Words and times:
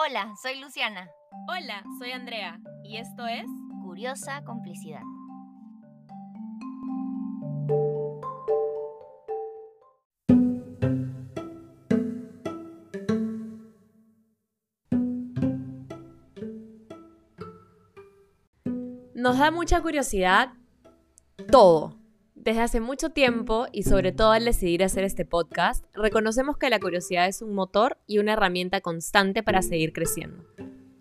Hola, 0.00 0.32
soy 0.40 0.60
Luciana. 0.60 1.10
Hola, 1.48 1.82
soy 1.98 2.12
Andrea 2.12 2.60
y 2.84 2.98
esto 2.98 3.26
es 3.26 3.44
Curiosa 3.82 4.44
Complicidad. 4.44 5.02
Nos 19.14 19.36
da 19.36 19.50
mucha 19.50 19.82
curiosidad 19.82 20.52
todo. 21.50 21.97
Desde 22.48 22.62
hace 22.62 22.80
mucho 22.80 23.10
tiempo 23.10 23.66
y 23.72 23.82
sobre 23.82 24.10
todo 24.10 24.32
al 24.32 24.46
decidir 24.46 24.82
hacer 24.82 25.04
este 25.04 25.26
podcast, 25.26 25.84
reconocemos 25.92 26.56
que 26.56 26.70
la 26.70 26.80
curiosidad 26.80 27.26
es 27.26 27.42
un 27.42 27.54
motor 27.54 27.98
y 28.06 28.20
una 28.20 28.32
herramienta 28.32 28.80
constante 28.80 29.42
para 29.42 29.60
seguir 29.60 29.92
creciendo. 29.92 30.44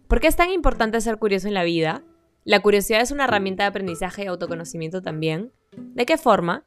¿Por 0.09 0.19
qué 0.19 0.27
es 0.27 0.35
tan 0.35 0.51
importante 0.51 0.99
ser 0.99 1.19
curioso 1.19 1.47
en 1.47 1.53
la 1.53 1.63
vida? 1.63 2.03
La 2.43 2.59
curiosidad 2.59 2.99
es 2.99 3.11
una 3.11 3.23
herramienta 3.23 3.63
de 3.63 3.69
aprendizaje 3.69 4.25
y 4.25 4.27
autoconocimiento 4.27 5.01
también. 5.01 5.53
¿De 5.71 6.05
qué 6.05 6.17
forma? 6.17 6.65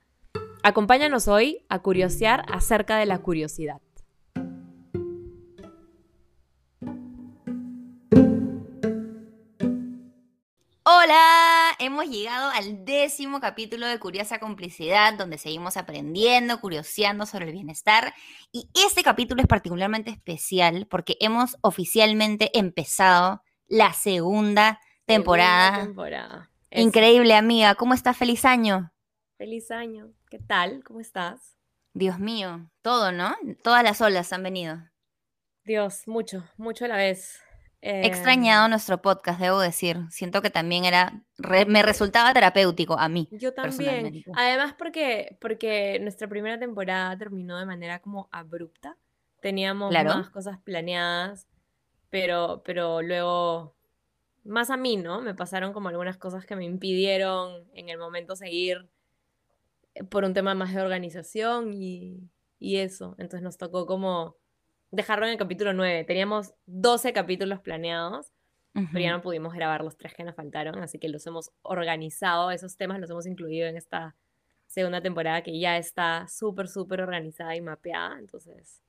Acompáñanos 0.62 1.28
hoy 1.28 1.62
a 1.68 1.80
curiosear 1.80 2.46
acerca 2.50 2.96
de 2.96 3.04
la 3.04 3.18
curiosidad. 3.18 3.82
Hola, 10.84 11.49
hemos 11.80 12.08
llegado 12.08 12.50
al 12.50 12.84
décimo 12.84 13.40
capítulo 13.40 13.86
de 13.86 13.98
Curiosa 13.98 14.38
Complicidad, 14.38 15.14
donde 15.14 15.38
seguimos 15.38 15.78
aprendiendo, 15.78 16.60
curioseando 16.60 17.24
sobre 17.26 17.46
el 17.46 17.52
bienestar. 17.52 18.14
Y 18.52 18.68
este 18.74 19.02
capítulo 19.02 19.40
es 19.40 19.48
particularmente 19.48 20.10
especial 20.10 20.86
porque 20.88 21.16
hemos 21.20 21.56
oficialmente 21.62 22.56
empezado 22.56 23.42
la 23.66 23.94
segunda 23.94 24.78
temporada. 25.06 25.70
Segunda 25.70 25.86
temporada. 25.86 26.50
Increíble, 26.70 27.34
amiga. 27.34 27.74
¿Cómo 27.74 27.94
estás? 27.94 28.16
Feliz 28.16 28.44
año. 28.44 28.92
Feliz 29.38 29.70
año. 29.70 30.12
¿Qué 30.28 30.38
tal? 30.38 30.84
¿Cómo 30.84 31.00
estás? 31.00 31.56
Dios 31.94 32.18
mío, 32.18 32.70
todo, 32.82 33.10
¿no? 33.10 33.34
Todas 33.64 33.82
las 33.82 34.00
olas 34.00 34.32
han 34.32 34.42
venido. 34.42 34.78
Dios, 35.64 36.06
mucho, 36.06 36.44
mucho 36.56 36.84
a 36.84 36.88
la 36.88 36.96
vez. 36.96 37.40
He 37.82 38.06
extrañado 38.06 38.66
Em, 38.66 38.70
nuestro 38.70 39.00
podcast, 39.00 39.40
debo 39.40 39.58
decir. 39.58 39.98
Siento 40.10 40.42
que 40.42 40.50
también 40.50 40.84
era, 40.84 41.22
re- 41.38 41.64
me 41.64 41.82
resultaba 41.82 42.32
terapéutico 42.34 42.98
a 42.98 43.08
mí. 43.08 43.26
Yo 43.32 43.54
también. 43.54 44.22
Además 44.34 44.74
porque, 44.76 45.38
porque 45.40 45.98
nuestra 46.00 46.28
primera 46.28 46.58
temporada 46.58 47.16
terminó 47.16 47.58
de 47.58 47.64
manera 47.66 48.00
como 48.00 48.28
abrupta. 48.32 48.96
Teníamos 49.40 49.90
Claro. 49.90 50.10
más 50.14 50.28
cosas 50.28 50.58
planeadas, 50.58 51.46
pero, 52.10 52.62
pero 52.66 53.00
luego, 53.00 53.74
más 54.44 54.68
a 54.68 54.76
mí, 54.76 54.98
¿no? 54.98 55.22
Me 55.22 55.34
pasaron 55.34 55.72
como 55.72 55.88
algunas 55.88 56.18
cosas 56.18 56.44
que 56.44 56.56
me 56.56 56.66
impidieron 56.66 57.64
en 57.72 57.88
el 57.88 57.96
momento 57.96 58.36
seguir 58.36 58.90
eh, 59.94 60.04
por 60.04 60.24
un 60.24 60.34
tema 60.34 60.54
más 60.54 60.74
de 60.74 60.82
organización 60.82 61.72
y, 61.72 62.28
y 62.58 62.76
eso. 62.76 63.14
Entonces 63.16 63.40
nos 63.42 63.56
tocó 63.56 63.86
como 63.86 64.36
dejarlo 64.90 65.26
en 65.26 65.32
el 65.32 65.38
capítulo 65.38 65.72
9. 65.72 66.04
Teníamos 66.04 66.54
12 66.66 67.12
capítulos 67.12 67.60
planeados. 67.60 68.32
pero 68.72 69.00
ya 69.00 69.10
no 69.10 69.20
pudimos 69.20 69.52
grabar 69.52 69.82
los 69.82 69.96
tres 69.96 70.14
que 70.14 70.22
nos 70.22 70.36
faltaron, 70.36 70.78
así 70.78 71.00
que 71.00 71.08
los 71.08 71.26
hemos 71.26 71.50
organizado, 71.62 72.52
esos 72.52 72.76
temas 72.76 73.00
los 73.00 73.10
hemos 73.10 73.26
incluido 73.26 73.66
en 73.66 73.76
esta 73.76 74.14
segunda 74.68 75.00
temporada 75.00 75.42
que 75.42 75.58
ya 75.58 75.76
está 75.76 76.28
súper, 76.28 76.68
súper 76.68 77.00
organizada 77.00 77.56
y 77.56 77.60
mapeada, 77.60 78.16
entonces, 78.20 78.80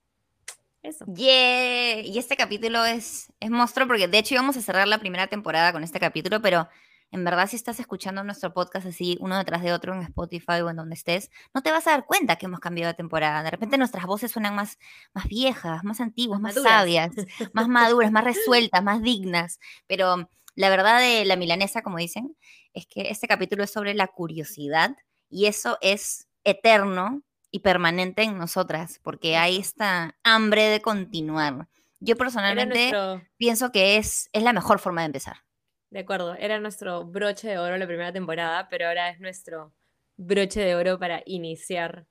eso. 0.83 1.05
Yeah. 1.05 2.01
Y 2.01 2.17
este 2.19 2.37
capítulo 2.37 2.85
es, 2.85 3.33
es 3.39 3.49
monstruo 3.49 3.87
porque 3.87 4.07
de 4.07 4.19
hecho 4.19 4.35
íbamos 4.35 4.55
a 4.57 4.61
cerrar 4.61 4.87
la 4.87 4.99
primera 4.99 5.25
temporada 5.25 5.71
con 5.71 5.83
este 5.83 5.99
capítulo, 5.99 6.41
pero 6.41 6.67
en 7.11 7.25
verdad 7.25 7.47
si 7.47 7.57
estás 7.57 7.79
escuchando 7.79 8.23
nuestro 8.23 8.53
podcast 8.53 8.87
así 8.87 9.17
uno 9.19 9.37
detrás 9.37 9.61
de 9.61 9.73
otro 9.73 9.93
en 9.93 10.01
Spotify 10.01 10.61
o 10.63 10.69
en 10.69 10.77
donde 10.77 10.95
estés, 10.95 11.29
no 11.53 11.61
te 11.61 11.71
vas 11.71 11.85
a 11.87 11.91
dar 11.91 12.05
cuenta 12.05 12.37
que 12.37 12.45
hemos 12.45 12.61
cambiado 12.61 12.91
de 12.91 12.95
temporada. 12.95 13.43
De 13.43 13.51
repente 13.51 13.77
nuestras 13.77 14.05
voces 14.05 14.31
suenan 14.31 14.55
más, 14.55 14.79
más 15.13 15.27
viejas, 15.27 15.83
más 15.83 15.99
antiguas, 15.99 16.39
Más 16.39 16.55
más, 16.55 16.63
sabias, 16.63 17.11
más 17.53 17.67
maduras, 17.67 18.11
más 18.11 18.23
resueltas, 18.23 18.81
más 18.81 19.01
dignas. 19.01 19.59
Pero 19.87 20.29
la 20.55 20.69
verdad 20.69 20.99
de 20.99 21.25
la 21.25 21.35
milanesa, 21.35 21.81
como 21.81 21.97
dicen, 21.97 22.37
es 22.73 22.87
que 22.87 23.09
este 23.09 23.27
capítulo 23.27 23.63
es 23.63 23.71
sobre 23.71 23.93
la 23.93 24.07
curiosidad 24.07 24.95
y 25.29 25.47
eso 25.47 25.77
es 25.81 26.27
eterno 26.45 27.23
y 27.51 27.59
permanente 27.59 28.23
en 28.23 28.37
nosotras, 28.37 28.99
porque 29.03 29.35
hay 29.35 29.57
esta 29.57 30.15
hambre 30.23 30.63
de 30.69 30.81
continuar. 30.81 31.67
Yo 31.99 32.15
personalmente 32.15 32.91
nuestro, 32.91 33.21
pienso 33.35 33.71
que 33.71 33.97
es, 33.97 34.29
es 34.31 34.43
la 34.43 34.53
mejor 34.53 34.79
forma 34.79 35.01
de 35.01 35.07
empezar. 35.07 35.43
De 35.91 35.99
acuerdo, 35.99 36.33
era 36.35 36.59
nuestro 36.59 37.05
broche 37.05 37.47
de 37.49 37.59
oro 37.59 37.77
la 37.77 37.85
primera 37.85 38.11
temporada, 38.11 38.67
pero 38.69 38.87
ahora 38.87 39.09
es 39.09 39.19
nuestro 39.19 39.73
broche 40.17 40.61
de 40.61 40.75
oro 40.75 40.97
para 40.97 41.21
iniciar 41.25 42.07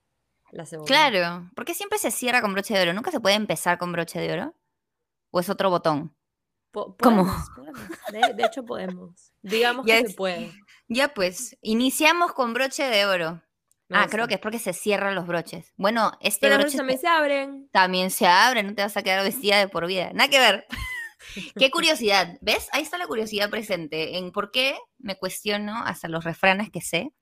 la 0.51 0.65
segunda. 0.65 0.87
Claro, 0.87 1.49
porque 1.55 1.73
siempre 1.73 1.97
se 1.97 2.11
cierra 2.11 2.41
con 2.41 2.53
broche 2.53 2.73
de 2.73 2.81
oro. 2.81 2.93
¿Nunca 2.93 3.11
se 3.11 3.19
puede 3.19 3.35
empezar 3.35 3.77
con 3.77 3.91
broche 3.91 4.19
de 4.19 4.31
oro? 4.33 4.55
¿O 5.31 5.39
es 5.39 5.49
otro 5.49 5.69
botón? 5.69 6.15
Po- 6.71 6.95
¿Cómo? 6.97 7.23
podemos, 7.25 7.49
podemos. 7.55 7.81
De, 8.11 8.33
de 8.33 8.43
hecho 8.45 8.63
podemos. 8.65 9.33
Digamos 9.41 9.85
Ya 9.85 10.01
que 10.01 10.07
se 10.09 10.13
puede. 10.15 10.51
Ya 10.87 11.09
pues, 11.13 11.57
iniciamos 11.61 12.33
con 12.33 12.53
broche 12.53 12.83
de 12.83 13.05
oro. 13.05 13.41
Ah, 13.93 14.07
creo 14.09 14.25
que 14.29 14.35
es 14.35 14.39
porque 14.39 14.57
se 14.59 14.71
cierran 14.71 15.15
los 15.15 15.27
broches. 15.27 15.73
Bueno, 15.75 16.13
este 16.21 16.47
Pero 16.47 16.55
los 16.55 16.63
broche 16.65 16.77
también 16.77 16.99
se- 16.99 17.07
abren. 17.07 17.69
también 17.73 18.09
se 18.11 18.25
abre, 18.25 18.63
no 18.63 18.73
te 18.73 18.81
vas 18.83 18.95
a 18.95 19.03
quedar 19.03 19.21
vestida 19.23 19.57
de 19.57 19.67
por 19.67 19.85
vida. 19.85 20.11
Nada 20.13 20.29
que 20.29 20.39
ver. 20.39 20.65
Qué 21.57 21.71
curiosidad, 21.71 22.37
¿ves? 22.41 22.67
Ahí 22.71 22.83
está 22.83 22.97
la 22.97 23.07
curiosidad 23.07 23.49
presente 23.49 24.17
en 24.17 24.31
por 24.31 24.51
qué 24.51 24.77
me 24.97 25.17
cuestiono 25.17 25.75
hasta 25.85 26.07
los 26.07 26.23
refranes 26.23 26.69
que 26.69 26.81
sé. 26.81 27.13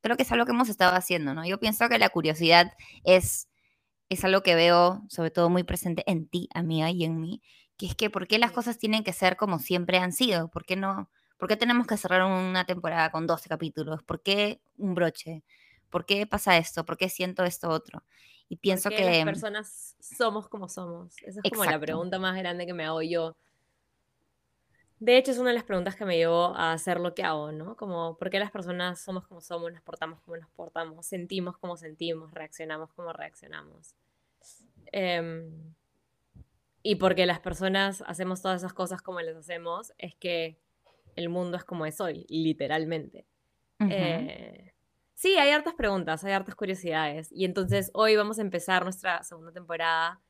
Creo 0.00 0.16
que 0.16 0.24
es 0.24 0.32
algo 0.32 0.46
que 0.46 0.52
hemos 0.52 0.68
estado 0.68 0.96
haciendo, 0.96 1.34
¿no? 1.34 1.46
Yo 1.46 1.60
pienso 1.60 1.88
que 1.88 1.98
la 1.98 2.08
curiosidad 2.08 2.72
es, 3.04 3.48
es 4.08 4.24
algo 4.24 4.42
que 4.42 4.54
veo 4.54 5.02
sobre 5.08 5.30
todo 5.30 5.50
muy 5.50 5.62
presente 5.62 6.02
en 6.06 6.28
ti, 6.28 6.48
amiga, 6.54 6.90
y 6.90 7.04
en 7.04 7.20
mí, 7.20 7.42
que 7.76 7.86
es 7.86 7.94
que 7.94 8.10
por 8.10 8.26
qué 8.26 8.38
las 8.38 8.52
cosas 8.52 8.78
tienen 8.78 9.04
que 9.04 9.12
ser 9.12 9.36
como 9.36 9.58
siempre 9.58 9.98
han 9.98 10.12
sido, 10.12 10.50
por 10.50 10.64
qué 10.64 10.76
no, 10.76 11.10
por 11.36 11.48
qué 11.48 11.56
tenemos 11.56 11.86
que 11.86 11.96
cerrar 11.96 12.22
una 12.24 12.64
temporada 12.64 13.10
con 13.10 13.26
12 13.26 13.48
capítulos, 13.48 14.02
por 14.02 14.22
qué 14.22 14.60
un 14.76 14.94
broche, 14.94 15.44
por 15.90 16.06
qué 16.06 16.26
pasa 16.26 16.56
esto, 16.56 16.84
por 16.84 16.96
qué 16.96 17.08
siento 17.08 17.44
esto 17.44 17.68
otro. 17.68 18.04
Y 18.52 18.56
pienso 18.56 18.90
¿Por 18.90 18.98
qué 18.98 19.04
que... 19.04 19.10
las 19.10 19.24
personas 19.24 19.96
somos 19.98 20.46
como 20.46 20.68
somos? 20.68 21.16
Esa 21.22 21.40
es 21.42 21.50
como 21.50 21.64
la 21.64 21.70
Exacto. 21.70 21.86
pregunta 21.86 22.18
más 22.18 22.36
grande 22.36 22.66
que 22.66 22.74
me 22.74 22.84
hago 22.84 23.00
yo. 23.00 23.34
De 25.00 25.16
hecho, 25.16 25.30
es 25.30 25.38
una 25.38 25.48
de 25.48 25.54
las 25.54 25.64
preguntas 25.64 25.96
que 25.96 26.04
me 26.04 26.18
llevó 26.18 26.54
a 26.54 26.74
hacer 26.74 27.00
lo 27.00 27.14
que 27.14 27.22
hago, 27.22 27.50
¿no? 27.50 27.78
Como, 27.78 28.18
¿por 28.18 28.28
qué 28.28 28.38
las 28.38 28.50
personas 28.50 29.00
somos 29.00 29.26
como 29.26 29.40
somos, 29.40 29.72
nos 29.72 29.80
portamos 29.80 30.20
como 30.20 30.36
nos 30.36 30.50
portamos, 30.50 31.06
sentimos 31.06 31.56
como 31.56 31.78
sentimos, 31.78 32.30
reaccionamos 32.34 32.92
como 32.92 33.14
reaccionamos? 33.14 33.94
Em, 34.92 35.74
y 36.82 36.96
porque 36.96 37.24
las 37.24 37.40
personas 37.40 38.04
hacemos 38.06 38.42
todas 38.42 38.60
esas 38.60 38.74
cosas 38.74 39.00
como 39.00 39.22
las 39.22 39.34
hacemos, 39.34 39.94
es 39.96 40.14
que 40.14 40.58
el 41.16 41.30
mundo 41.30 41.56
es 41.56 41.64
como 41.64 41.86
es 41.86 42.02
hoy, 42.02 42.26
literalmente. 42.28 43.24
Ujú. 43.80 43.88
Eh, 43.90 44.71
sí, 45.22 45.38
hay 45.38 45.50
hartas 45.50 45.74
preguntas, 45.74 46.24
hay 46.24 46.32
hartas 46.32 46.56
curiosidades. 46.56 47.30
Y 47.30 47.44
entonces 47.44 47.92
hoy 47.94 48.16
vamos 48.16 48.40
a 48.40 48.42
empezar 48.42 48.82
nuestra 48.82 49.22
segunda 49.22 49.52
temporada 49.52 50.20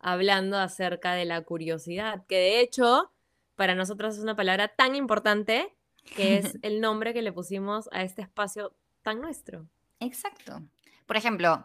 hablando 0.00 0.58
acerca 0.58 1.14
de 1.14 1.24
la 1.24 1.42
curiosidad, 1.42 2.26
que 2.26 2.36
de 2.38 2.60
hecho 2.60 3.12
para 3.54 3.76
nosotros 3.76 4.16
es 4.16 4.22
una 4.22 4.34
palabra 4.34 4.66
tan 4.66 4.96
importante 4.96 5.72
que 6.16 6.38
es 6.38 6.58
el 6.62 6.80
nombre 6.80 7.14
que 7.14 7.22
le 7.22 7.32
pusimos 7.32 7.88
a 7.92 8.02
este 8.02 8.22
espacio 8.22 8.74
tan 9.02 9.20
nuestro. 9.20 9.68
Exacto. 10.00 10.60
Por 11.06 11.16
ejemplo, 11.16 11.64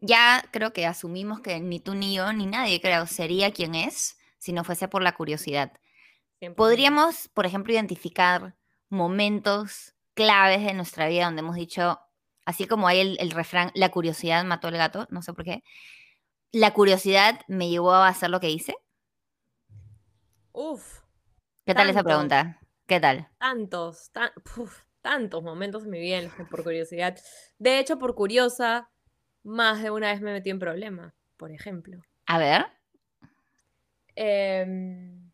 ya 0.00 0.44
creo 0.50 0.72
que 0.72 0.86
asumimos 0.86 1.38
que 1.38 1.60
ni 1.60 1.78
tú 1.78 1.94
ni 1.94 2.16
yo 2.16 2.32
ni 2.32 2.46
nadie 2.46 2.80
creo 2.80 3.06
sería 3.06 3.52
quien 3.52 3.76
es 3.76 4.18
si 4.38 4.52
no 4.52 4.64
fuese 4.64 4.88
por 4.88 5.02
la 5.02 5.14
curiosidad. 5.14 5.72
100%. 6.40 6.56
Podríamos, 6.56 7.28
por 7.28 7.46
ejemplo, 7.46 7.72
identificar 7.72 8.56
momentos 8.88 9.95
claves 10.16 10.64
de 10.64 10.74
nuestra 10.74 11.06
vida 11.06 11.26
donde 11.26 11.40
hemos 11.40 11.54
dicho, 11.54 12.00
así 12.44 12.66
como 12.66 12.88
hay 12.88 12.98
el, 12.98 13.16
el 13.20 13.30
refrán, 13.30 13.70
la 13.76 13.90
curiosidad 13.90 14.44
mató 14.44 14.66
al 14.66 14.76
gato, 14.76 15.06
no 15.10 15.22
sé 15.22 15.32
por 15.32 15.44
qué, 15.44 15.62
la 16.50 16.72
curiosidad 16.74 17.40
me 17.46 17.68
llevó 17.68 17.92
a 17.92 18.08
hacer 18.08 18.30
lo 18.30 18.40
que 18.40 18.50
hice. 18.50 18.74
Uf, 20.52 21.00
¿Qué 21.66 21.74
tal 21.74 21.90
esa 21.90 22.02
pregunta? 22.02 22.58
¿Qué 22.86 22.98
tal? 22.98 23.28
tantos, 23.38 24.10
tan- 24.10 24.32
tantos 25.02 25.42
momentos 25.42 25.84
en 25.84 25.90
mi 25.90 26.00
vida 26.00 26.18
en 26.18 26.24
los 26.24 26.34
que 26.34 26.44
por 26.44 26.64
curiosidad. 26.64 27.16
De 27.58 27.78
hecho, 27.78 27.98
por 27.98 28.14
curiosa, 28.14 28.90
más 29.44 29.82
de 29.82 29.90
una 29.90 30.10
vez 30.12 30.20
me 30.20 30.32
metí 30.32 30.50
en 30.50 30.58
problemas, 30.58 31.12
por 31.36 31.52
ejemplo. 31.52 32.00
A 32.26 32.38
ver. 32.38 32.66
Em, 34.16 35.25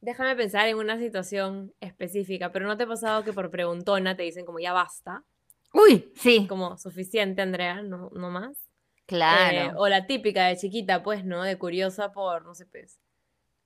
déjame 0.00 0.36
pensar 0.36 0.68
en 0.68 0.76
una 0.76 0.98
situación 0.98 1.74
específica, 1.80 2.52
pero 2.52 2.66
¿no 2.66 2.76
te 2.76 2.84
ha 2.84 2.86
pasado 2.86 3.24
que 3.24 3.32
por 3.32 3.50
preguntona 3.50 4.16
te 4.16 4.22
dicen 4.24 4.44
como 4.44 4.58
ya 4.58 4.72
basta? 4.72 5.24
Uy, 5.72 6.12
sí, 6.16 6.46
Como 6.48 6.78
suficiente, 6.78 7.42
Andrea, 7.42 7.82
no, 7.82 8.10
no 8.14 8.30
más. 8.30 8.56
Eh, 8.56 9.04
claro. 9.06 9.78
o 9.78 9.88
la 9.88 10.06
típica 10.06 10.46
de 10.46 10.56
chiquita, 10.56 11.02
pues, 11.02 11.24
¿no? 11.24 11.42
De 11.42 11.56
curiosa 11.58 12.12
por, 12.12 12.44
no 12.44 12.54
sé, 12.54 12.66
pues. 12.66 12.98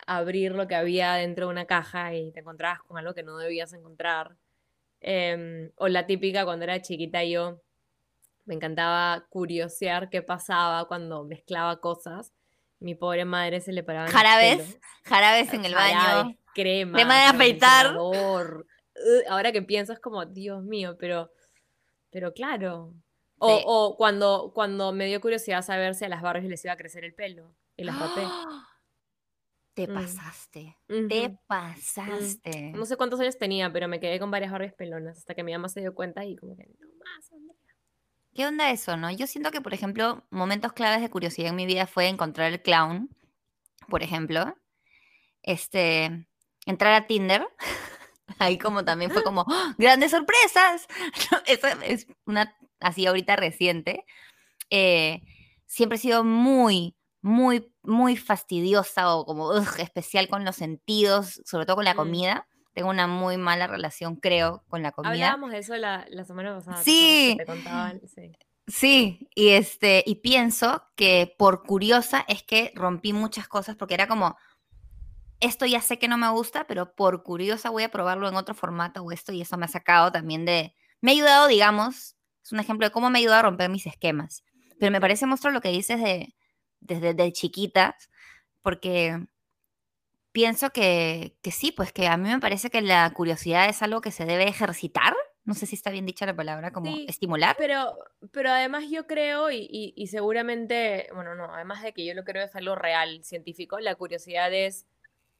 abrir 0.06 0.52
lo 0.52 0.66
que 0.68 0.74
había 0.76 1.14
dentro 1.14 1.46
de 1.46 1.52
una 1.52 1.66
caja 1.66 2.14
y 2.14 2.32
te 2.32 2.40
encontrabas 2.40 2.82
con 2.82 2.98
algo 2.98 3.14
que 3.14 3.22
no 3.22 3.36
debías 3.38 3.72
encontrar. 3.72 4.36
Em, 5.00 5.70
o 5.76 5.88
la 5.88 6.06
típica 6.06 6.44
cuando 6.44 6.64
era 6.64 6.80
chiquita 6.82 7.24
yo 7.24 7.60
me 8.44 8.54
encantaba 8.54 9.26
curiosear 9.30 10.10
qué 10.10 10.22
pasaba 10.22 10.86
cuando 10.88 11.24
mezclaba 11.24 11.80
cosas. 11.80 12.32
Mi 12.82 12.94
pobre 12.94 13.24
madre 13.24 13.60
se 13.60 13.72
le 13.72 13.82
paraba. 13.82 14.08
Jarabes, 14.08 14.78
jarabes 15.04 15.52
en 15.54 15.64
el 15.64 15.74
baño. 15.74 16.36
Crema. 16.54 16.98
Crema 16.98 17.16
de 17.16 17.24
afeitar. 17.24 17.96
Ahora 19.28 19.52
que 19.52 19.62
pienso 19.62 19.92
es 19.92 20.00
como, 20.00 20.26
Dios 20.26 20.62
mío, 20.64 20.96
pero, 20.98 21.30
pero 22.10 22.32
claro. 22.34 22.92
O, 23.38 23.96
cuando, 23.96 24.52
cuando 24.54 24.92
me 24.92 25.06
dio 25.06 25.20
curiosidad 25.20 25.62
saber 25.62 25.94
si 25.94 26.04
a 26.04 26.08
las 26.08 26.22
Barbies 26.22 26.48
les 26.48 26.64
iba 26.64 26.74
a 26.74 26.76
crecer 26.76 27.04
el 27.04 27.14
pelo 27.14 27.54
y 27.76 27.84
las 27.84 27.98
rapé. 27.98 28.22
Te 29.74 29.88
mm. 29.88 29.94
pasaste, 29.94 30.76
te 31.08 31.28
Mm. 31.30 31.38
pasaste. 31.46 32.72
No 32.72 32.84
sé 32.84 32.96
cuántos 32.96 33.18
años 33.20 33.38
tenía, 33.38 33.72
pero 33.72 33.88
me 33.88 33.98
quedé 34.00 34.20
con 34.20 34.30
varias 34.30 34.52
Barbies 34.52 34.74
pelonas 34.74 35.18
hasta 35.18 35.34
que 35.34 35.42
mi 35.42 35.52
mamá 35.52 35.68
se 35.68 35.80
dio 35.80 35.94
cuenta 35.94 36.24
y 36.24 36.36
como 36.36 36.56
que 36.56 36.66
no 36.66 36.88
más, 36.98 37.32
Andrea. 37.32 37.56
¿Qué 38.34 38.46
onda 38.46 38.70
eso, 38.70 38.96
no? 38.96 39.10
Yo 39.10 39.26
siento 39.26 39.50
que, 39.50 39.60
por 39.60 39.74
ejemplo, 39.74 40.24
momentos 40.30 40.72
claves 40.72 41.02
de 41.02 41.10
curiosidad 41.10 41.50
en 41.50 41.56
mi 41.56 41.66
vida 41.66 41.86
fue 41.86 42.08
encontrar 42.08 42.50
el 42.52 42.62
clown, 42.62 43.10
por 43.88 44.02
ejemplo. 44.02 44.54
Este, 45.42 46.26
entrar 46.66 46.94
a 46.94 47.06
Tinder. 47.06 47.46
Ahí 48.38 48.56
como 48.58 48.84
también 48.84 49.10
fue 49.10 49.22
como, 49.22 49.42
¡Oh, 49.42 49.72
grandes 49.76 50.12
sorpresas. 50.12 50.86
Eso 51.46 51.66
es 51.84 52.06
una, 52.24 52.56
así 52.80 53.06
ahorita 53.06 53.36
reciente. 53.36 54.04
Eh, 54.70 55.20
siempre 55.66 55.96
he 55.96 56.00
sido 56.00 56.24
muy, 56.24 56.96
muy, 57.20 57.70
muy 57.82 58.16
fastidiosa 58.16 59.14
o 59.14 59.26
como 59.26 59.48
ugh, 59.50 59.78
especial 59.78 60.28
con 60.28 60.44
los 60.46 60.56
sentidos, 60.56 61.42
sobre 61.44 61.66
todo 61.66 61.76
con 61.76 61.84
la 61.84 61.92
Mm. 61.94 61.96
comida. 61.98 62.48
Tengo 62.72 62.88
una 62.90 63.06
muy 63.06 63.36
mala 63.36 63.66
relación, 63.66 64.16
creo, 64.16 64.64
con 64.68 64.82
la 64.82 64.92
comida. 64.92 65.12
Hablábamos 65.12 65.50
de 65.50 65.58
eso 65.58 65.76
la, 65.76 66.06
la 66.08 66.24
semana 66.24 66.54
pasada. 66.54 66.82
¿te 66.82 66.82
acuerdas 66.82 66.84
Sí. 66.84 67.34
que 67.36 67.44
Te 67.44 67.46
contaban, 67.46 68.00
sí. 68.06 68.32
Sí, 68.66 69.28
y 69.34 69.50
este, 69.50 70.04
y 70.06 70.16
pienso 70.16 70.84
que 70.94 71.34
por 71.36 71.64
curiosa 71.64 72.24
es 72.28 72.42
que 72.44 72.72
rompí 72.74 73.12
muchas 73.12 73.48
cosas 73.48 73.76
porque 73.76 73.94
era 73.94 74.06
como, 74.06 74.36
esto 75.40 75.66
ya 75.66 75.80
sé 75.80 75.98
que 75.98 76.06
no 76.06 76.16
me 76.16 76.30
gusta, 76.30 76.66
pero 76.68 76.94
por 76.94 77.24
curiosa 77.24 77.70
voy 77.70 77.82
a 77.82 77.90
probarlo 77.90 78.28
en 78.28 78.36
otro 78.36 78.54
formato 78.54 79.02
o 79.02 79.10
esto, 79.10 79.32
y 79.32 79.42
eso 79.42 79.58
me 79.58 79.64
ha 79.64 79.68
sacado 79.68 80.12
también 80.12 80.44
de, 80.44 80.74
me 81.00 81.10
ha 81.10 81.14
ayudado, 81.14 81.48
digamos, 81.48 82.16
es 82.44 82.52
un 82.52 82.60
ejemplo 82.60 82.86
de 82.86 82.92
cómo 82.92 83.10
me 83.10 83.18
ha 83.18 83.20
ayudado 83.20 83.40
a 83.40 83.42
romper 83.42 83.68
mis 83.68 83.86
esquemas. 83.86 84.44
Pero 84.78 84.92
me 84.92 85.00
parece 85.00 85.26
monstruo 85.26 85.52
lo 85.52 85.60
que 85.60 85.70
dices 85.70 86.00
de, 86.00 86.34
desde 86.80 87.14
de 87.14 87.32
chiquitas, 87.32 88.10
porque 88.62 89.26
pienso 90.32 90.70
que, 90.70 91.36
que 91.42 91.50
sí, 91.50 91.72
pues 91.72 91.92
que 91.92 92.06
a 92.08 92.16
mí 92.16 92.28
me 92.28 92.40
parece 92.40 92.70
que 92.70 92.80
la 92.82 93.08
curiosidad 93.14 93.68
es 93.68 93.82
algo 93.82 94.00
que 94.00 94.10
se 94.10 94.24
debe 94.24 94.48
ejercitar. 94.48 95.14
No 95.44 95.54
sé 95.54 95.66
si 95.66 95.74
está 95.74 95.90
bien 95.90 96.06
dicha 96.06 96.24
la 96.26 96.36
palabra, 96.36 96.70
como 96.72 96.86
Sí, 96.94 97.04
estimular. 97.08 97.56
Pero, 97.58 97.98
pero 98.30 98.50
además 98.50 98.84
yo 98.90 99.06
creo, 99.06 99.50
y, 99.50 99.58
y- 99.70 99.92
y 99.96 100.06
seguramente, 100.06 101.08
bueno, 101.14 101.34
no, 101.34 101.52
además 101.52 101.82
de 101.82 101.92
que 101.92 102.04
yo 102.04 102.14
lo 102.14 102.24
creo 102.24 102.44
es 102.44 102.54
algo 102.54 102.74
real, 102.76 103.24
científico, 103.24 103.80
la 103.80 103.94
curiosidad 103.96 104.52
es 104.54 104.86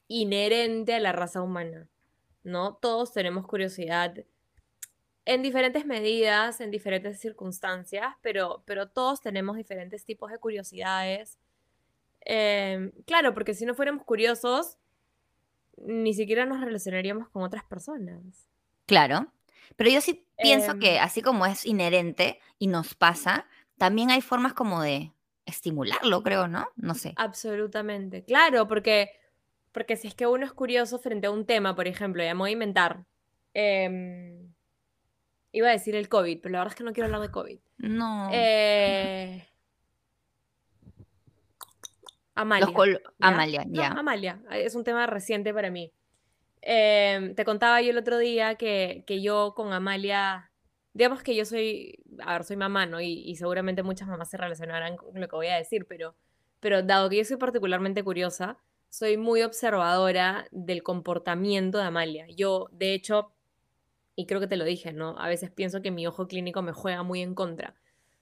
inherente 0.09 0.95
a 0.95 1.01
la 1.01 1.13
raza 1.13 1.41
humana, 1.41 1.89
¿no? 2.43 2.75
Todos 2.75 3.13
tenemos 3.13 3.47
curiosidad 3.47 4.25
en 5.25 5.43
diferentes 5.43 5.87
medidas, 5.87 6.61
en 6.61 6.73
diferentes 6.73 7.21
circunstancias, 7.21 8.15
pero, 8.23 8.65
pero 8.67 8.89
todos 8.89 9.21
tenemos 9.21 9.57
diferentes 9.57 10.05
tipos 10.05 10.33
de 10.33 10.39
curiosidades. 10.39 11.39
Em, 12.23 12.91
claro, 13.07 13.33
porque 13.35 13.55
si 13.55 13.65
no 13.65 13.75
fuéramos 13.75 14.05
curiosos, 14.05 14.79
ni 15.83 16.15
siquiera 16.15 16.47
nos 16.47 16.61
relacionaríamos 16.61 17.29
con 17.29 17.43
otras 17.43 17.65
personas. 17.65 18.49
Claro, 18.87 19.33
pero 19.77 19.91
yo 19.91 20.01
sí 20.01 20.27
pienso 20.37 20.79
que 20.79 20.97
Em. 20.97 21.03
así 21.03 21.23
como 21.23 21.47
es 21.47 21.65
inherente 21.67 22.41
y 22.59 22.67
nos 22.67 22.95
pasa, 22.95 23.47
también 23.79 24.11
hay 24.11 24.21
formas 24.21 24.53
como 24.55 24.83
de 24.83 25.13
estimularlo, 25.47 26.23
creo, 26.23 26.47
¿no? 26.49 26.69
No 26.77 26.95
sé. 26.95 27.15
Absolutamente. 27.17 28.25
Claro, 28.25 28.69
porque, 28.69 29.11
porque 29.73 29.97
si 29.97 30.09
es 30.09 30.15
que 30.15 30.27
uno 30.27 30.45
es 30.45 30.53
curioso 30.53 30.99
frente 30.99 31.27
a 31.27 31.31
un 31.31 31.47
tema, 31.47 31.75
por 31.75 31.89
ejemplo, 31.89 32.23
ya 32.23 32.35
me 32.35 32.41
voy 32.41 32.51
a 32.51 32.53
inventar. 32.55 33.05
em, 33.55 34.53
iba 35.53 35.69
a 35.69 35.73
decir 35.73 35.95
el 35.95 36.09
COVID, 36.09 36.41
pero 36.41 36.53
la 36.53 36.59
verdad 36.61 36.73
es 36.73 36.77
que 36.79 36.85
no 36.85 36.93
quiero 36.95 37.07
hablar 37.07 37.21
de 37.21 37.31
COVID. 37.31 37.59
No. 37.79 38.31
Eh, 38.33 39.47
Amalia. 42.43 42.67
Los 42.67 42.75
col- 42.75 43.03
¿ya? 43.19 43.29
Amalia, 43.29 43.65
No, 43.67 43.81
ya. 43.83 43.89
Amalia, 43.89 44.43
es 44.53 44.75
un 44.75 44.85
tema 44.85 45.07
reciente 45.07 45.53
para 45.55 45.71
mí. 45.71 45.93
Em, 46.61 47.35
te 47.35 47.45
contaba 47.45 47.81
yo 47.83 47.91
el 47.91 47.99
otro 47.99 48.19
día 48.19 48.55
que, 48.55 49.03
que 49.07 49.21
yo 49.21 49.53
con 49.57 49.73
Amalia, 49.73 50.51
digamos 50.93 51.23
que 51.23 51.35
yo 51.35 51.45
soy, 51.45 51.99
a 52.21 52.35
ver, 52.35 52.45
soy 52.45 52.57
mamá, 52.57 52.87
¿no? 52.87 53.01
Y, 53.01 53.23
y 53.27 53.35
seguramente 53.37 53.83
muchas 53.83 54.07
mamás 54.09 54.31
se 54.31 54.37
relacionarán 54.37 54.97
con 54.97 55.21
lo 55.21 55.29
que 55.29 55.37
voy 55.37 55.49
a 55.49 55.57
decir, 55.57 55.87
pero, 55.89 56.15
pero 56.61 56.83
dado 56.83 57.09
que 57.11 57.17
yo 57.17 57.25
soy 57.25 57.37
particularmente 57.37 58.05
curiosa, 58.05 58.59
soy 58.91 59.17
muy 59.17 59.43
observadora 59.43 60.47
del 60.53 60.83
comportamiento 60.83 61.79
de 61.79 61.85
Amalia. 61.85 62.27
Yo, 62.37 62.69
de 62.73 62.95
hecho, 62.95 63.33
y 64.15 64.27
creo 64.27 64.39
que 64.39 64.47
te 64.47 64.57
lo 64.59 64.65
dije, 64.65 64.93
¿no? 64.93 65.19
A 65.19 65.27
veces 65.29 65.51
pienso 65.51 65.83
que 65.83 65.91
mi 65.91 66.07
ojo 66.07 66.29
clínico 66.29 66.63
me 66.63 66.73
juega 66.73 67.03
muy 67.03 67.23
en 67.23 67.35
contra. 67.35 67.75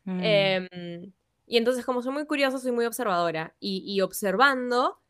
Mm, 0.04 0.20
Em, 0.22 1.12
y 1.50 1.56
entonces, 1.56 1.84
como 1.84 2.00
soy 2.00 2.12
muy 2.12 2.26
curiosa, 2.26 2.58
soy 2.60 2.70
muy 2.70 2.86
observadora. 2.86 3.56
Y, 3.58 4.00
observando, 4.02 5.00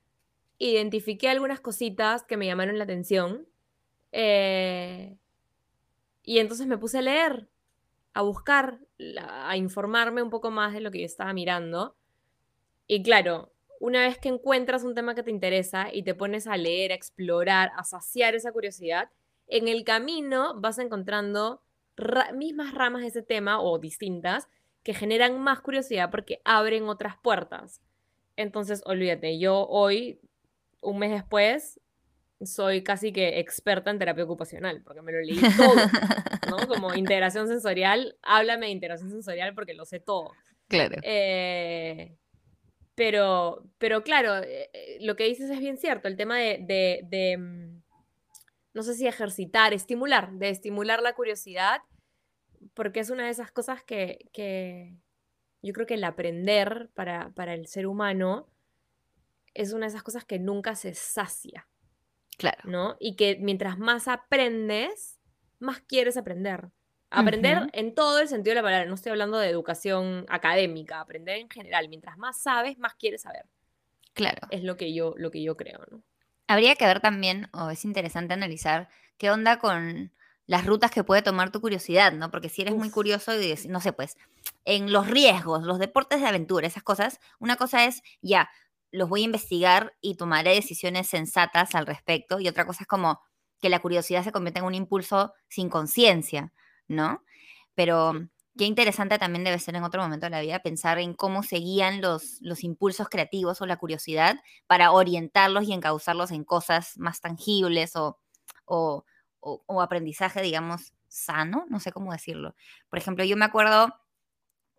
identifiqué 0.59 1.29
algunas 1.29 1.61
cositas 1.61 2.25
que 2.25 2.39
me 2.39 2.47
llamaron 2.47 2.79
la 2.79 2.85
atención. 2.85 3.47
eh, 4.13 5.19
y 6.23 6.39
entonces 6.39 6.67
me 6.67 6.79
puse 6.79 6.99
a 6.99 7.03
leer, 7.03 7.49
a 8.15 8.23
buscar, 8.23 8.81
a 9.21 9.57
informarme 9.59 10.23
un 10.23 10.31
poco 10.31 10.51
más 10.51 10.73
de 10.73 10.81
lo 10.81 10.91
que 10.91 11.01
yo 11.01 11.07
estaba 11.07 11.33
mirando. 11.35 11.97
Y 12.87 13.03
claro, 13.03 13.53
una 13.81 14.03
vez 14.03 14.19
que 14.19 14.31
encuentras 14.31 14.85
un 14.85 14.95
tema 14.95 15.15
que 15.15 15.23
te 15.23 15.31
interesa 15.31 15.89
y 15.93 16.03
te 16.03 16.15
pones 16.15 16.47
a 16.47 16.57
leer, 16.57 16.93
a 16.93 16.97
explorar, 16.97 17.73
a 17.77 17.85
saciar 17.85 18.35
esa 18.35 18.53
curiosidad, 18.53 19.11
en 19.47 19.69
el 19.69 19.85
camino 19.85 20.61
vas 20.61 20.79
encontrando 20.79 21.63
ra- 21.97 22.33
mismas 22.33 22.75
ramas 22.75 23.03
de 23.03 23.09
ese 23.09 23.23
tema 23.23 23.61
o 23.61 23.79
distintas 23.79 24.49
que 24.83 24.95
generan 24.95 25.41
más 25.41 25.61
curiosidad 25.61 26.11
porque 26.11 26.41
abren 26.45 26.89
otras 26.89 27.17
puertas. 27.23 27.81
Entonces, 28.37 28.83
olvídate, 28.87 29.39
yo 29.39 29.67
hoy, 29.69 30.21
un 30.81 30.99
mes 30.99 31.11
después, 31.11 31.81
soy 32.43 32.83
casi 32.83 33.13
que 33.13 33.39
experta 33.39 33.91
en 33.91 33.99
terapia 33.99 34.25
ocupacional 34.25 34.83
porque 34.83 35.03
me 35.03 35.13
lo 35.13 35.21
leí 35.21 35.39
todo, 35.59 35.75
¿no? 36.51 36.67
Como 36.67 36.95
integración 36.95 37.49
sensorial, 37.49 38.17
háblame 38.23 38.67
de 38.67 38.73
integración 38.73 39.11
sensorial 39.11 39.55
porque 39.55 39.75
lo 39.75 39.85
sé 39.85 40.01
todo. 40.01 40.33
claro. 40.69 40.97
Eh, 41.03 42.17
pero, 42.95 43.63
pero 43.79 44.03
claro, 44.03 44.39
eh, 44.43 44.69
eh, 44.73 44.99
lo 45.01 45.17
que 45.17 45.25
dices 45.25 45.51
es 45.51 45.59
bien 45.59 45.79
cierto, 45.79 46.09
el 46.09 46.17
tema 46.17 46.39
de, 46.39 46.59
de- 46.61 47.01
de, 47.05 47.37
mm, 47.39 47.83
no 48.75 48.83
sé 48.83 48.95
si 48.95 49.07
ejercitar, 49.07 49.73
estimular, 49.73 50.33
de 50.33 50.51
estimular 50.51 51.01
la 51.03 51.15
curiosidad, 51.15 51.81
porque 52.75 53.01
es 53.01 53.11
una 53.11 53.25
de 53.25 53.31
esas 53.31 53.51
cosas 53.51 53.83
que, 53.83 54.29
que 54.33 54.95
yo 55.63 55.73
creo 55.73 55.87
que 55.87 55.95
el 55.95 56.05
aprender 56.05 56.91
para, 56.95 57.31
para 57.31 57.55
el 57.55 57.67
ser 57.67 57.87
humano 57.87 58.49
es 59.55 59.73
una 59.73 59.87
de 59.87 59.91
esas 59.91 60.03
cosas 60.03 60.25
que 60.25 60.39
nunca 60.39 60.75
se 60.75 60.95
sacia, 60.95 61.67
Claro. 62.39 62.59
¿no? 62.65 62.97
Y 62.99 63.17
que 63.17 63.37
mientras 63.41 63.79
más 63.79 64.09
aprendes, 64.09 65.19
más 65.59 65.81
quieres 65.81 66.17
aprender. 66.17 66.71
Aprender 67.11 67.69
en 67.73 67.95
todo 67.95 68.21
el 68.21 68.29
sentido 68.29 68.53
de 68.53 68.63
la 68.63 68.67
palabra, 68.67 68.87
no 68.87 68.95
estoy 68.95 69.11
hablando 69.11 69.37
de 69.37 69.49
educación 69.49 70.25
académica, 70.29 71.01
aprender 71.01 71.39
en 71.39 71.51
general. 71.51 71.89
Mientras 71.89 72.17
más 72.17 72.41
sabes, 72.41 72.79
más 72.79 72.95
quieres 72.95 73.23
saber. 73.23 73.47
Claro. 74.15 74.47
Es 74.51 74.63
lo 74.63 74.77
que 74.77 74.95
yo, 74.95 75.15
lo 75.17 75.31
que 75.31 75.43
yo 75.43 75.57
creo, 75.57 75.81
¿no? 75.91 76.03
Habría 76.47 76.77
que 76.77 76.87
ver 76.87 77.01
también, 77.01 77.49
o 77.53 77.71
es 77.71 77.85
interesante 77.85 78.33
analizar, 78.33 78.89
qué 79.19 79.31
onda 79.31 79.59
con 79.59 80.13
las 80.51 80.67
rutas 80.67 80.91
que 80.91 81.05
puede 81.05 81.23
tomar 81.23 81.53
tu 81.53 81.61
curiosidad, 81.61 82.11
¿no? 82.11 82.29
Porque 82.33 82.49
si 82.49 82.63
eres 82.63 82.75
muy 82.75 82.91
curioso 82.91 83.41
y 83.41 83.55
no 83.69 83.81
sé, 83.81 83.93
pues, 83.93 84.17
en 84.65 84.91
los 84.93 85.07
riesgos, 85.07 85.63
los 85.63 85.79
deportes 85.79 86.21
de 86.21 86.27
aventura, 86.27 86.67
esas 86.67 86.83
cosas, 86.83 87.21
una 87.39 87.55
cosa 87.55 87.85
es, 87.85 88.03
ya, 88.21 88.51
los 88.91 89.09
voy 89.09 89.21
a 89.21 89.27
investigar 89.27 89.95
y 90.01 90.17
tomaré 90.17 90.57
decisiones 90.57 91.07
sensatas 91.07 91.77
al 91.77 91.87
respecto, 91.87 92.41
y 92.41 92.49
otra 92.49 92.67
cosa 92.67 92.83
es 92.83 92.89
como 92.89 93.21
que 93.61 93.69
la 93.69 93.79
curiosidad 93.79 94.25
se 94.25 94.33
convierta 94.33 94.59
en 94.59 94.67
un 94.67 94.75
impulso 94.75 95.35
sin 95.47 95.69
conciencia, 95.69 96.53
¿no? 96.89 97.23
Pero 97.77 98.15
qué 98.59 98.65
interesante 98.65 99.21
también 99.21 99.45
debe 99.45 99.61
ser 99.61 99.77
en 99.77 99.85
otro 99.85 100.03
momento 100.03 100.27
de 100.27 100.31
la 100.31 100.41
vida 100.41 100.59
pensar 100.59 100.99
en 100.99 101.15
cómo 101.15 101.45
se 101.45 101.59
guían 101.59 102.01
los, 102.01 102.39
los 102.41 102.65
impulsos 102.65 103.09
creativos 103.09 103.61
o 103.61 103.67
la 103.67 103.77
curiosidad 103.77 104.41
para 104.67 104.91
orientarlos 104.91 105.69
y 105.69 105.75
encauzarlos 105.75 106.33
en 106.33 106.43
cosas 106.43 106.99
más 106.99 107.21
tangibles 107.21 107.95
o, 107.95 108.19
o, 108.65 109.05
o- 109.41 109.63
o 109.67 109.83
aprendizaje, 109.83 110.43
digamos, 110.43 110.93
sano, 111.09 111.67
no 111.69 111.81
sé 111.81 111.93
cómo 111.93 112.13
decirlo. 112.13 112.55
Por 112.89 112.99
ejemplo, 112.99 113.25
yo 113.25 113.37
me 113.37 113.45
acuerdo 113.45 113.95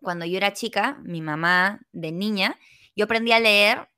cuando 0.00 0.24
yo 0.26 0.36
era 0.36 0.52
chica, 0.52 0.98
mi 1.04 1.20
mamá 1.20 1.80
de 1.92 2.12
niña, 2.12 2.58
yo 2.96 3.04
aprendí 3.04 3.32
a 3.32 3.40
leer 3.40 3.88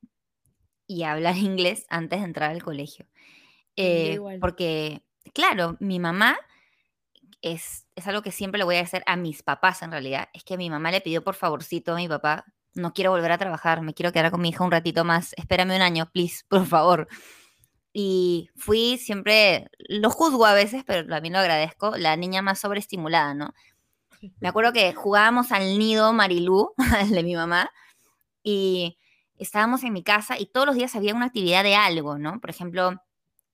y 0.86 1.02
hablar 1.04 1.36
inglés 1.38 1.86
antes 1.88 2.18
de 2.20 2.24
entrar 2.26 2.50
al 2.50 2.62
colegio. 2.62 3.06
Eh, 3.76 4.16
porque, 4.40 5.02
claro, 5.32 5.76
mi 5.80 5.98
mamá 5.98 6.36
es, 7.42 7.86
es 7.94 8.06
algo 8.06 8.22
que 8.22 8.32
siempre 8.32 8.58
le 8.58 8.64
voy 8.64 8.76
a 8.76 8.80
hacer 8.80 9.02
a 9.06 9.16
mis 9.16 9.42
papás 9.42 9.82
en 9.82 9.90
realidad. 9.90 10.28
Es 10.32 10.44
que 10.44 10.56
mi 10.56 10.70
mamá 10.70 10.90
le 10.90 11.00
pidió 11.00 11.22
por 11.22 11.34
favorcito 11.34 11.92
a 11.92 11.96
mi 11.96 12.08
papá, 12.08 12.44
no 12.74 12.92
quiero 12.92 13.10
volver 13.10 13.32
a 13.32 13.38
trabajar, 13.38 13.82
me 13.82 13.94
quiero 13.94 14.12
quedar 14.12 14.30
con 14.30 14.40
mi 14.40 14.48
hija 14.50 14.64
un 14.64 14.70
ratito 14.70 15.04
más, 15.04 15.32
espérame 15.36 15.76
un 15.76 15.82
año, 15.82 16.10
please, 16.12 16.44
por 16.48 16.66
favor. 16.66 17.08
Y 17.96 18.50
fui 18.56 18.98
siempre, 18.98 19.70
lo 19.78 20.10
juzgo 20.10 20.46
a 20.46 20.52
veces, 20.52 20.82
pero 20.84 21.06
también 21.08 21.32
lo 21.32 21.38
agradezco, 21.38 21.96
la 21.96 22.16
niña 22.16 22.42
más 22.42 22.58
sobreestimulada, 22.58 23.34
¿no? 23.34 23.54
Me 24.40 24.48
acuerdo 24.48 24.72
que 24.72 24.92
jugábamos 24.94 25.52
al 25.52 25.78
nido 25.78 26.12
Marilú, 26.12 26.74
el 27.00 27.10
de 27.10 27.22
mi 27.22 27.36
mamá, 27.36 27.70
y 28.42 28.98
estábamos 29.38 29.84
en 29.84 29.92
mi 29.92 30.02
casa 30.02 30.36
y 30.38 30.46
todos 30.46 30.66
los 30.66 30.74
días 30.74 30.96
había 30.96 31.14
una 31.14 31.26
actividad 31.26 31.62
de 31.62 31.76
algo, 31.76 32.18
¿no? 32.18 32.40
Por 32.40 32.50
ejemplo, 32.50 33.00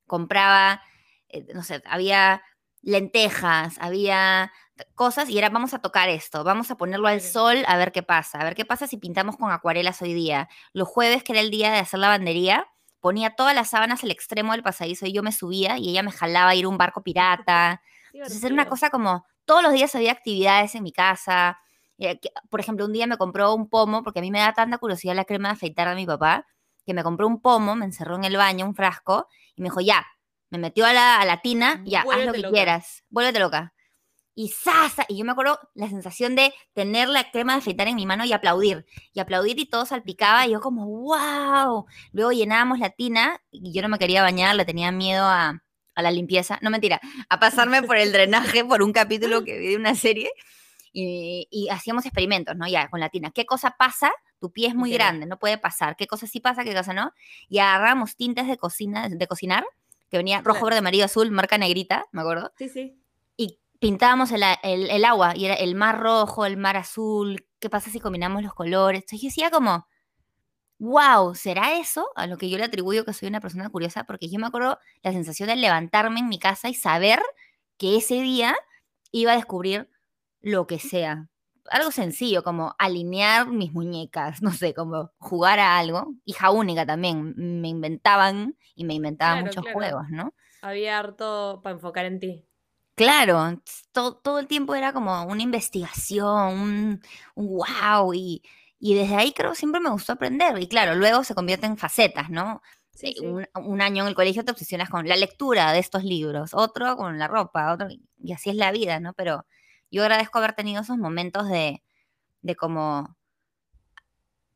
compraba, 0.07 0.83
eh, 1.29 1.47
no 1.55 1.63
sé, 1.63 1.83
había 1.85 2.43
lentejas, 2.81 3.77
había 3.79 4.53
cosas 4.95 5.29
y 5.29 5.37
era 5.37 5.51
vamos 5.51 5.75
a 5.75 5.81
tocar 5.81 6.09
esto, 6.09 6.45
vamos 6.45 6.71
a 6.71 6.77
ponerlo 6.77 7.09
al 7.09 7.21
sol 7.21 7.59
a 7.67 7.77
ver 7.77 7.93
qué 7.93 8.03
pasa, 8.03 8.41
a 8.41 8.45
ver 8.45 8.55
qué 8.55 8.65
pasa 8.65 8.87
si 8.87 8.97
pintamos 8.97 9.37
con 9.37 9.53
acuarelas 9.53 10.01
hoy 10.01 10.15
día. 10.15 10.49
Los 10.73 10.89
jueves, 10.89 11.23
que 11.23 11.33
era 11.33 11.43
el 11.43 11.51
día 11.51 11.71
de 11.73 11.79
hacer 11.79 12.01
lavandería, 12.01 12.67
ponía 13.01 13.35
todas 13.35 13.55
las 13.55 13.71
sábanas 13.71 14.05
al 14.05 14.11
extremo 14.11 14.53
del 14.53 14.63
pasadizo 14.63 15.07
y 15.07 15.13
yo 15.13 15.23
me 15.23 15.33
subía 15.33 15.79
y 15.79 15.91
ella 15.91 16.03
me 16.03 16.13
jalaba 16.13 16.51
a 16.51 16.55
ir 16.55 16.67
a 16.67 16.69
un 16.69 16.79
barco 16.79 17.03
pirata. 17.03 17.83
Entonces 18.13 18.43
era 18.45 18.55
una 18.55 18.69
cosa 18.69 18.91
como, 18.91 19.25
todos 19.45 19.63
los 19.63 19.73
días 19.73 19.95
había 19.95 20.13
actividades 20.13 20.75
en 20.75 20.83
mi 20.83 20.93
casa. 20.93 21.59
Eh, 21.99 22.19
por 22.49 22.61
ejemplo, 22.61 22.87
un 22.87 22.93
día 22.93 23.07
me 23.07 23.17
compró 23.17 23.55
un 23.55 23.69
pomo, 23.69 24.03
porque 24.03 24.21
a 24.21 24.23
mí 24.23 24.31
me 24.31 24.39
da 24.39 24.53
tanta 24.53 24.79
curiosidad 24.79 25.15
la 25.15 25.25
crema 25.25 25.49
de 25.49 25.55
afeitar 25.55 25.89
de 25.89 25.95
mi 25.95 26.07
papá, 26.07 26.47
que 26.87 26.95
me 26.95 27.03
compró 27.03 27.27
un 27.27 27.41
pomo, 27.41 27.77
me 27.77 27.85
encerró 27.85 28.17
en 28.17 28.25
el 28.25 28.37
baño, 28.37 28.65
un 28.65 28.75
frasco, 28.75 29.29
y 29.55 29.63
me 29.63 29.67
dijo, 29.67 29.81
ya, 29.81 30.07
me 30.51 30.59
metió 30.59 30.87
a 30.87 30.93
la, 30.93 31.21
a 31.21 31.41
tina, 31.41 31.83
ya, 31.85 32.03
haz 32.03 32.27
lo 32.27 32.33
que 32.33 32.43
quieras, 32.43 33.05
vuélvete 33.11 33.39
loca. 33.39 33.75
Y 34.41 34.49
sasa, 34.49 35.05
y 35.07 35.19
yo 35.19 35.27
me 35.27 35.33
acuerdo 35.33 35.61
la 35.75 35.87
sensación 35.91 36.35
de 36.35 36.55
tener 36.73 37.11
la 37.11 37.31
crema 37.31 37.53
de 37.53 37.59
afeitar 37.59 37.89
en 37.89 37.97
mi 37.97 38.07
mano 38.07 38.25
y 38.25 38.33
aplaudir, 38.33 38.87
y 39.13 39.21
aplaudir 39.21 39.59
y 39.61 39.67
todo 39.67 39.85
salpicaba, 39.85 40.47
y 40.47 40.53
yo 40.53 40.63
como, 40.63 40.87
wow. 40.87 41.85
Luego 42.13 42.33
llenábamos 42.33 42.79
la 42.79 42.89
tina, 42.89 43.39
y 43.51 43.75
yo 43.75 43.83
no 43.83 43.91
me 43.91 43.99
quería 43.99 44.23
bañar, 44.23 44.57
le 44.57 44.65
tenía 44.65 44.93
miedo 44.93 45.27
a, 45.27 45.63
a 45.95 46.03
la 46.03 46.11
limpieza, 46.11 46.59
no 46.63 46.71
mentira, 46.71 47.03
a 47.29 47.39
pasarme 47.39 47.83
por 47.83 47.99
el 47.99 48.13
drenaje 48.13 48.65
por 48.65 48.83
un 48.83 48.95
capítulo 48.95 49.45
que 49.45 49.59
vi 49.59 49.67
de 49.67 49.77
una 49.77 49.95
serie, 49.95 50.31
y, 50.91 51.47
y, 51.51 51.69
hacíamos 51.69 52.07
experimentos, 52.07 52.57
¿no? 52.57 52.67
Ya, 52.67 52.89
con 52.89 52.99
la 52.99 53.11
tina. 53.11 53.33
¿Qué 53.33 53.45
cosa 53.45 53.77
pasa? 53.79 54.11
Tu 54.39 54.51
pie 54.51 54.69
es 54.69 54.75
muy 54.75 54.91
grande, 54.91 55.27
no 55.27 55.39
puede 55.39 55.59
pasar. 55.59 55.97
¿Qué 55.97 56.07
cosa 56.07 56.27
sí 56.27 56.41
pasa? 56.41 56.65
¿Qué 56.65 56.75
cosa 56.75 56.95
no? 56.95 57.13
Y 57.51 57.59
agarramos 57.59 58.17
tintes 58.17 58.49
de, 58.49 58.57
cocina, 58.57 59.11
de 59.11 59.27
cocinar 59.27 59.67
que 60.11 60.17
venía 60.17 60.41
rojo, 60.41 60.65
verde, 60.65 60.79
amarillo, 60.79 61.05
azul, 61.05 61.31
marca 61.31 61.59
negrita, 61.59 62.07
me 62.13 62.23
acuerdo. 62.23 62.53
Sí, 62.57 62.71
sí. 62.71 63.00
Pintábamos 63.81 64.31
el, 64.31 64.43
el, 64.63 65.05
agua 65.05 65.37
y 65.37 65.47
era 65.47 65.55
el 65.55 65.75
mar 65.75 65.99
rojo, 65.99 66.47
el 66.47 66.57
mar 66.57 66.77
azul, 66.77 67.47
¿qué 67.59 67.69
pasa 67.69 67.91
si 67.91 67.99
combinamos 67.99 68.43
los 68.43 68.55
colores? 68.55 69.01
Entonces 69.01 69.23
yo 69.23 69.29
decía 69.29 69.51
como, 69.51 69.89
wow, 70.79 71.35
¿será 71.35 71.79
eso 71.79 72.09
a 72.15 72.27
lo 72.27 72.37
que 72.37 72.49
yo 72.49 72.59
le 72.59 72.65
atribuyo 72.65 73.05
que 73.05 73.13
soy 73.13 73.29
una 73.29 73.41
persona 73.41 73.69
curiosa? 73.71 74.05
Porque 74.05 74.29
yo 74.29 74.39
me 74.39 74.47
acuerdo 74.47 74.79
la 75.03 75.13
sensación 75.13 75.49
de 75.49 75.57
levantarme 75.57 76.21
en 76.21 76.29
mi 76.29 76.39
casa 76.39 76.69
y 76.69 76.75
saber 76.75 77.21
que 77.79 77.97
ese 77.97 78.21
día 78.21 78.55
iba 79.11 79.33
a 79.33 79.37
descubrir 79.37 79.91
lo 80.41 80.67
que 80.67 80.79
sea 80.79 81.31
algo 81.71 81.91
sencillo, 81.91 82.43
como 82.43 82.75
alinear 82.79 83.49
mis 83.49 83.73
muñecas, 83.73 84.43
no 84.43 84.53
sé, 84.53 84.75
como 84.75 85.13
jugar 85.19 85.59
a 85.59 85.79
algo. 85.79 86.15
Hija 86.25 86.51
única 86.51 86.85
también, 86.85 87.35
me 87.37 87.69
inventaban 87.69 88.57
y 88.75 88.85
me 88.85 88.95
inventaban 88.95 89.45
muchos 89.45 89.65
juegos, 89.73 90.09
¿no? 90.11 90.35
Había 90.63 90.99
harto 90.99 91.61
para 91.63 91.75
enfocar 91.75 92.05
en 92.05 92.21
ti. 92.21 92.47
Claro, 92.95 93.61
todo, 93.93 94.39
el 94.39 94.47
tiempo 94.47 94.75
era 94.75 94.93
como 94.93 95.25
una 95.25 95.43
investigación, 95.43 96.61
un, 96.61 97.03
wow, 97.35 98.13
y, 98.15 98.43
desde 98.81 99.17
ahí 99.17 99.33
creo 99.33 99.55
siempre 99.55 99.81
me 99.81 99.91
gustó 99.91 100.13
aprender. 100.13 100.59
Y 100.59 100.69
claro, 100.69 100.95
luego 100.95 101.25
se 101.25 101.35
convierte 101.35 101.67
en 101.67 101.79
facetas, 101.79 102.31
¿no? 102.31 102.63
Sí, 102.93 103.15
Un, 103.23 103.47
un, 103.55 103.81
año 103.81 104.03
en 104.03 104.09
el 104.09 104.15
colegio 104.15 104.45
te 104.45 104.53
obsesionas 104.53 104.91
con 104.91 105.09
la 105.09 105.17
lectura 105.17 105.73
de 105.73 105.79
estos 105.79 106.05
libros, 106.05 106.51
otro 106.55 106.97
con 106.97 107.19
la 107.19 107.29
ropa, 107.29 107.73
otro, 107.73 107.89
y 108.19 108.33
así 108.33 108.51
es 108.51 108.57
la 108.57 108.73
vida, 108.73 109.01
¿no? 109.01 109.15
Pero 109.15 109.47
yo 109.91 110.03
agradezco 110.03 110.39
haber 110.39 110.55
tenido 110.55 110.83
esos 110.83 110.99
momentos 110.99 111.49
de, 111.49 111.83
de 112.43 112.57
como 112.57 113.17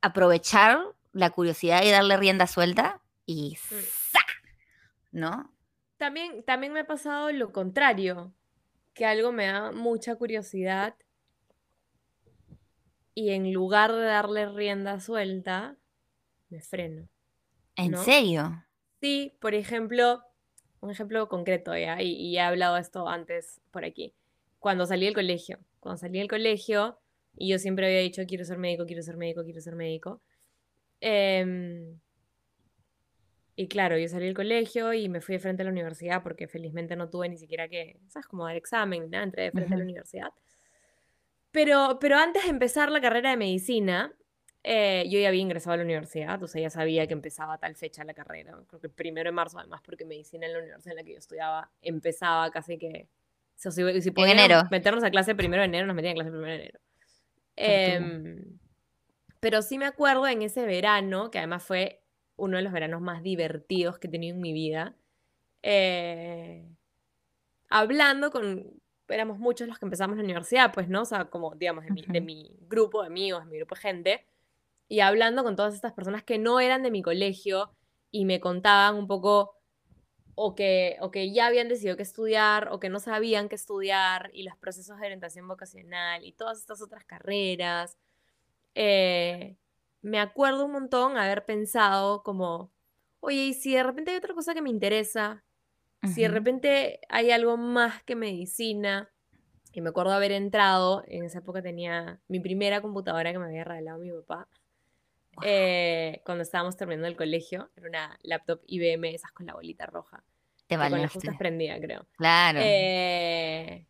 aprovechar 0.02 0.80
la 1.12 1.30
curiosidad 1.30 1.82
y 1.82 1.90
darle 1.90 2.16
rienda 2.16 2.46
suelta 2.46 3.00
y 3.24 3.56
¡sa! 3.56 4.20
¿no? 5.12 5.53
También, 6.04 6.42
también 6.42 6.74
me 6.74 6.80
ha 6.80 6.86
pasado 6.86 7.32
lo 7.32 7.50
contrario, 7.50 8.34
que 8.92 9.06
algo 9.06 9.32
me 9.32 9.46
da 9.46 9.72
mucha 9.72 10.16
curiosidad 10.16 10.96
y 13.14 13.30
en 13.30 13.54
lugar 13.54 13.90
de 13.90 14.02
darle 14.02 14.46
rienda 14.50 15.00
suelta, 15.00 15.78
me 16.50 16.60
freno. 16.60 17.08
¿En 17.76 17.96
serio? 17.96 18.66
Sí, 19.00 19.32
por 19.40 19.54
ejemplo, 19.54 20.22
un 20.80 20.90
ejemplo 20.90 21.26
concreto, 21.30 21.74
¿ya? 21.74 22.02
Y, 22.02 22.10
y, 22.16 22.36
he 22.36 22.40
hablado 22.40 22.76
esto 22.76 23.08
antes 23.08 23.62
por 23.70 23.86
aquí 23.86 24.12
cuando 24.58 24.84
salí 24.84 25.06
del 25.06 25.14
colegio. 25.14 25.58
Cuando 25.80 25.96
salí 25.96 26.18
del 26.18 26.28
colegio, 26.28 27.00
y 27.34 27.48
yo 27.48 27.58
siempre 27.58 27.86
había 27.86 28.00
dicho, 28.00 28.26
quiero 28.28 28.44
ser 28.44 28.58
médico, 28.58 28.84
quiero 28.84 29.00
ser 29.00 29.16
médico, 29.16 29.42
quiero 29.42 29.62
ser 29.62 29.74
médico. 29.74 30.20
Em, 31.00 31.98
y 33.56 33.68
claro, 33.68 33.96
yo 33.98 34.08
salí 34.08 34.26
del 34.26 34.34
colegio 34.34 34.92
y 34.92 35.08
me 35.08 35.20
fui 35.20 35.36
de 35.36 35.38
frente 35.38 35.62
a 35.62 35.64
la 35.64 35.70
universidad 35.70 36.22
porque 36.22 36.48
felizmente 36.48 36.96
no 36.96 37.08
tuve 37.08 37.28
ni 37.28 37.38
siquiera 37.38 37.68
que, 37.68 38.00
¿sabes? 38.08 38.26
Como 38.26 38.44
dar 38.44 38.56
examen, 38.56 39.10
nada, 39.10 39.24
entré 39.24 39.44
de 39.44 39.50
frente 39.52 39.74
a 39.74 39.76
la 39.76 39.84
universidad. 39.84 40.28
Pero, 41.52 41.98
pero 42.00 42.16
antes 42.16 42.42
de 42.42 42.50
empezar 42.50 42.90
la 42.90 43.00
carrera 43.00 43.30
de 43.30 43.36
medicina, 43.36 44.12
eh, 44.64 45.04
yo 45.08 45.20
ya 45.20 45.28
había 45.28 45.40
ingresado 45.40 45.74
a 45.74 45.76
la 45.76 45.84
universidad, 45.84 46.42
o 46.42 46.48
sea, 46.48 46.62
ya 46.62 46.70
sabía 46.70 47.06
que 47.06 47.12
empezaba 47.12 47.58
tal 47.58 47.76
fecha 47.76 48.02
la 48.02 48.14
carrera. 48.14 48.58
Creo 48.66 48.80
que 48.80 48.88
el 48.88 48.92
primero 48.92 49.28
de 49.28 49.32
marzo, 49.32 49.58
además, 49.58 49.82
porque 49.84 50.04
medicina 50.04 50.46
en 50.46 50.52
la 50.52 50.58
universidad 50.58 50.92
en 50.92 50.96
la 50.96 51.04
que 51.04 51.12
yo 51.12 51.18
estudiaba 51.18 51.70
empezaba 51.80 52.50
casi 52.50 52.76
que 52.76 53.08
si, 53.54 53.70
si 53.70 54.10
meternos 54.70 55.04
a 55.04 55.10
clase 55.10 55.34
primero 55.34 55.62
de 55.62 55.66
enero, 55.66 55.86
nos 55.86 55.94
metían 55.94 56.12
a 56.12 56.14
clase 56.14 56.30
primero 56.30 56.52
de 56.52 56.58
enero. 56.58 56.80
Em, 57.56 58.58
pero 59.38 59.62
sí 59.62 59.78
me 59.78 59.86
acuerdo 59.86 60.26
en 60.26 60.42
ese 60.42 60.66
verano, 60.66 61.30
que 61.30 61.38
además 61.38 61.62
fue 61.62 62.03
uno 62.36 62.56
de 62.56 62.62
los 62.62 62.72
veranos 62.72 63.00
más 63.00 63.22
divertidos 63.22 63.98
que 63.98 64.08
he 64.08 64.10
tenido 64.10 64.34
en 64.34 64.40
mi 64.42 64.52
vida, 64.52 64.96
eh, 65.62 66.68
hablando 67.68 68.30
con, 68.30 68.80
éramos 69.08 69.38
muchos 69.38 69.68
los 69.68 69.78
que 69.78 69.86
empezamos 69.86 70.16
la 70.16 70.24
universidad, 70.24 70.72
pues, 70.72 70.88
¿no? 70.88 71.02
O 71.02 71.06
sea, 71.06 71.26
como, 71.26 71.54
digamos, 71.54 71.84
de, 71.84 71.90
mi, 71.90 72.02
de 72.02 72.20
mi 72.20 72.56
grupo 72.68 73.02
de 73.02 73.08
amigos, 73.08 73.44
de 73.44 73.50
mi 73.50 73.58
grupo 73.58 73.74
de 73.74 73.80
gente, 73.80 74.26
y 74.88 75.00
hablando 75.00 75.44
con 75.44 75.56
todas 75.56 75.74
estas 75.74 75.92
personas 75.92 76.22
que 76.22 76.38
no 76.38 76.60
eran 76.60 76.82
de 76.82 76.90
mi 76.90 77.02
colegio 77.02 77.72
y 78.10 78.24
me 78.26 78.40
contaban 78.40 78.96
un 78.96 79.06
poco 79.06 79.56
o 80.34 80.54
que, 80.54 80.96
o 81.00 81.10
que 81.10 81.32
ya 81.32 81.46
habían 81.46 81.68
decidido 81.68 81.96
qué 81.96 82.02
estudiar 82.02 82.68
o 82.70 82.80
que 82.80 82.88
no 82.88 82.98
sabían 82.98 83.48
qué 83.48 83.54
estudiar 83.54 84.30
y 84.34 84.42
los 84.42 84.56
procesos 84.56 84.98
de 84.98 85.06
orientación 85.06 85.46
vocacional 85.48 86.24
y 86.24 86.32
todas 86.32 86.58
estas 86.58 86.82
otras 86.82 87.04
carreras. 87.04 87.96
Eh, 88.74 89.56
me 90.04 90.20
acuerdo 90.20 90.66
un 90.66 90.72
montón 90.72 91.16
haber 91.16 91.44
pensado 91.44 92.22
como, 92.22 92.70
oye, 93.20 93.46
y 93.46 93.54
si 93.54 93.74
de 93.74 93.82
repente 93.82 94.10
hay 94.10 94.18
otra 94.18 94.34
cosa 94.34 94.54
que 94.54 94.62
me 94.62 94.70
interesa, 94.70 95.44
si 96.14 96.20
de 96.20 96.28
repente 96.28 97.00
hay 97.08 97.30
algo 97.30 97.56
más 97.56 98.02
que 98.02 98.14
medicina, 98.14 99.10
y 99.72 99.80
me 99.80 99.88
acuerdo 99.88 100.12
haber 100.12 100.32
entrado, 100.32 101.02
en 101.08 101.24
esa 101.24 101.38
época 101.38 101.62
tenía 101.62 102.20
mi 102.28 102.38
primera 102.38 102.82
computadora 102.82 103.32
que 103.32 103.38
me 103.38 103.46
había 103.46 103.64
regalado 103.64 103.98
mi 103.98 104.12
papá, 104.12 104.46
eh, 105.42 106.20
cuando 106.24 106.42
estábamos 106.42 106.76
terminando 106.76 107.08
el 107.08 107.16
colegio. 107.16 107.70
Era 107.76 107.88
una 107.88 108.18
laptop 108.22 108.60
IBM, 108.66 109.14
esas 109.14 109.32
con 109.32 109.46
la 109.46 109.54
bolita 109.54 109.86
roja. 109.86 110.22
Te 110.66 110.76
Con 110.76 111.00
las 111.00 111.12
justas 111.12 111.36
prendida, 111.36 111.78
creo. 111.80 112.06
Claro. 112.16 112.60
Eh, 112.62 113.86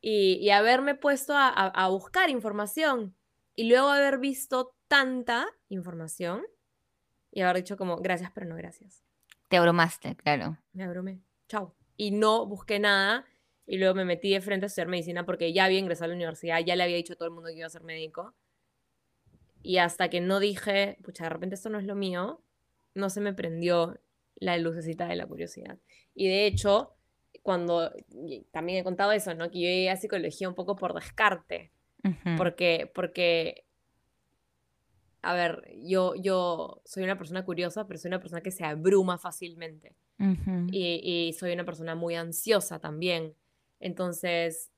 y, 0.00 0.50
haberme 0.50 0.94
puesto 0.94 1.32
a, 1.36 1.88
buscar 1.88 2.30
información. 2.30 3.14
Y 3.58 3.64
luego 3.64 3.88
haber 3.88 4.18
visto 4.20 4.76
tanta 4.86 5.48
información 5.68 6.46
y 7.32 7.40
haber 7.40 7.56
dicho 7.56 7.76
como, 7.76 7.96
gracias, 7.96 8.30
pero 8.32 8.46
no 8.46 8.54
gracias. 8.54 9.02
Te 9.48 9.56
abrumaste, 9.56 10.14
claro. 10.14 10.58
Me 10.72 10.84
abrumé. 10.84 11.24
Chao. 11.48 11.74
Y 11.96 12.12
no 12.12 12.46
busqué 12.46 12.78
nada. 12.78 13.26
Y 13.66 13.78
luego 13.78 13.96
me 13.96 14.04
metí 14.04 14.30
de 14.30 14.40
frente 14.40 14.66
a 14.66 14.68
estudiar 14.68 14.86
medicina 14.86 15.26
porque 15.26 15.52
ya 15.52 15.64
había 15.64 15.80
ingresado 15.80 16.04
a 16.04 16.08
la 16.10 16.14
universidad, 16.14 16.60
ya 16.64 16.76
le 16.76 16.84
había 16.84 16.94
dicho 16.94 17.14
a 17.14 17.16
todo 17.16 17.26
el 17.26 17.34
mundo 17.34 17.48
que 17.48 17.56
iba 17.56 17.66
a 17.66 17.70
ser 17.70 17.82
médico. 17.82 18.32
Y 19.60 19.78
hasta 19.78 20.08
que 20.08 20.20
no 20.20 20.38
dije, 20.38 20.96
pucha, 21.02 21.24
de 21.24 21.30
repente 21.30 21.56
esto 21.56 21.68
no 21.68 21.80
es 21.80 21.84
lo 21.84 21.96
mío, 21.96 22.40
no 22.94 23.10
se 23.10 23.20
me 23.20 23.34
prendió 23.34 24.00
la 24.36 24.56
lucecita 24.56 25.08
de 25.08 25.16
la 25.16 25.26
curiosidad. 25.26 25.80
Y 26.14 26.28
de 26.28 26.46
hecho, 26.46 26.94
cuando 27.42 27.92
también 28.52 28.78
he 28.78 28.84
contado 28.84 29.10
eso, 29.10 29.34
¿no? 29.34 29.50
Que 29.50 29.58
yo 29.58 29.66
llegué 29.66 29.90
a 29.90 29.96
psicología 29.96 30.48
un 30.48 30.54
poco 30.54 30.76
por 30.76 30.94
descarte, 30.94 31.72
porque, 32.36 32.90
porque 32.94 33.64
a 35.22 35.34
ver, 35.34 35.68
yo, 35.82 36.14
yo 36.14 36.80
soy 36.84 37.02
una 37.02 37.18
persona 37.18 37.44
curiosa, 37.44 37.86
pero 37.86 37.98
soy 37.98 38.08
una 38.08 38.20
persona 38.20 38.40
que 38.40 38.50
se 38.50 38.64
abruma 38.64 39.18
fácilmente. 39.18 39.94
y, 40.72 41.28
y, 41.28 41.32
soy 41.34 41.52
una 41.52 41.64
persona 41.64 41.94
muy 41.94 42.16
ansiosa 42.16 42.80
también. 42.80 43.34
Entonces, 43.78 44.72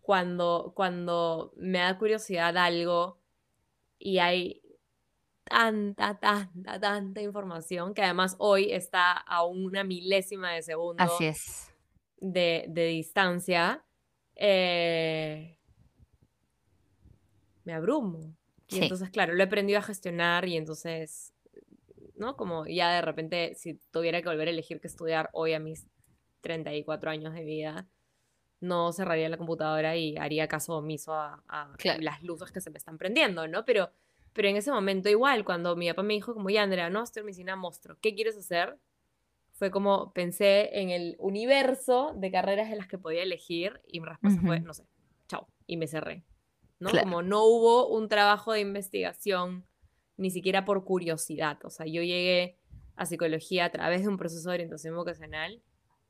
cuando, 0.00 0.72
cuando 0.74 1.52
me 1.56 1.78
da 1.78 1.98
curiosidad 1.98 2.56
algo 2.56 3.18
y 3.98 4.18
hay 4.18 4.62
tanta, 5.44 6.18
tanta, 6.18 6.80
tanta 6.80 7.20
información 7.20 7.94
que 7.94 8.02
además 8.02 8.36
hoy 8.38 8.72
está 8.72 9.12
a 9.12 9.44
una 9.44 9.84
milésima 9.84 10.52
de 10.52 10.62
segundo 10.62 11.02
Así 11.02 11.26
es. 11.26 11.70
De, 12.18 12.66
de 12.68 12.86
distancia, 12.86 13.84
eh, 14.36 15.58
me 17.64 17.72
abrumo. 17.72 18.34
Y 18.68 18.82
entonces, 18.82 19.10
claro, 19.10 19.34
lo 19.34 19.42
he 19.42 19.46
aprendido 19.46 19.78
a 19.78 19.82
gestionar 19.82 20.46
y 20.48 20.56
entonces, 20.56 21.34
¿no? 22.16 22.36
Como 22.36 22.66
ya 22.66 22.92
de 22.92 23.02
repente, 23.02 23.54
si 23.54 23.74
tuviera 23.90 24.22
que 24.22 24.28
volver 24.28 24.48
a 24.48 24.50
elegir 24.50 24.80
qué 24.80 24.86
estudiar 24.86 25.28
hoy 25.32 25.52
a 25.52 25.60
mis 25.60 25.86
34 26.40 27.10
años 27.10 27.34
de 27.34 27.44
vida, 27.44 27.86
no 28.60 28.92
cerraría 28.92 29.28
la 29.28 29.36
computadora 29.36 29.96
y 29.96 30.16
haría 30.16 30.48
caso 30.48 30.76
omiso 30.76 31.14
a, 31.14 31.42
las 32.00 32.22
luces 32.22 32.50
que 32.50 32.60
se 32.60 32.70
me 32.70 32.78
están 32.78 32.98
prendiendo, 32.98 33.46
¿no? 33.46 33.64
Pero, 33.64 33.90
pero 34.32 34.48
en 34.48 34.56
ese 34.56 34.72
momento 34.72 35.08
igual, 35.08 35.44
cuando 35.44 35.76
mi 35.76 35.88
papá 35.88 36.02
me 36.02 36.14
dijo 36.14 36.34
como, 36.34 36.50
ya 36.50 36.62
Andrea, 36.62 36.90
no, 36.90 37.02
estoy 37.02 37.20
en 37.20 37.26
medicina 37.26 37.56
monstruo, 37.56 37.96
¿qué 38.00 38.14
quieres 38.14 38.36
hacer? 38.36 38.78
Fue 39.52 39.70
como 39.70 40.12
pensé 40.12 40.80
en 40.80 40.90
el 40.90 41.16
universo 41.18 42.12
de 42.16 42.30
carreras 42.30 42.70
en 42.70 42.78
las 42.78 42.88
que 42.88 42.98
podía 42.98 43.22
elegir 43.22 43.80
y 43.86 44.00
mi 44.00 44.06
respuesta 44.06 44.40
fue, 44.40 44.60
no 44.60 44.74
sé, 44.74 44.84
chao, 45.28 45.46
y 45.66 45.76
me 45.76 45.86
cerré. 45.86 46.24
¿No? 46.84 47.00
Como 47.00 47.22
no 47.22 47.44
hubo 47.44 47.88
un 47.88 48.08
trabajo 48.08 48.52
de 48.52 48.60
investigación 48.60 49.66
ni 50.16 50.30
siquiera 50.30 50.64
por 50.64 50.84
curiosidad. 50.84 51.58
O 51.64 51.70
sea, 51.70 51.86
yo 51.86 52.02
llegué 52.02 52.58
a 52.96 53.06
psicología 53.06 53.64
a 53.64 53.70
través 53.70 54.02
de 54.02 54.08
un 54.08 54.16
proceso 54.16 54.48
de 54.50 54.54
orientación 54.54 54.94
vocacional 54.94 55.62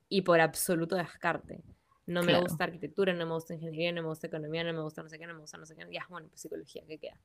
y 0.09 0.23
por 0.23 0.40
absoluto 0.40 0.97
descarte. 0.97 1.62
No 2.07 2.23
me 2.23 2.38
gusta 2.38 2.64
arquitectura, 2.64 3.14
no 3.14 3.25
me 3.25 3.33
gusta 3.33 3.54
ingeniería, 3.54 3.93
no 3.93 4.02
me 4.02 4.09
gusta 4.09 4.26
economía, 4.26 4.62
no 4.62 4.75
me 4.75 4.83
gusta 4.83 5.02
no 5.02 5.09
sé 5.09 5.19
qué, 5.19 5.26
no 5.26 5.35
me 5.35 5.40
gusta 5.40 5.57
no 5.57 5.64
sé 5.64 5.75
qué. 5.75 5.87
Ya, 5.90 6.07
bueno, 6.11 6.28
pues 6.28 6.40
psicología, 6.40 6.83
¿qué 6.87 6.99
queda? 6.99 7.19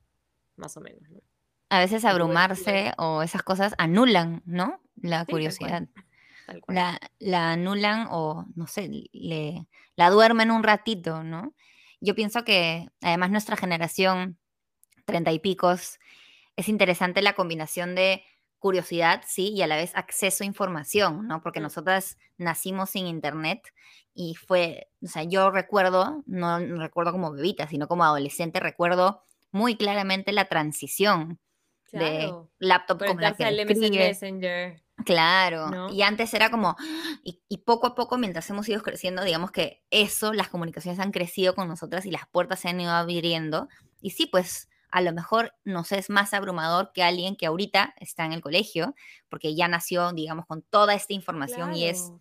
Más 0.56 0.76
o 0.76 0.80
menos, 0.80 1.02
¿no? 1.10 1.20
A 1.68 1.80
veces 1.80 2.04
abrumarse 2.04 2.92
o 2.98 3.22
esas 3.22 3.42
cosas 3.42 3.74
anulan, 3.78 4.42
¿no? 4.46 4.80
La 4.96 5.24
curiosidad. 5.26 5.86
La, 6.66 6.98
la, 7.20 7.52
anulan 7.52 8.08
o, 8.10 8.46
no 8.56 8.66
sé, 8.66 8.88
le, 9.12 9.68
la 9.94 10.10
duermen 10.10 10.50
un 10.50 10.64
ratito, 10.64 11.22
¿no? 11.22 11.54
Yo 12.00 12.14
pienso 12.14 12.44
que 12.44 12.88
además 13.00 13.30
nuestra 13.30 13.56
generación, 13.56 14.38
treinta 15.04 15.32
y 15.32 15.38
picos, 15.38 15.98
es 16.56 16.68
interesante 16.68 17.22
la 17.22 17.34
combinación 17.34 17.94
de 17.94 18.24
curiosidad, 18.58 19.22
sí, 19.26 19.52
y 19.54 19.62
a 19.62 19.66
la 19.66 19.76
vez 19.76 19.92
acceso 19.94 20.44
a 20.44 20.46
información, 20.46 21.26
¿no? 21.26 21.40
Porque 21.42 21.60
nosotras 21.60 22.18
nacimos 22.36 22.90
sin 22.90 23.06
internet 23.06 23.62
y 24.14 24.34
fue, 24.34 24.90
o 25.02 25.06
sea, 25.06 25.24
yo 25.24 25.50
recuerdo, 25.50 26.22
no 26.26 26.58
recuerdo 26.58 27.12
como 27.12 27.32
bebita, 27.32 27.66
sino 27.66 27.88
como 27.88 28.04
adolescente, 28.04 28.60
recuerdo 28.60 29.22
muy 29.50 29.76
claramente 29.76 30.32
la 30.32 30.44
transición 30.44 31.40
de 31.92 32.32
laptop 32.58 33.04
como 33.04 33.20
la 33.20 33.34
que 33.34 33.44
Messenger. 34.08 34.82
Claro, 35.04 35.88
y 35.90 36.02
antes 36.02 36.32
era 36.34 36.50
como, 36.50 36.76
y, 37.22 37.40
y, 37.48 37.58
poco 37.58 37.86
a 37.86 37.94
poco, 37.94 38.18
mientras 38.18 38.48
hemos 38.50 38.68
ido 38.68 38.82
creciendo, 38.82 39.24
digamos 39.24 39.50
que 39.50 39.82
eso, 39.90 40.32
las 40.32 40.48
comunicaciones 40.48 41.00
han 41.00 41.12
crecido 41.12 41.54
con 41.54 41.68
nosotras 41.68 42.06
y 42.06 42.10
las 42.10 42.26
puertas 42.28 42.60
se 42.60 42.68
han 42.68 42.80
ido 42.80 42.92
abriendo. 42.92 43.68
Y 44.00 44.10
sí, 44.10 44.26
pues 44.26 44.68
a 44.90 45.00
lo 45.00 45.12
mejor 45.12 45.54
nos 45.64 45.92
es 45.92 46.10
más 46.10 46.34
abrumador 46.34 46.92
que 46.92 47.02
alguien 47.02 47.36
que 47.36 47.46
ahorita 47.46 47.94
está 47.98 48.24
en 48.24 48.32
el 48.32 48.40
colegio, 48.40 48.94
porque 49.28 49.54
ya 49.54 49.68
nació, 49.68 50.12
digamos, 50.12 50.46
con 50.46 50.62
toda 50.62 50.94
esta 50.94 51.12
información 51.12 51.74
y 51.74 51.86
es 51.86 52.12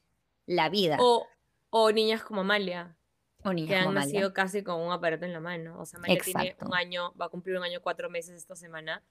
la 0.46 0.70
vida. 0.70 0.98
O, 1.00 1.26
o 1.70 1.92
niñas 1.92 2.24
como 2.24 2.42
Amalia. 2.42 2.96
O 3.44 3.54
niñas 3.54 3.70
que 3.70 3.76
han 3.88 3.94
nacido 3.94 4.34
casi 4.34 4.64
con 4.64 4.82
un 4.82 4.92
aparato 4.92 5.26
en 5.26 5.34
la 5.34 5.40
mano. 5.40 5.80
O 5.80 5.86
sea, 5.86 5.98
Amalia 5.98 6.22
tiene 6.24 6.56
un 6.62 6.74
año, 6.74 7.14
va 7.20 7.26
a 7.26 7.30
cumplir 7.30 7.58
un 7.58 7.64
año, 7.64 7.82
cuatro 7.82 8.10
meses 8.10 8.36
esta 8.36 8.56
semana. 8.56 9.04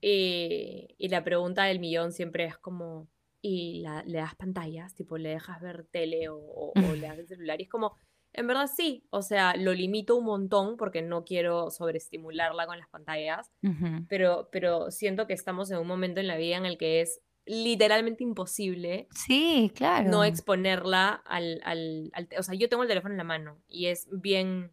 Y, 0.00 0.94
y 0.98 1.08
la 1.08 1.24
pregunta 1.24 1.64
del 1.64 1.78
millón 1.78 2.12
siempre 2.12 2.44
es 2.44 2.56
como, 2.56 3.08
¿y 3.42 3.84
le 4.06 4.18
das 4.18 4.34
pantallas? 4.34 4.94
Tipo, 4.94 5.18
¿le 5.18 5.30
dejas 5.30 5.60
ver 5.60 5.86
tele 5.90 6.28
o, 6.28 6.38
o, 6.38 6.72
o 6.74 6.94
le 6.94 7.06
das 7.06 7.18
el 7.18 7.28
celular? 7.28 7.60
Y 7.60 7.64
es 7.64 7.70
como, 7.70 7.96
en 8.32 8.46
verdad 8.46 8.70
sí, 8.74 9.04
o 9.10 9.22
sea, 9.22 9.56
lo 9.56 9.72
limito 9.74 10.16
un 10.16 10.24
montón 10.24 10.76
porque 10.76 11.02
no 11.02 11.24
quiero 11.24 11.70
sobreestimularla 11.70 12.66
con 12.66 12.78
las 12.78 12.88
pantallas, 12.88 13.50
pero, 14.08 14.48
pero 14.52 14.90
siento 14.90 15.26
que 15.26 15.32
estamos 15.32 15.70
en 15.70 15.78
un 15.78 15.86
momento 15.86 16.20
en 16.20 16.28
la 16.28 16.36
vida 16.36 16.56
en 16.56 16.66
el 16.66 16.78
que 16.78 17.00
es 17.00 17.20
literalmente 17.46 18.22
imposible 18.22 19.08
sí, 19.12 19.72
claro. 19.74 20.08
no 20.08 20.22
exponerla 20.22 21.08
al, 21.26 21.60
al, 21.64 22.12
O 22.38 22.42
sea, 22.42 22.54
yo 22.54 22.68
tengo 22.68 22.84
el 22.84 22.88
teléfono 22.88 23.14
en 23.14 23.18
la 23.18 23.24
mano 23.24 23.60
y 23.66 23.86
es 23.86 24.08
bien... 24.12 24.72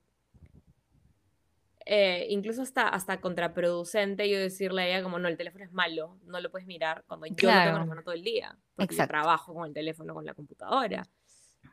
Eh, 1.90 2.28
incluso 2.32 2.62
hasta, 2.62 2.90
hasta 2.90 3.22
contraproducente 3.22 4.30
yo 4.30 4.38
decirle 4.38 4.82
a 4.82 4.88
ella 4.88 5.04
como, 5.04 5.20
no, 5.20 5.30
el 5.30 5.38
teléfono 5.38 5.64
es 5.64 5.72
malo, 5.72 6.18
no 6.26 6.42
lo 6.42 6.52
puedes 6.52 6.68
mirar 6.68 7.06
cuando 7.08 7.28
yo 7.28 7.32
lo 7.32 7.36
tengo 7.38 7.70
en 7.70 7.74
la 7.76 7.86
mano 7.86 8.04
todo 8.04 8.14
el 8.14 8.24
día, 8.24 8.58
porque 8.76 8.94
yo 8.94 9.08
trabajo 9.08 9.54
con 9.54 9.66
el 9.66 9.74
teléfono, 9.74 10.14
con 10.14 10.26
la 10.26 10.34
computadora. 10.34 11.08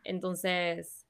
Entonces, 0.05 1.05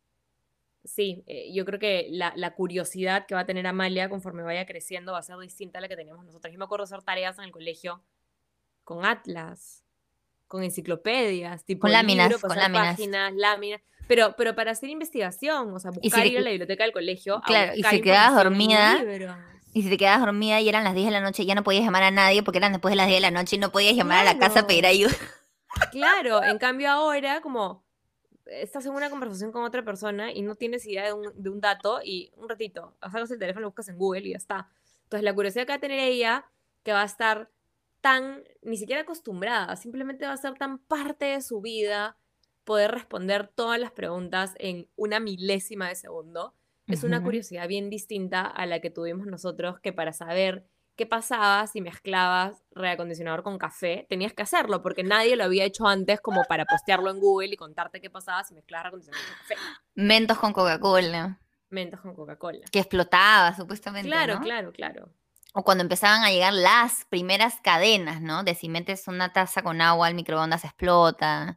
sí, 0.85 1.23
eh, 1.27 1.53
yo 1.53 1.67
creo 1.67 1.79
que 1.79 2.09
la, 2.11 2.55
curiosidad 2.55 3.27
que 3.27 3.35
va 3.35 3.43
a 3.43 3.47
tener 3.47 3.67
Amalia 3.67 4.09
conforme 4.09 4.43
vaya 4.43 4.65
creciendo 4.65 5.13
va 5.13 5.19
a 5.19 5.23
ser 5.23 5.37
distinta 5.37 5.81
a 5.81 5.83
la 5.83 5.89
que 5.89 5.97
teníamos 5.97 6.25
nosotros. 6.25 6.51
Yo 6.51 6.59
me 6.59 6.65
acuerdo 6.65 6.85
hacer 6.85 7.03
tareas 7.03 7.37
en 7.39 7.45
el 7.45 7.53
colegio 7.53 8.03
con 8.85 9.05
atlas, 9.05 9.85
con 10.47 10.63
enciclopedias, 10.63 11.63
tipo 11.67 11.83
con 11.83 11.93
láminas, 11.93 12.41
con 12.41 12.57
láminas. 12.57 12.97
páginas, 12.97 13.35
láminas, 13.35 13.83
pero, 14.07 14.35
pero 14.37 14.55
para 14.55 14.73
hacer 14.73 14.91
investigación, 14.91 15.73
o 15.73 15.79
sea, 15.79 15.91
buscar 15.91 16.27
ir 16.27 16.39
a 16.39 16.41
la 16.41 16.51
biblioteca 16.51 16.85
del 16.85 16.93
colegio. 16.93 17.41
Claro, 17.47 17.73
y 17.75 17.83
si 17.83 18.01
quedabas 18.01 18.35
dormida. 18.35 19.03
Y 19.73 19.83
si 19.83 19.91
te 19.91 19.97
quedabas 19.97 20.21
dormida 20.21 20.61
y 20.61 20.69
eran 20.69 20.85
las 20.85 20.95
10 20.95 21.07
de 21.07 21.13
la 21.13 21.21
noche, 21.21 21.45
ya 21.45 21.57
no 21.57 21.65
podías 21.65 21.85
llamar 21.85 22.05
a 22.05 22.13
nadie 22.13 22.45
porque 22.45 22.59
eran 22.59 22.71
después 22.71 22.93
de 22.93 22.97
las 22.97 23.09
10 23.09 23.17
de 23.17 23.21
la 23.23 23.31
noche 23.33 23.57
y 23.57 23.59
no 23.59 23.73
podías 23.73 23.97
llamar 23.97 24.21
a 24.21 24.33
la 24.33 24.39
casa 24.39 24.61
a 24.61 24.67
pedir 24.69 24.87
ayuda. 24.87 25.15
Claro, 25.91 26.45
en 26.45 26.59
cambio 26.59 26.89
ahora, 26.91 27.41
como 27.41 27.83
estás 28.47 28.87
en 28.87 28.93
una 28.93 29.11
conversación 29.11 29.53
con 29.53 29.65
otra 29.65 29.85
persona 29.85 30.31
y 30.31 30.43
no 30.43 30.55
tienes 30.55 30.87
idea 30.87 31.07
de 31.07 31.51
un, 31.51 31.61
dato 31.61 32.01
y 32.05 32.31
un 32.37 32.49
ratito, 32.49 32.95
sacas 33.01 33.31
el 33.31 33.39
teléfono, 33.39 33.63
lo 33.63 33.69
buscas 33.71 33.89
en 33.89 33.99
Google 33.99 34.21
y 34.29 34.31
ya 34.31 34.37
está. 34.37 34.69
Entonces 35.05 35.25
la 35.25 35.35
curiosidad 35.35 35.67
que 35.67 35.73
va 35.73 35.77
a 35.77 35.81
tener 35.81 35.99
ella, 35.99 36.45
que 36.83 36.93
va 36.93 37.03
a 37.03 37.07
estar 37.07 37.51
tan, 38.01 38.45
ni 38.63 38.77
siquiera 38.77 39.03
acostumbrada, 39.03 39.75
simplemente 39.77 40.27
va 40.27 40.33
a 40.33 40.37
ser 40.37 40.55
tan 40.55 40.79
parte 40.79 41.25
de 41.25 41.41
su 41.41 41.61
vida 41.61 42.17
poder 42.65 42.91
responder 42.91 43.49
todas 43.49 43.79
las 43.79 43.93
preguntas 43.93 44.55
en 44.59 44.89
una 44.97 45.21
milésima 45.21 45.89
de 45.89 45.95
segundo. 45.95 46.55
Es 46.87 47.03
una 47.03 47.23
curiosidad 47.23 47.67
bien 47.67 47.89
distinta 47.89 48.43
a 48.43 48.67
la 48.67 48.81
que 48.81 48.91
tuvimos 48.91 49.27
nosotros, 49.27 49.81
que 49.81 49.95
para 49.95 50.13
saber 50.13 50.67
qué 50.97 51.07
pasaba 51.07 51.67
si 51.67 51.81
mezclabas 51.81 52.63
reacondicionador 52.73 53.43
con 53.43 53.57
café, 53.57 54.07
tenías 54.11 54.35
que 54.35 54.43
hacerlo 54.43 54.83
porque 54.83 55.03
nadie 55.03 55.35
lo 55.35 55.45
había 55.45 55.65
hecho 55.65 55.87
antes 55.87 56.21
como 56.21 56.45
para 56.45 56.67
postearlo 56.67 57.11
en 57.11 57.21
Google 57.21 57.55
y 57.55 57.57
contarte 57.57 58.03
qué 58.03 58.11
pasaba 58.11 58.45
si 58.45 58.55
mezclabas 58.55 58.85
reacondicionador 58.85 59.27
con 59.27 59.39
café. 59.39 59.55
Mentos 59.95 60.39
con 60.39 60.53
Coca-Cola. 60.53 61.41
Mentos 61.71 62.01
con 62.01 62.15
Coca-Cola. 62.15 62.67
Que 62.71 62.81
explotaba, 62.81 63.55
supuestamente. 63.57 64.09
Claro, 64.09 64.41
claro, 64.41 64.73
claro. 64.73 65.09
O 65.57 65.63
cuando 65.63 65.83
empezaban 65.83 66.25
a 66.25 66.33
llegar 66.33 66.53
las 66.53 67.05
primeras 67.09 67.61
cadenas, 67.63 68.21
¿no? 68.21 68.43
De 68.43 68.57
si 68.57 68.69
metes 68.69 69.07
una 69.07 69.33
taza 69.33 69.63
con 69.63 69.81
agua 69.81 70.09
al 70.09 70.15
microondas 70.15 70.65
explota. 70.65 71.57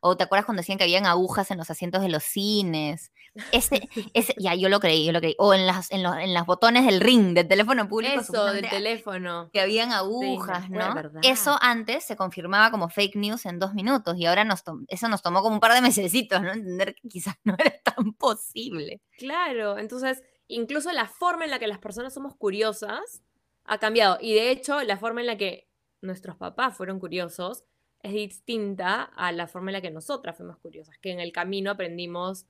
O 0.00 0.16
te 0.16 0.24
acuerdas 0.24 0.46
cuando 0.46 0.62
decían 0.62 0.78
que 0.78 0.84
habían 0.84 1.06
agujas 1.06 1.52
en 1.52 1.58
los 1.58 1.70
asientos 1.70 2.02
de 2.02 2.08
los 2.08 2.24
cines. 2.24 3.12
Ese, 3.52 3.88
ese, 4.14 4.34
ya, 4.36 4.54
yo 4.54 4.68
lo 4.68 4.80
creí, 4.80 5.04
yo 5.06 5.12
lo 5.12 5.20
creí. 5.20 5.34
O 5.38 5.54
en 5.54 5.64
las, 5.64 5.90
en 5.92 6.02
los, 6.02 6.16
en 6.16 6.34
botones 6.44 6.86
del 6.86 7.00
ring 7.00 7.34
del 7.34 7.46
teléfono 7.48 7.88
público. 7.88 8.20
Eso, 8.20 8.46
del 8.46 8.68
teléfono. 8.68 9.48
Que 9.52 9.60
habían 9.60 9.92
agujas, 9.92 10.68
¿no? 10.70 10.94
Eso 11.22 11.56
antes 11.60 12.04
se 12.04 12.16
confirmaba 12.16 12.70
como 12.70 12.88
fake 12.88 13.16
news 13.16 13.46
en 13.46 13.58
dos 13.58 13.74
minutos 13.74 14.16
y 14.18 14.26
ahora 14.26 14.44
nos 14.44 14.62
eso 14.88 15.08
nos 15.08 15.22
tomó 15.22 15.42
como 15.42 15.54
un 15.54 15.60
par 15.60 15.72
de 15.72 15.80
mesecitos, 15.80 16.42
¿no? 16.42 16.52
Entender 16.52 16.94
que 16.94 17.08
quizás 17.08 17.36
no 17.44 17.54
era 17.58 17.72
tan 17.82 18.12
posible. 18.14 19.00
Claro, 19.18 19.78
entonces 19.78 20.22
incluso 20.48 20.92
la 20.92 21.06
forma 21.06 21.44
en 21.44 21.50
la 21.50 21.58
que 21.58 21.66
las 21.66 21.78
personas 21.78 22.14
somos 22.14 22.34
curiosas 22.36 23.22
ha 23.64 23.78
cambiado. 23.78 24.18
Y 24.20 24.34
de 24.34 24.50
hecho, 24.50 24.82
la 24.82 24.98
forma 24.98 25.20
en 25.20 25.26
la 25.26 25.36
que 25.36 25.68
nuestros 26.02 26.36
papás 26.36 26.76
fueron 26.76 27.00
curiosos 27.00 27.64
es 28.02 28.12
distinta 28.12 29.02
a 29.02 29.32
la 29.32 29.46
forma 29.46 29.70
en 29.70 29.74
la 29.74 29.80
que 29.80 29.90
nosotras 29.90 30.36
fuimos 30.36 30.58
curiosas, 30.58 30.98
que 30.98 31.10
en 31.10 31.20
el 31.20 31.32
camino 31.32 31.70
aprendimos 31.70 32.46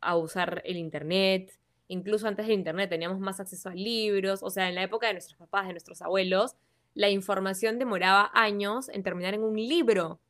a 0.00 0.16
usar 0.16 0.60
el 0.66 0.76
Internet. 0.76 1.58
Incluso 1.88 2.28
antes 2.28 2.46
del 2.46 2.58
Internet 2.58 2.90
teníamos 2.90 3.18
más 3.20 3.40
acceso 3.40 3.70
a 3.70 3.74
libros. 3.74 4.42
O 4.42 4.50
sea, 4.50 4.68
en 4.68 4.74
la 4.74 4.82
época 4.82 5.06
de 5.06 5.14
nuestros 5.14 5.38
papás, 5.38 5.66
de 5.66 5.72
nuestros 5.72 6.02
abuelos, 6.02 6.56
la 6.94 7.08
información 7.08 7.78
demoraba 7.78 8.30
años 8.34 8.90
en 8.90 9.02
terminar 9.02 9.32
en 9.32 9.42
un 9.42 9.56
libro. 9.56 10.20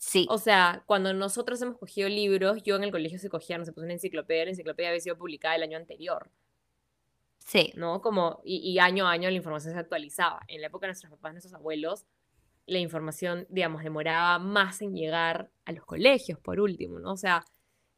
Sí. 0.00 0.26
O 0.30 0.38
sea, 0.38 0.82
cuando 0.86 1.12
nosotros 1.12 1.60
hemos 1.60 1.76
cogido 1.76 2.08
libros, 2.08 2.62
yo 2.62 2.76
en 2.76 2.84
el 2.84 2.90
colegio 2.90 3.18
se 3.18 3.28
cogía, 3.28 3.58
no 3.58 3.66
se 3.66 3.72
puso 3.72 3.84
una 3.84 3.92
enciclopedia, 3.92 4.46
la 4.46 4.50
enciclopedia 4.52 4.88
había 4.88 5.00
sido 5.00 5.18
publicada 5.18 5.56
el 5.56 5.62
año 5.62 5.76
anterior. 5.76 6.30
Sí. 7.38 7.72
¿no? 7.76 8.00
Como, 8.00 8.40
y, 8.42 8.56
y 8.56 8.78
año 8.78 9.06
a 9.06 9.10
año 9.10 9.28
la 9.28 9.36
información 9.36 9.74
se 9.74 9.78
actualizaba. 9.78 10.40
En 10.48 10.62
la 10.62 10.68
época 10.68 10.86
de 10.86 10.92
nuestros 10.92 11.10
papás, 11.12 11.32
nuestros 11.32 11.52
abuelos, 11.52 12.06
la 12.64 12.78
información, 12.78 13.46
digamos, 13.50 13.82
demoraba 13.82 14.38
más 14.38 14.80
en 14.80 14.94
llegar 14.94 15.50
a 15.66 15.72
los 15.72 15.84
colegios, 15.84 16.38
por 16.38 16.60
último, 16.60 16.98
¿no? 16.98 17.12
O 17.12 17.16
sea, 17.18 17.44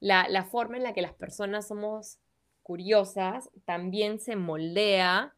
la, 0.00 0.28
la 0.28 0.42
forma 0.42 0.78
en 0.78 0.82
la 0.82 0.94
que 0.94 1.02
las 1.02 1.14
personas 1.14 1.68
somos 1.68 2.18
curiosas 2.64 3.48
también 3.64 4.18
se 4.18 4.34
moldea, 4.34 5.36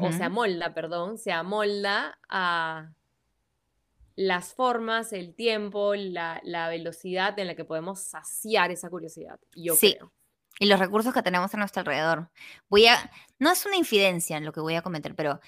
o 0.00 0.10
se 0.10 0.24
amolda, 0.24 0.74
perdón, 0.74 1.18
se 1.18 1.30
amolda 1.30 2.18
a 2.28 2.92
las 4.20 4.52
formas, 4.52 5.12
el 5.12 5.32
tiempo, 5.36 5.94
la, 5.94 6.40
la 6.42 6.68
velocidad 6.68 7.38
en 7.38 7.46
la 7.46 7.54
que 7.54 7.64
podemos 7.64 8.00
saciar 8.00 8.72
esa 8.72 8.90
curiosidad, 8.90 9.38
yo 9.54 9.76
Sí. 9.76 9.94
creo. 9.94 10.12
Y 10.58 10.66
los 10.66 10.80
recursos 10.80 11.14
que 11.14 11.22
tenemos 11.22 11.54
a 11.54 11.56
nuestro 11.56 11.80
alrededor. 11.82 12.28
Voy 12.68 12.86
a. 12.88 13.12
No 13.38 13.52
es 13.52 13.64
una 13.64 13.76
infidencia 13.76 14.36
en 14.36 14.44
lo 14.44 14.52
que 14.52 14.58
voy 14.58 14.74
a 14.74 14.82
comentar, 14.82 15.14
pero 15.14 15.38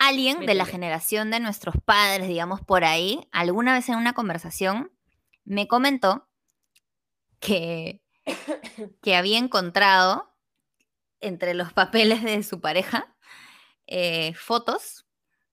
alguien 0.00 0.46
de 0.46 0.54
la 0.54 0.66
generación 0.66 1.30
de 1.30 1.38
nuestros 1.38 1.76
padres, 1.84 2.26
digamos, 2.26 2.60
por 2.60 2.82
ahí, 2.82 3.28
alguna 3.30 3.72
vez 3.72 3.88
en 3.88 3.94
una 3.94 4.14
conversación, 4.14 4.90
me 5.44 5.68
comentó 5.68 6.28
que, 7.38 8.02
que 9.00 9.14
había 9.14 9.38
encontrado 9.38 10.34
entre 11.20 11.54
los 11.54 11.72
papeles 11.72 12.24
de 12.24 12.42
su 12.42 12.60
pareja 12.60 13.14
eh, 13.86 14.34
fotos 14.34 15.05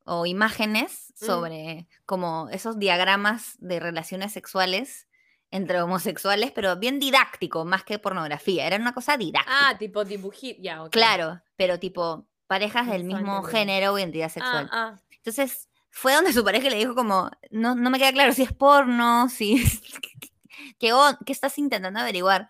o 0.06 0.26
imágenes 0.26 1.14
Mm. 1.22 1.26
sobre 1.26 1.88
como 2.06 2.50
esos 2.52 2.80
diagramas 2.80 3.56
de 3.60 3.80
relaciones 3.80 4.34
sexuales 4.34 5.08
entre 5.52 5.80
homosexuales, 5.82 6.52
pero 6.52 6.76
bien 6.78 7.00
didáctico, 7.00 7.64
más 7.66 7.84
que 7.84 8.00
pornografía. 8.00 8.66
Era 8.66 8.78
una 8.78 8.94
cosa 8.94 9.16
didáctica. 9.18 9.70
Ah, 9.70 9.78
tipo 9.78 10.04
dibujito, 10.04 10.60
ya. 10.62 10.84
Claro, 10.90 11.42
pero 11.56 11.78
tipo 11.80 12.26
parejas 12.48 12.88
del 12.88 13.04
mismo 13.04 13.44
género 13.44 13.94
o 13.94 14.00
identidad 14.00 14.26
Ah, 14.26 14.30
sexual. 14.30 14.70
ah, 14.72 14.96
Entonces, 15.12 15.70
fue 15.92 16.14
donde 16.16 16.34
su 16.34 16.44
pareja 16.44 16.70
le 16.70 16.78
dijo 16.78 16.96
como, 16.96 17.30
no, 17.52 17.76
no 17.76 17.90
me 17.92 18.00
queda 18.00 18.12
claro 18.12 18.34
si 18.34 18.42
es 18.44 18.52
porno, 18.52 19.30
si... 19.30 19.64
¿Qué, 20.80 20.92
¿Qué 21.26 21.32
estás 21.32 21.58
intentando 21.60 22.00
averiguar? 22.00 22.50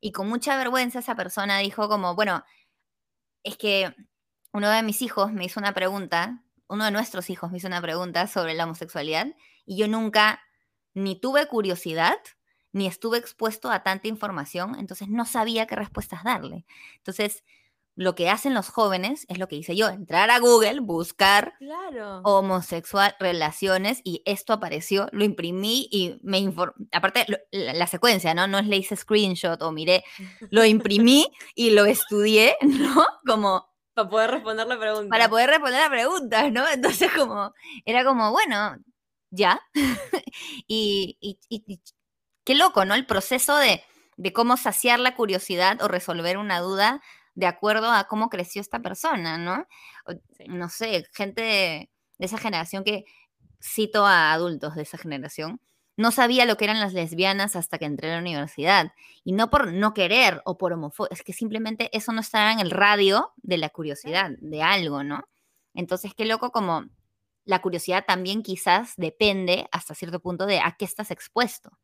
Y 0.00 0.12
con 0.12 0.28
mucha 0.28 0.56
vergüenza 0.56 1.00
esa 1.00 1.16
persona 1.16 1.58
dijo 1.58 1.88
como, 1.88 2.14
bueno, 2.14 2.44
es 3.42 3.56
que 3.56 3.94
uno 4.52 4.70
de 4.70 4.82
mis 4.84 5.02
hijos 5.02 5.32
me 5.32 5.44
hizo 5.44 5.58
una 5.60 5.74
pregunta, 5.74 6.43
uno 6.68 6.84
de 6.84 6.90
nuestros 6.90 7.30
hijos 7.30 7.50
me 7.50 7.58
hizo 7.58 7.66
una 7.66 7.80
pregunta 7.82 8.26
sobre 8.26 8.54
la 8.54 8.64
homosexualidad 8.64 9.26
y 9.66 9.76
yo 9.76 9.88
nunca 9.88 10.40
ni 10.94 11.18
tuve 11.20 11.46
curiosidad 11.48 12.16
ni 12.72 12.86
estuve 12.86 13.18
expuesto 13.18 13.70
a 13.70 13.82
tanta 13.82 14.08
información, 14.08 14.76
entonces 14.78 15.08
no 15.08 15.24
sabía 15.26 15.66
qué 15.66 15.76
respuestas 15.76 16.24
darle. 16.24 16.66
Entonces, 16.96 17.44
lo 17.96 18.16
que 18.16 18.28
hacen 18.28 18.54
los 18.54 18.68
jóvenes 18.70 19.24
es 19.28 19.38
lo 19.38 19.46
que 19.46 19.54
hice 19.54 19.76
yo, 19.76 19.88
entrar 19.88 20.28
a 20.30 20.40
Google, 20.40 20.80
buscar 20.80 21.54
claro. 21.58 22.22
homosexual, 22.24 23.14
relaciones, 23.20 24.00
y 24.02 24.22
esto 24.24 24.52
apareció, 24.52 25.08
lo 25.12 25.22
imprimí 25.24 25.86
y 25.92 26.18
me 26.22 26.38
informé, 26.38 26.72
aparte 26.90 27.24
lo- 27.28 27.38
la, 27.52 27.72
la 27.74 27.86
secuencia, 27.86 28.34
¿no? 28.34 28.48
No 28.48 28.58
es 28.58 28.66
le 28.66 28.76
hice 28.78 28.96
screenshot 28.96 29.62
o 29.62 29.70
miré, 29.70 30.02
lo 30.50 30.64
imprimí 30.64 31.28
y 31.54 31.70
lo 31.70 31.84
estudié, 31.84 32.56
¿no? 32.62 33.06
Como 33.24 33.72
Para 33.94 34.08
poder 34.08 34.30
responder 34.32 34.66
la 34.66 34.78
pregunta. 34.78 35.08
para 35.08 35.28
poder 35.28 35.50
responder 35.50 35.82
a 35.82 35.90
preguntas, 35.90 36.52
¿no? 36.52 36.68
Entonces 36.68 37.10
como, 37.12 37.52
era 37.84 38.04
como, 38.04 38.30
bueno, 38.32 38.76
ya. 39.30 39.60
y, 40.66 41.16
y- 41.20 41.38
y- 41.48 41.64
y 41.66 41.80
qué 42.44 42.54
loco, 42.54 42.84
¿no? 42.84 42.94
El 42.94 43.06
proceso 43.06 43.56
de, 43.56 43.82
de 44.16 44.32
cómo 44.32 44.56
saciar 44.56 45.00
la 45.00 45.14
curiosidad 45.14 45.80
o 45.82 45.88
resolver 45.88 46.38
una 46.38 46.60
duda 46.60 47.02
de 47.34 47.46
acuerdo 47.46 47.90
a 47.90 48.04
cómo 48.04 48.28
creció 48.30 48.60
esta 48.60 48.80
persona, 48.80 49.38
¿no? 49.38 49.66
Sí. 50.36 50.44
No 50.48 50.68
sé, 50.68 51.06
gente 51.14 51.42
de, 51.42 51.90
de 52.18 52.26
esa 52.26 52.38
generación 52.38 52.84
que 52.84 53.04
cito 53.62 54.04
a 54.06 54.32
adultos 54.32 54.74
de 54.76 54.82
esa 54.82 54.98
generación. 54.98 55.60
No 55.96 56.10
sabía 56.10 56.44
lo 56.44 56.56
que 56.56 56.64
eran 56.64 56.80
las 56.80 56.92
lesbianas 56.92 57.54
hasta 57.54 57.78
que 57.78 57.84
entré 57.84 58.10
a 58.10 58.14
la 58.14 58.20
universidad. 58.20 58.92
Y 59.22 59.32
no 59.32 59.50
por 59.50 59.72
no 59.72 59.94
querer 59.94 60.42
o 60.44 60.58
por 60.58 60.72
homofobia, 60.72 61.10
es 61.12 61.22
que 61.22 61.32
simplemente 61.32 61.88
eso 61.96 62.12
no 62.12 62.20
estaba 62.20 62.52
en 62.52 62.60
el 62.60 62.70
radio 62.70 63.32
de 63.36 63.58
la 63.58 63.70
curiosidad, 63.70 64.30
de 64.40 64.62
algo, 64.62 65.04
¿no? 65.04 65.28
Entonces, 65.72 66.14
qué 66.14 66.24
loco 66.24 66.50
como 66.50 66.86
la 67.44 67.60
curiosidad 67.60 68.04
también 68.06 68.42
quizás 68.42 68.94
depende 68.96 69.68
hasta 69.70 69.94
cierto 69.94 70.20
punto 70.20 70.46
de 70.46 70.60
a 70.60 70.76
qué 70.78 70.84
estás 70.84 71.10
expuesto. 71.10 71.78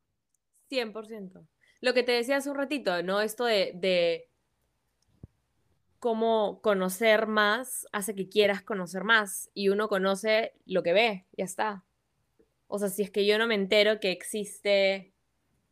100%. 0.71 1.47
Lo 1.81 1.95
que 1.95 2.03
te 2.03 2.13
decía 2.13 2.37
hace 2.37 2.51
un 2.51 2.57
ratito, 2.57 3.03
¿no? 3.03 3.21
Esto 3.21 3.45
de, 3.45 3.73
de 3.75 4.31
cómo 5.99 6.61
conocer 6.63 7.27
más 7.27 7.87
hace 7.93 8.15
que 8.15 8.29
quieras 8.29 8.63
conocer 8.63 9.05
más 9.05 9.51
y 9.55 9.69
uno 9.69 9.89
conoce 9.89 10.55
lo 10.65 10.83
que 10.83 10.93
ve, 10.93 11.27
ya 11.37 11.45
está. 11.45 11.85
O 12.73 12.79
sea, 12.79 12.89
si 12.89 13.03
es 13.03 13.11
que 13.11 13.27
yo 13.27 13.37
no 13.37 13.49
me 13.49 13.57
entero 13.57 13.99
que 13.99 14.13
existe 14.13 15.13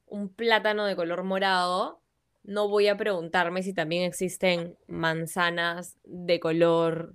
un 0.05 0.29
plátano 0.29 0.85
de 0.85 0.97
color 0.97 1.23
morado, 1.23 2.03
no 2.43 2.69
voy 2.69 2.89
a 2.89 2.97
preguntarme 2.97 3.63
si 3.63 3.73
también 3.73 4.03
existen 4.03 4.77
manzanas 4.89 5.97
de 6.03 6.41
color 6.41 7.15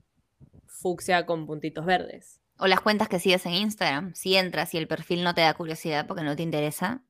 fucsia 0.67 1.25
con 1.25 1.45
puntitos 1.45 1.85
verdes. 1.85 2.39
O 2.57 2.67
las 2.67 2.79
cuentas 2.79 3.09
que 3.09 3.19
sigues 3.19 3.45
en 3.45 3.55
Instagram. 3.55 4.15
Si 4.15 4.37
entras 4.37 4.73
y 4.73 4.77
el 4.77 4.87
perfil 4.87 5.21
no 5.21 5.33
te 5.33 5.41
da 5.41 5.53
curiosidad 5.53 6.07
porque 6.07 6.23
no 6.23 6.33
te 6.37 6.43
interesa, 6.43 7.03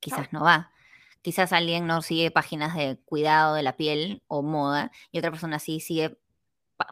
quizás 0.00 0.32
no 0.32 0.42
va. 0.42 0.72
Quizás 1.20 1.52
alguien 1.52 1.86
no 1.86 2.00
sigue 2.00 2.30
páginas 2.30 2.74
de 2.74 2.96
cuidado 3.04 3.54
de 3.54 3.62
la 3.62 3.76
piel 3.76 4.22
o 4.28 4.42
moda 4.42 4.90
y 5.12 5.18
otra 5.18 5.30
persona 5.30 5.58
sí 5.58 5.78
sigue 5.78 6.16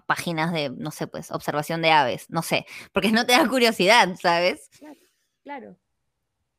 páginas 0.06 0.52
de, 0.52 0.68
no 0.68 0.90
sé, 0.90 1.06
pues, 1.06 1.30
observación 1.30 1.80
de 1.80 1.90
aves, 1.90 2.28
no 2.28 2.42
sé, 2.42 2.66
porque 2.92 3.12
no 3.12 3.24
te 3.24 3.32
da 3.32 3.48
curiosidad, 3.48 4.14
¿sabes? 4.20 4.68
Claro. 4.78 5.01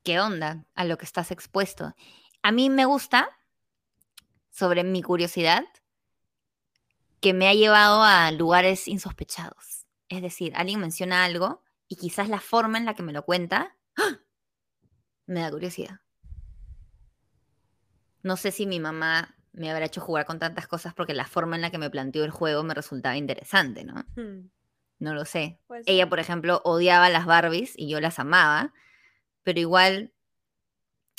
¿Qué 0.03 0.19
onda 0.19 0.65
a 0.75 0.83
lo 0.83 0.97
que 0.97 1.05
estás 1.05 1.31
expuesto? 1.31 1.95
A 2.41 2.51
mí 2.51 2.69
me 2.69 2.85
gusta, 2.85 3.29
sobre 4.51 4.83
mi 4.83 5.01
curiosidad, 5.01 5.63
que 7.21 7.33
me 7.33 7.47
ha 7.47 7.53
llevado 7.53 8.03
a 8.03 8.29
lugares 8.31 8.87
insospechados. 8.87 9.85
Es 10.09 10.21
decir, 10.21 10.53
alguien 10.55 10.81
menciona 10.81 11.23
algo 11.23 11.63
y 11.87 11.95
quizás 11.95 12.27
la 12.27 12.41
forma 12.41 12.77
en 12.77 12.85
la 12.85 12.93
que 12.93 13.03
me 13.03 13.13
lo 13.13 13.23
cuenta 13.23 13.77
¡ah! 13.95 14.19
me 15.25 15.39
da 15.39 15.49
curiosidad. 15.49 16.01
No 18.21 18.35
sé 18.35 18.51
si 18.51 18.65
mi 18.65 18.79
mamá 18.79 19.37
me 19.53 19.71
habrá 19.71 19.85
hecho 19.85 20.01
jugar 20.01 20.25
con 20.25 20.39
tantas 20.39 20.67
cosas 20.67 20.93
porque 20.93 21.13
la 21.13 21.25
forma 21.25 21.55
en 21.55 21.61
la 21.61 21.71
que 21.71 21.77
me 21.77 21.89
planteó 21.89 22.25
el 22.25 22.31
juego 22.31 22.63
me 22.63 22.73
resultaba 22.73 23.15
interesante, 23.15 23.85
¿no? 23.85 24.05
Hmm, 24.15 24.49
No 24.99 25.13
lo 25.13 25.25
sé. 25.25 25.59
Ella, 25.85 26.07
por 26.09 26.19
ejemplo, 26.19 26.61
odiaba 26.63 27.09
las 27.09 27.25
Barbies 27.25 27.73
y 27.75 27.89
yo 27.89 27.99
las 27.99 28.19
amaba, 28.19 28.73
pero 29.43 29.59
igual 29.59 30.13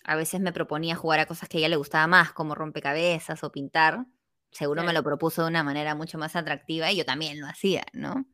a 0.05 0.17
veces 0.17 0.41
me 0.41 0.53
proponía 0.53 0.97
jugar 0.97 1.21
a 1.21 1.27
cosas 1.27 1.49
que 1.49 1.59
a 1.59 1.61
ella 1.61 1.69
le 1.71 1.77
gustaba 1.77 2.07
más, 2.07 2.33
como 2.33 2.55
rompecabezas 2.55 3.43
o 3.43 3.53
pintar. 3.53 4.07
Seguro 4.51 4.85
me 4.85 4.93
lo 4.93 5.03
propuso 5.03 5.43
de 5.43 5.49
una 5.49 5.65
manera 5.65 5.95
mucho 5.95 6.17
más 6.17 6.37
atractiva 6.37 6.93
y 6.93 6.97
yo 6.97 7.05
también 7.05 7.41
lo 7.41 7.47
hacía, 7.47 7.85
¿no? 7.93 8.25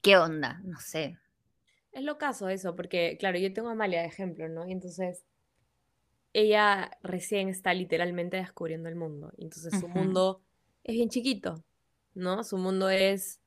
¿Qué 0.00 0.16
onda? 0.16 0.60
No 0.64 0.80
sé. 0.80 1.18
Es 1.92 2.02
lo 2.02 2.16
caso 2.16 2.48
eso, 2.48 2.74
porque 2.74 3.16
claro, 3.18 3.38
yo 3.38 3.52
tengo 3.52 3.68
a 3.68 3.72
Amalia 3.72 4.00
de 4.00 4.06
ejemplo, 4.06 4.48
¿no? 4.48 4.66
Y 4.66 4.72
entonces 4.72 5.24
ella 6.32 6.90
recién 7.02 7.48
está 7.48 7.74
literalmente 7.74 8.36
descubriendo 8.36 8.88
el 8.88 8.96
mundo. 8.96 9.32
Y 9.36 9.44
entonces 9.44 9.78
su 9.78 9.88
mundo 9.88 10.42
es 10.84 10.94
bien 10.94 11.08
chiquito, 11.08 11.64
¿no? 12.14 12.44
Su 12.44 12.56
mundo 12.56 12.88
es 12.88 13.40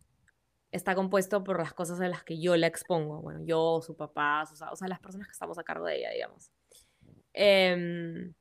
está 0.72 0.96
compuesto 0.96 1.44
por 1.44 1.60
las 1.60 1.74
cosas 1.74 2.00
a 2.02 2.08
las 2.08 2.24
que 2.24 2.40
yo 2.40 2.56
la 2.58 2.68
expongo. 2.68 3.22
Bueno, 3.22 3.42
yo, 3.46 3.82
su 3.82 3.96
papá, 3.96 4.46
sus- 4.46 4.62
o 4.62 4.76
sea, 4.76 4.88
las 4.88 5.00
personas 5.00 5.28
que 5.28 5.34
estamos 5.34 5.58
a 5.58 5.64
cargo 5.64 5.86
de 5.86 5.98
ella, 6.00 6.12
digamos. 6.12 6.50
Em, 7.34 8.34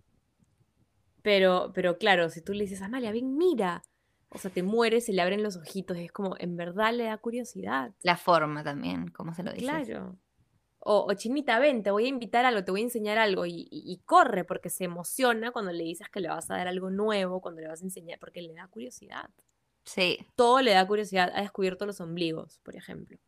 pero, 1.23 1.71
pero 1.75 1.99
claro, 1.99 2.31
si 2.31 2.41
tú 2.43 2.53
le 2.55 2.63
dices, 2.65 2.83
Amalia, 2.83 3.13
ven, 3.13 3.37
mira. 3.37 3.83
O 4.33 4.39
sea, 4.39 4.51
te 4.51 4.63
mueres, 4.63 5.07
se 5.07 5.13
le 5.13 5.23
abren 5.23 5.43
los 5.43 5.57
ojitos, 5.57 5.97
y 5.97 6.05
es 6.05 6.13
como, 6.13 6.37
en 6.39 6.57
verdad 6.57 6.95
le 6.95 7.05
da 7.05 7.19
curiosidad. 7.19 7.93
La 8.03 8.17
forma 8.17 8.63
también, 8.63 9.09
como 9.09 9.35
se 9.35 9.43
lo 9.43 9.53
dices. 9.53 9.69
Claro. 9.69 10.17
O, 10.79 11.05
o 11.11 11.15
Chinita, 11.15 11.59
ven, 11.59 11.83
te 11.83 11.91
voy 11.91 12.07
a 12.07 12.09
invitar 12.09 12.45
a 12.45 12.49
algo, 12.49 12.65
te 12.65 12.71
voy 12.71 12.81
a 12.81 12.85
enseñar 12.85 13.19
algo. 13.19 13.45
Y, 13.45 13.69
y- 13.71 13.93
y 13.93 13.99
corre 14.07 14.45
porque 14.45 14.71
se 14.71 14.85
emociona 14.85 15.51
cuando 15.51 15.73
le 15.73 15.83
dices 15.83 16.09
que 16.09 16.21
le 16.21 16.29
vas 16.29 16.49
a 16.51 16.57
dar 16.57 16.69
algo 16.69 16.91
nuevo, 16.91 17.41
cuando 17.41 17.61
le 17.61 17.67
vas 17.69 17.83
a 17.83 17.85
enseñar, 17.85 18.19
porque 18.21 18.41
le 18.41 18.55
da 18.55 18.69
curiosidad. 18.69 19.29
Sí, 19.85 20.27
Todo 20.37 20.61
le 20.61 20.73
da 20.73 20.87
curiosidad. 20.87 21.33
Ha 21.35 21.43
descubierto 21.43 21.87
los 21.87 22.01
ombligos, 22.01 22.61
por 22.63 22.77
ejemplo. 22.77 23.19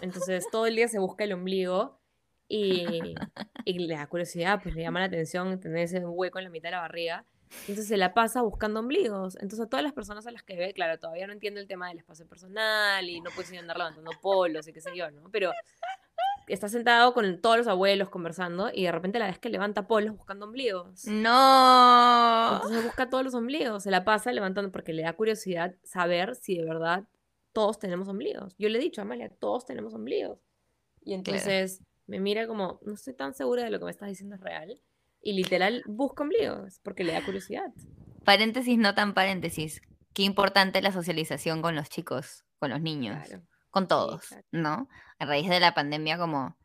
Entonces, 0.00 0.46
todo 0.50 0.66
el 0.66 0.76
día 0.76 0.88
se 0.88 0.98
busca 0.98 1.24
el 1.24 1.32
ombligo 1.32 2.00
y, 2.48 3.14
y 3.64 3.78
le 3.78 3.94
da 3.94 4.06
curiosidad, 4.06 4.60
pues 4.62 4.74
le 4.74 4.82
llama 4.82 5.00
la 5.00 5.06
atención 5.06 5.60
tener 5.60 5.78
ese 5.78 6.04
hueco 6.04 6.38
en 6.38 6.44
la 6.44 6.50
mitad 6.50 6.68
de 6.68 6.72
la 6.72 6.80
barriga. 6.80 7.24
Entonces 7.62 7.88
se 7.88 7.96
la 7.96 8.14
pasa 8.14 8.42
buscando 8.42 8.80
ombligos. 8.80 9.36
Entonces 9.36 9.60
a 9.60 9.68
todas 9.68 9.82
las 9.82 9.92
personas 9.92 10.26
a 10.26 10.30
las 10.30 10.42
que 10.42 10.56
ve, 10.56 10.72
claro, 10.74 10.98
todavía 10.98 11.26
no 11.26 11.32
entiende 11.32 11.60
el 11.60 11.66
tema 11.66 11.88
del 11.88 11.98
espacio 11.98 12.26
personal 12.26 13.08
y 13.08 13.20
no 13.20 13.30
puede 13.30 13.58
andar 13.58 13.78
levantando 13.78 14.10
polos 14.20 14.68
y 14.68 14.72
qué 14.72 14.80
sé 14.80 14.90
yo, 14.94 15.10
¿no? 15.10 15.30
Pero 15.30 15.52
está 16.54 16.68
sentado 16.68 17.14
con 17.14 17.40
todos 17.40 17.58
los 17.58 17.66
abuelos 17.66 18.08
conversando 18.10 18.70
y 18.72 18.84
de 18.84 18.92
repente 18.92 19.18
la 19.18 19.26
ves 19.26 19.38
que 19.38 19.48
levanta 19.48 19.86
polos 19.86 20.16
buscando 20.16 20.46
ombligos. 20.46 21.04
No. 21.06 22.56
Entonces 22.56 22.84
busca 22.84 23.10
todos 23.10 23.24
los 23.24 23.34
ombligos, 23.34 23.82
se 23.82 23.90
la 23.90 24.04
pasa 24.04 24.32
levantando 24.32 24.72
porque 24.72 24.92
le 24.92 25.02
da 25.02 25.12
curiosidad 25.12 25.74
saber 25.82 26.34
si 26.36 26.56
de 26.56 26.64
verdad 26.64 27.08
todos 27.52 27.78
tenemos 27.78 28.08
ombligos. 28.08 28.54
Yo 28.58 28.68
le 28.68 28.78
he 28.78 28.80
dicho 28.82 29.00
a 29.00 29.04
Amalia, 29.04 29.28
todos 29.28 29.66
tenemos 29.66 29.94
ombligos. 29.94 30.38
Y 31.02 31.14
entonces 31.14 31.82
me 32.06 32.20
mira 32.20 32.46
como, 32.46 32.80
no 32.82 32.94
estoy 32.94 33.14
tan 33.14 33.34
segura 33.34 33.64
de 33.64 33.70
lo 33.70 33.78
que 33.78 33.84
me 33.86 33.90
estás 33.90 34.08
diciendo 34.08 34.36
es 34.36 34.40
real. 34.40 34.80
Y 35.20 35.32
literal 35.32 35.82
busca 35.86 36.22
ombligos 36.22 36.80
porque 36.82 37.04
le 37.04 37.12
da 37.12 37.24
curiosidad. 37.24 37.72
Paréntesis, 38.24 38.78
no 38.78 38.94
tan 38.94 39.14
paréntesis. 39.14 39.80
Qué 40.12 40.22
importante 40.22 40.82
la 40.82 40.92
socialización 40.92 41.62
con 41.62 41.74
los 41.74 41.88
chicos, 41.88 42.44
con 42.58 42.70
los 42.70 42.80
niños, 42.80 43.18
con 43.70 43.88
todos, 43.88 44.34
¿no? 44.50 44.88
A 45.18 45.26
raíz 45.26 45.48
de 45.48 45.60
la 45.60 45.74
pandemia, 45.74 46.18
como 46.18 46.56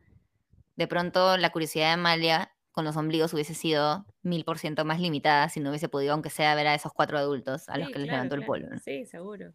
de 0.76 0.88
pronto 0.88 1.38
la 1.38 1.52
curiosidad 1.52 1.88
de 1.88 1.92
Amalia 1.92 2.54
con 2.74 2.86
los 2.86 2.98
ombligos 2.98 3.34
hubiese 3.34 3.54
sido 3.54 4.06
mil 4.24 4.44
por 4.44 4.58
ciento 4.58 4.84
más 4.84 5.00
limitada 5.00 5.48
si 5.48 5.60
no 5.60 5.70
hubiese 5.70 5.89
podido, 5.89 6.13
aunque 6.13 6.32
sea, 6.32 6.56
ver 6.56 6.68
a 6.68 6.74
esos 6.74 6.92
cuatro 6.92 7.18
adultos 7.18 7.70
a 7.70 7.78
los 7.78 7.89
que 7.89 8.00
les 8.00 8.08
levantó 8.08 8.36
el 8.36 8.46
polo. 8.46 8.68
Sí, 8.84 9.06
seguro. 9.06 9.54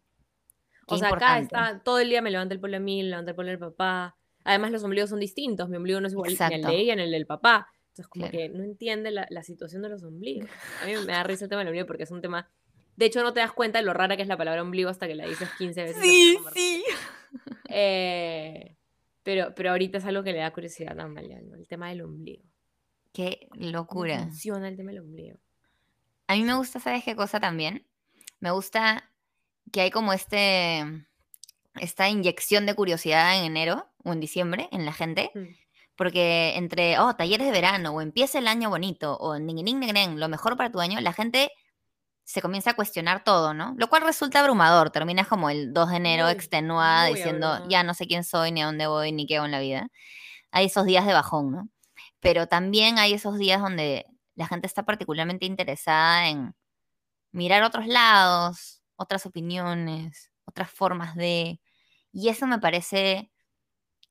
o 0.87 0.97
sea, 0.97 1.09
acá 1.09 1.37
está, 1.37 1.81
todo 1.83 1.99
el 1.99 2.09
día 2.09 2.21
me 2.21 2.31
levanta 2.31 2.53
el 2.53 2.61
polo 2.61 2.77
a 2.77 2.79
mí, 2.79 3.03
me 3.03 3.09
levanta 3.09 3.31
el 3.31 3.35
polo 3.35 3.51
al 3.51 3.59
papá. 3.59 4.15
Además, 4.45 4.71
los 4.71 4.83
ombligos 4.85 5.09
son 5.09 5.19
distintos. 5.19 5.67
Mi 5.69 5.75
ombligo 5.75 5.99
no 5.99 6.07
es 6.07 6.13
igual 6.13 6.31
el 6.31 6.61
de 6.61 6.75
ella 6.75 6.95
ni 6.95 7.03
el 7.03 7.11
del 7.11 7.25
papá. 7.25 7.67
Entonces, 7.89 8.07
como 8.07 8.29
que 8.29 8.47
no 8.47 8.63
entiende 8.63 9.11
la, 9.11 9.27
la, 9.29 9.43
situación 9.43 9.81
de 9.81 9.89
los 9.89 10.01
ombligos. 10.03 10.49
A 10.81 10.85
mí 10.85 10.93
me 10.93 11.11
da 11.11 11.23
risa 11.23 11.43
el 11.43 11.49
tema 11.49 11.59
del 11.59 11.67
ombligo 11.67 11.85
porque 11.85 12.03
es 12.03 12.11
un 12.11 12.21
tema. 12.21 12.49
De 12.99 13.05
hecho, 13.05 13.23
no 13.23 13.31
te 13.31 13.39
das 13.39 13.53
cuenta 13.53 13.79
de 13.79 13.85
lo 13.85 13.93
rara 13.93 14.17
que 14.17 14.23
es 14.23 14.27
la 14.27 14.35
palabra 14.35 14.61
ombligo 14.61 14.89
hasta 14.89 15.07
que 15.07 15.15
la 15.15 15.25
dices 15.25 15.49
15 15.57 15.83
veces. 15.83 16.03
Sí, 16.03 16.37
sí. 16.53 16.83
Eh, 17.69 18.75
pero, 19.23 19.53
pero 19.55 19.69
ahorita 19.69 19.99
es 19.99 20.05
algo 20.05 20.21
que 20.21 20.33
le 20.33 20.39
da 20.39 20.51
curiosidad 20.51 20.99
a 20.99 21.03
Amalia, 21.03 21.37
El 21.37 21.65
tema 21.67 21.87
del 21.87 22.01
ombligo. 22.01 22.43
Qué 23.13 23.47
locura. 23.53 24.17
¿Cómo 24.17 24.29
funciona 24.31 24.67
el 24.67 24.75
tema 24.75 24.91
del 24.91 24.99
ombligo? 24.99 25.37
A 26.27 26.33
mí 26.33 26.43
me 26.43 26.55
gusta, 26.55 26.81
¿sabes 26.81 27.05
qué 27.05 27.15
cosa 27.15 27.39
también? 27.39 27.85
Me 28.41 28.51
gusta 28.51 29.09
que 29.71 29.79
hay 29.79 29.91
como 29.91 30.11
este 30.11 30.83
esta 31.79 32.09
inyección 32.09 32.65
de 32.65 32.73
curiosidad 32.73 33.39
en 33.39 33.45
enero 33.45 33.87
o 34.03 34.11
en 34.11 34.19
diciembre 34.19 34.67
en 34.73 34.85
la 34.85 34.91
gente. 34.91 35.31
Mm. 35.35 35.55
Porque 35.95 36.57
entre, 36.57 36.99
oh, 36.99 37.15
talleres 37.15 37.47
de 37.47 37.53
verano, 37.53 37.91
o 37.91 38.01
empieza 38.01 38.39
el 38.39 38.47
año 38.47 38.69
bonito, 38.69 39.15
o 39.17 39.37
lo 39.37 40.27
mejor 40.27 40.57
para 40.57 40.71
tu 40.71 40.81
año, 40.81 40.99
la 40.99 41.13
gente 41.13 41.51
se 42.29 42.43
comienza 42.43 42.69
a 42.69 42.75
cuestionar 42.75 43.23
todo, 43.23 43.55
¿no? 43.55 43.73
Lo 43.79 43.89
cual 43.89 44.03
resulta 44.03 44.41
abrumador. 44.41 44.91
Terminas 44.91 45.27
como 45.27 45.49
el 45.49 45.73
2 45.73 45.89
de 45.89 45.95
enero 45.95 46.29
extenuada 46.29 47.05
diciendo, 47.05 47.67
ya 47.67 47.81
no 47.81 47.95
sé 47.95 48.05
quién 48.05 48.23
soy, 48.23 48.51
ni 48.51 48.61
a 48.61 48.67
dónde 48.67 48.85
voy, 48.85 49.11
ni 49.11 49.25
qué 49.25 49.37
hago 49.37 49.47
en 49.47 49.51
la 49.51 49.59
vida. 49.59 49.87
Hay 50.51 50.67
esos 50.67 50.85
días 50.85 51.07
de 51.07 51.13
bajón, 51.13 51.51
¿no? 51.51 51.69
Pero 52.19 52.45
también 52.45 52.99
hay 52.99 53.13
esos 53.13 53.39
días 53.39 53.59
donde 53.59 54.05
la 54.35 54.45
gente 54.45 54.67
está 54.67 54.83
particularmente 54.83 55.47
interesada 55.47 56.27
en 56.27 56.53
mirar 57.31 57.63
otros 57.63 57.87
lados, 57.87 58.83
otras 58.95 59.25
opiniones, 59.25 60.31
otras 60.45 60.69
formas 60.69 61.15
de... 61.15 61.59
Y 62.11 62.29
eso 62.29 62.45
me 62.45 62.59
parece 62.59 63.31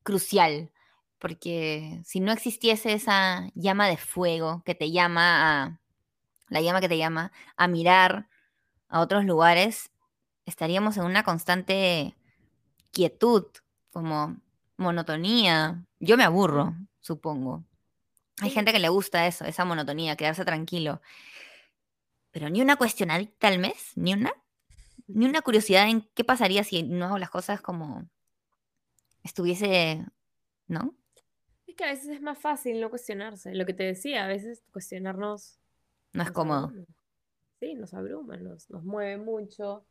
crucial, 0.03 0.73
porque 1.21 2.01
si 2.05 2.19
no 2.19 2.33
existiese 2.33 2.95
esa 2.95 3.49
llama 3.55 3.87
de 3.87 3.97
fuego 3.97 4.65
que 4.65 4.75
te 4.75 4.91
llama 4.91 5.63
a, 5.63 5.81
la 6.49 6.61
llama 6.61 6.81
que 6.81 6.89
te 6.89 6.99
llama 6.99 7.33
a 7.57 7.69
mirar 7.69 8.29
a 8.89 9.01
otros 9.01 9.25
lugares, 9.25 9.91
estaríamos 10.47 10.97
en 10.97 11.05
una 11.05 11.23
constante 11.23 12.17
quietud, 12.91 13.47
como 13.91 14.37
monotonía. 14.77 15.85
Yo 16.01 16.17
me 16.17 16.25
aburro, 16.25 16.75
supongo. 17.01 17.65
Hay 18.41 18.51
gente 18.51 18.73
que 18.73 18.79
le 18.79 18.89
gusta 18.89 19.27
eso, 19.27 19.45
esa 19.45 19.65
monotonía, 19.65 20.17
quedarse 20.17 20.45
tranquilo. 20.45 21.01
Pero 22.31 22.49
ni 22.51 22.61
una 22.63 22.77
cuestionadita 22.77 23.49
al 23.49 23.59
mes, 23.59 23.93
ni 23.97 24.15
una 24.15 24.33
ni 25.09 25.27
una 25.27 25.43
curiosidad 25.43 25.89
en 25.89 26.03
qué 26.15 26.23
pasaría 26.23 26.63
si 26.63 26.83
no 26.83 27.07
hago 27.07 27.19
las 27.19 27.31
cosas 27.31 27.61
como 27.61 28.09
estuviese, 29.25 30.05
¿no? 30.69 30.95
Es 31.67 31.75
que 31.75 31.85
a 31.85 31.89
veces 31.89 32.09
es 32.09 32.21
más 32.21 32.39
fácil 32.39 32.81
no 32.81 32.91
cuestionarse. 32.91 33.55
Lo 33.55 33.67
que 33.67 33.75
te 33.75 33.83
decía, 33.83 34.25
a 34.25 34.29
veces 34.29 34.63
cuestionarnos... 34.71 35.59
No 36.13 36.23
es 36.23 36.31
cómodo. 36.31 36.73
Sí, 37.61 37.75
nos 37.75 37.93
abruma, 37.95 38.37
nos, 38.37 38.71
nos 38.71 38.85
mueve 38.85 39.19
mucho. 39.19 39.85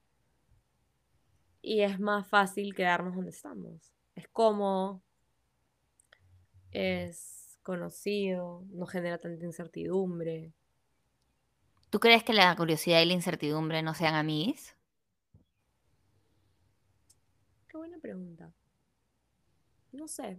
Y 1.62 1.82
es 1.82 2.00
más 2.00 2.28
fácil 2.28 2.74
quedarnos 2.74 3.16
donde 3.16 3.32
estamos. 3.32 3.94
Es 4.16 4.28
cómodo, 4.30 5.02
es 6.72 7.60
conocido, 7.62 8.64
no 8.70 8.86
genera 8.86 9.18
tanta 9.18 9.46
incertidumbre. 9.46 10.54
¿Tú 11.90 12.00
crees 12.00 12.24
que 12.24 12.34
la 12.34 12.56
curiosidad 12.56 13.02
y 13.02 13.06
la 13.06 13.14
incertidumbre 13.14 13.82
no 13.82 13.94
sean 13.94 14.16
amigos? 14.16 14.78
buena 17.78 18.00
pregunta. 18.00 18.52
No 19.92 20.08
sé. 20.08 20.38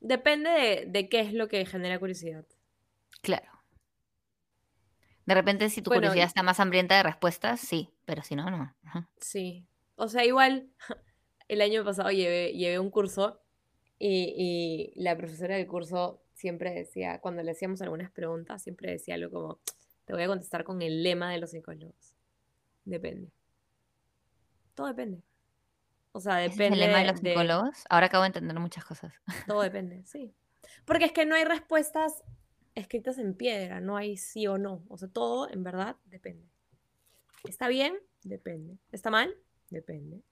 Depende 0.00 0.84
de, 0.86 1.08
qué 1.08 1.20
es 1.20 1.32
lo 1.32 1.48
que 1.48 1.64
genera 1.66 1.98
curiosidad. 1.98 2.46
Claro. 3.22 3.50
De 5.26 5.34
repente, 5.34 5.68
si 5.68 5.82
tu 5.82 5.90
curiosidad 5.90 6.24
está 6.24 6.42
más 6.42 6.58
hambrienta 6.58 6.96
de 6.96 7.02
respuestas, 7.02 7.60
sí, 7.60 7.90
pero 8.06 8.22
si 8.22 8.34
no, 8.34 8.50
no. 8.50 8.74
Sí. 9.20 9.66
O 9.96 10.08
sea, 10.08 10.24
igual, 10.24 10.70
el 11.48 11.60
año 11.60 11.84
pasado 11.84 12.10
llevé, 12.10 12.52
llevé 12.52 12.78
un 12.78 12.90
curso 12.90 13.42
y, 13.98 14.92
y, 14.96 15.02
la 15.02 15.16
profesora 15.16 15.56
del 15.56 15.66
curso 15.66 16.22
siempre 16.32 16.72
decía, 16.72 17.20
cuando 17.20 17.42
le 17.42 17.50
hacíamos 17.50 17.82
algunas 17.82 18.10
preguntas, 18.10 18.62
siempre 18.62 18.90
decía 18.90 19.16
algo 19.16 19.30
como, 19.30 19.60
te 20.06 20.14
voy 20.14 20.22
a 20.22 20.28
contestar 20.28 20.64
con 20.64 20.80
el 20.80 21.02
lema 21.02 21.30
de 21.30 21.38
los 21.38 21.50
psicólogos. 21.50 22.14
Depende. 22.86 23.30
Todo 24.74 24.86
depende. 24.86 25.22
O 26.12 26.20
sea, 26.20 26.36
depende. 26.36 26.74
el 26.74 26.80
lema 26.80 27.00
de 27.00 27.06
los 27.06 27.20
psicólogos? 27.20 27.84
Ahora 27.90 28.06
acabo 28.06 28.22
de 28.22 28.28
entender 28.28 28.58
muchas 28.58 28.84
cosas. 28.84 29.12
Todo 29.46 29.60
depende, 29.60 30.06
sí. 30.06 30.34
Porque 30.86 31.04
es 31.04 31.12
que 31.12 31.26
no 31.26 31.34
hay 31.34 31.44
respuestas 31.44 32.24
escritas 32.78 33.18
en 33.18 33.34
piedra, 33.34 33.80
no 33.80 33.96
hay 33.96 34.16
sí 34.16 34.46
o 34.46 34.58
no. 34.58 34.84
O 34.88 34.96
sea, 34.98 35.08
todo 35.08 35.50
en 35.50 35.62
verdad 35.64 35.96
depende. 36.06 36.48
¿Está 37.48 37.68
bien? 37.68 37.96
Depende. 38.22 38.78
¿Está 38.92 39.10
mal? 39.10 39.34
Depende. 39.70 40.22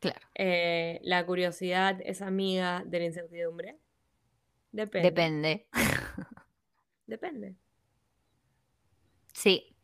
Claro. 0.00 0.20
Eh, 0.34 1.00
la 1.02 1.24
curiosidad 1.26 2.00
es 2.02 2.22
amiga 2.22 2.84
de 2.86 2.98
la 2.98 3.04
incertidumbre. 3.06 3.78
Depende. 4.72 5.08
Depende. 5.08 5.68
Depende. 7.06 7.56
Sí, 9.32 9.76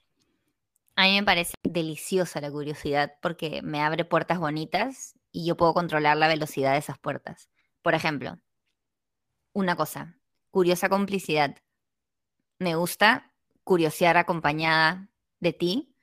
a 0.96 1.04
mí 1.04 1.14
me 1.16 1.24
parece 1.24 1.54
deliciosa 1.62 2.40
la 2.40 2.50
curiosidad 2.50 3.14
porque 3.20 3.62
me 3.62 3.80
abre 3.80 4.04
puertas 4.04 4.38
bonitas 4.38 5.18
y 5.32 5.44
yo 5.46 5.56
puedo 5.56 5.74
controlar 5.74 6.16
la 6.16 6.28
velocidad 6.28 6.72
de 6.72 6.78
esas 6.78 6.98
puertas. 6.98 7.50
Por 7.82 7.94
ejemplo, 7.94 8.38
una 9.52 9.74
cosa, 9.74 10.16
curiosa 10.50 10.88
complicidad. 10.88 11.56
Me 12.58 12.74
gusta 12.76 13.32
curiosear 13.64 14.16
acompañada 14.16 15.08
de 15.40 15.52
ti 15.52 15.94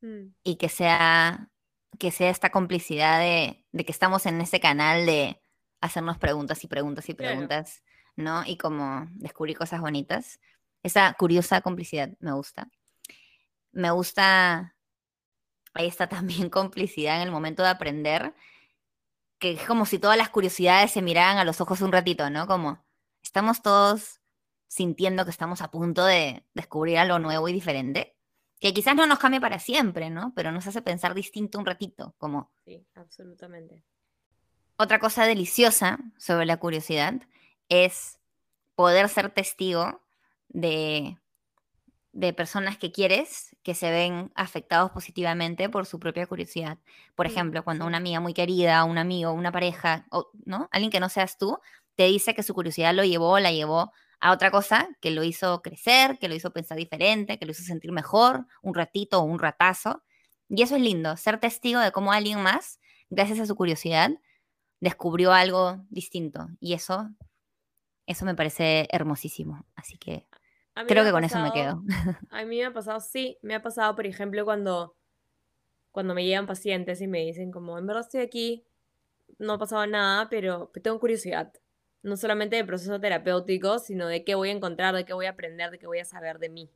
mm. 0.00 0.26
y 0.42 0.56
que 0.56 0.68
sea, 0.68 1.50
que 1.98 2.10
sea 2.10 2.30
esta 2.30 2.50
complicidad 2.50 3.20
de, 3.20 3.64
que 3.84 3.92
estamos 3.92 4.26
en 4.26 4.40
ese 4.40 4.60
canal 4.60 5.06
de 5.06 5.40
hacernos 5.80 6.18
preguntas 6.18 6.62
y 6.64 6.66
preguntas 6.66 7.08
y 7.08 7.14
preguntas, 7.14 7.82
¿no? 8.16 8.42
Y 8.46 8.56
como 8.56 9.06
descubrir 9.12 9.56
cosas 9.56 9.80
bonitas. 9.80 10.40
Esa 10.82 11.12
curiosa 11.14 11.60
complicidad 11.60 12.10
me 12.20 12.32
gusta 12.32 12.68
me 13.74 13.90
gusta, 13.90 14.74
ahí 15.74 15.86
está 15.86 16.08
también 16.08 16.48
complicidad 16.48 17.16
en 17.16 17.22
el 17.22 17.30
momento 17.30 17.62
de 17.62 17.68
aprender, 17.68 18.34
que 19.38 19.52
es 19.52 19.66
como 19.66 19.84
si 19.84 19.98
todas 19.98 20.16
las 20.16 20.30
curiosidades 20.30 20.92
se 20.92 21.02
miraran 21.02 21.38
a 21.38 21.44
los 21.44 21.60
ojos 21.60 21.82
un 21.82 21.92
ratito, 21.92 22.30
¿no? 22.30 22.46
Como 22.46 22.82
estamos 23.22 23.62
todos 23.62 24.20
sintiendo 24.74 25.24
que 25.24 25.30
estamos 25.30 25.62
a 25.62 25.70
punto 25.70 26.04
de 26.04 26.44
descubrir 26.52 26.98
algo 26.98 27.20
nuevo 27.20 27.48
y 27.48 27.52
diferente, 27.52 28.16
que 28.58 28.74
quizás 28.74 28.96
no 28.96 29.06
nos 29.06 29.20
cambie 29.20 29.40
para 29.40 29.60
siempre, 29.60 30.10
¿no? 30.10 30.32
Pero 30.34 30.50
nos 30.50 30.66
hace 30.66 30.82
pensar 30.82 31.14
distinto 31.14 31.60
un 31.60 31.64
ratito, 31.64 32.16
como... 32.18 32.50
Sí, 32.64 32.84
absolutamente. 32.96 33.84
Otra 34.76 34.98
cosa 34.98 35.26
deliciosa 35.26 36.00
sobre 36.18 36.44
la 36.44 36.56
curiosidad 36.56 37.14
es 37.68 38.18
poder 38.74 39.08
ser 39.08 39.30
testigo 39.30 40.02
de 40.48 41.18
de 42.14 42.32
personas 42.32 42.78
que 42.78 42.92
quieres 42.92 43.56
que 43.64 43.74
se 43.74 43.90
ven 43.90 44.30
afectados 44.36 44.92
positivamente 44.92 45.68
por 45.68 45.84
su 45.84 45.98
propia 45.98 46.28
curiosidad. 46.28 46.78
Por 47.16 47.26
ejemplo, 47.26 47.64
cuando 47.64 47.86
una 47.86 47.96
amiga 47.96 48.20
muy 48.20 48.34
querida, 48.34 48.84
un 48.84 48.98
amigo, 48.98 49.32
una 49.32 49.50
pareja, 49.50 50.06
o, 50.12 50.30
¿no? 50.44 50.68
Alguien 50.70 50.92
que 50.92 51.00
no 51.00 51.08
seas 51.08 51.38
tú, 51.38 51.58
te 51.96 52.04
dice 52.04 52.32
que 52.32 52.44
su 52.44 52.54
curiosidad 52.54 52.94
lo 52.94 53.02
llevó, 53.02 53.40
la 53.40 53.50
llevó 53.50 53.92
a 54.20 54.32
otra 54.32 54.50
cosa 54.50 54.88
que 55.00 55.10
lo 55.10 55.22
hizo 55.24 55.62
crecer, 55.62 56.18
que 56.18 56.28
lo 56.28 56.34
hizo 56.34 56.52
pensar 56.52 56.78
diferente, 56.78 57.38
que 57.38 57.46
lo 57.46 57.52
hizo 57.52 57.62
sentir 57.62 57.92
mejor, 57.92 58.46
un 58.62 58.74
ratito 58.74 59.20
o 59.20 59.24
un 59.24 59.38
ratazo. 59.38 60.02
Y 60.48 60.62
eso 60.62 60.76
es 60.76 60.82
lindo, 60.82 61.16
ser 61.16 61.40
testigo 61.40 61.80
de 61.80 61.92
cómo 61.92 62.12
alguien 62.12 62.42
más, 62.42 62.80
gracias 63.10 63.40
a 63.40 63.46
su 63.46 63.56
curiosidad, 63.56 64.10
descubrió 64.80 65.32
algo 65.32 65.84
distinto. 65.88 66.48
Y 66.60 66.74
eso, 66.74 67.08
eso 68.06 68.24
me 68.24 68.34
parece 68.34 68.86
hermosísimo. 68.90 69.64
Así 69.74 69.96
que 69.96 70.26
creo 70.86 71.04
que 71.04 71.12
con 71.12 71.24
eso 71.24 71.38
me 71.40 71.52
quedo. 71.52 71.82
A 72.30 72.44
mí 72.44 72.58
me 72.58 72.64
ha 72.64 72.72
pasado, 72.72 73.00
sí, 73.00 73.38
me 73.42 73.54
ha 73.54 73.62
pasado, 73.62 73.94
por 73.94 74.06
ejemplo, 74.06 74.44
cuando, 74.44 74.96
cuando 75.90 76.14
me 76.14 76.24
llegan 76.24 76.46
pacientes 76.46 77.00
y 77.00 77.06
me 77.06 77.24
dicen 77.24 77.50
como, 77.50 77.78
en 77.78 77.86
verdad 77.86 78.02
estoy 78.02 78.20
aquí, 78.20 78.66
no 79.38 79.54
ha 79.54 79.58
pasado 79.58 79.86
nada, 79.86 80.28
pero 80.28 80.70
tengo 80.82 81.00
curiosidad. 81.00 81.52
No 82.04 82.16
solamente 82.16 82.54
del 82.54 82.66
proceso 82.66 83.00
terapéutico, 83.00 83.80
sino 83.80 84.06
de 84.06 84.22
qué 84.22 84.36
voy 84.36 84.50
a 84.50 84.52
encontrar, 84.52 84.94
de 84.94 85.04
qué 85.04 85.14
voy 85.14 85.26
a 85.26 85.30
aprender, 85.30 85.72
de 85.72 85.78
qué 85.80 85.86
voy 85.88 85.98
a 85.98 86.04
saber 86.04 86.38
de 86.38 86.50
mí. 86.50 86.70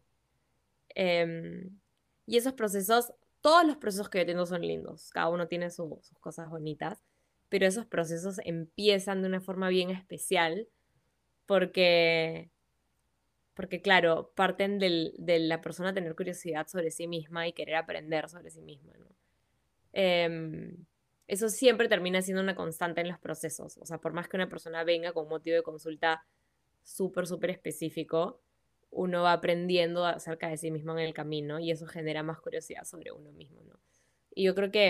Em, 0.96 1.78
y 2.26 2.38
esos 2.38 2.54
procesos, 2.54 3.12
todos 3.40 3.64
los 3.64 3.76
procesos 3.76 4.08
que 4.08 4.18
yo 4.18 4.26
tengo 4.26 4.46
son 4.46 4.62
lindos, 4.62 5.10
cada 5.10 5.28
uno 5.28 5.46
tiene 5.46 5.70
sus 5.70 6.10
cosas 6.20 6.48
bonitas, 6.48 7.04
pero 7.48 7.66
esos 7.66 7.86
procesos 7.86 8.40
empiezan 8.44 9.22
de 9.22 9.28
una 9.28 9.40
forma 9.40 9.68
bien 9.68 9.90
especial 9.90 10.66
porque, 11.46 12.50
porque 13.54 13.80
claro, 13.80 14.32
parten 14.34 14.78
de 14.78 15.38
la 15.40 15.60
persona 15.60 15.94
tener 15.94 16.16
curiosidad 16.16 16.66
sobre 16.68 16.90
sí 16.90 17.06
misma 17.06 17.46
y 17.46 17.52
querer 17.52 17.76
aprender 17.76 18.28
sobre 18.28 18.50
sí 18.50 18.60
misma. 18.60 18.94
Em, 19.92 20.86
eso 21.28 21.50
siempre 21.50 21.88
termina 21.88 22.22
siendo 22.22 22.42
una 22.42 22.56
constante 22.56 23.02
en 23.02 23.08
los 23.08 23.18
procesos. 23.18 23.76
O 23.76 23.84
sea, 23.84 23.98
por 23.98 24.14
más 24.14 24.28
que 24.28 24.36
una 24.36 24.48
persona 24.48 24.82
venga 24.82 25.12
con 25.12 25.24
un 25.24 25.28
motivo 25.28 25.56
de 25.56 25.62
consulta 25.62 26.24
súper, 26.82 27.26
súper 27.26 27.50
específico, 27.50 28.40
uno 28.90 29.22
va 29.22 29.34
aprendiendo 29.34 30.06
acerca 30.06 30.48
de 30.48 30.56
sí 30.56 30.70
mismo 30.70 30.92
en 30.92 31.00
el 31.00 31.12
camino 31.12 31.58
y 31.58 31.70
eso 31.70 31.86
genera 31.86 32.22
más 32.22 32.40
curiosidad 32.40 32.84
sobre 32.84 33.12
uno 33.12 33.30
mismo, 33.32 33.62
¿no? 33.62 33.78
Y 34.34 34.44
yo 34.44 34.54
creo 34.54 34.70
que 34.70 34.88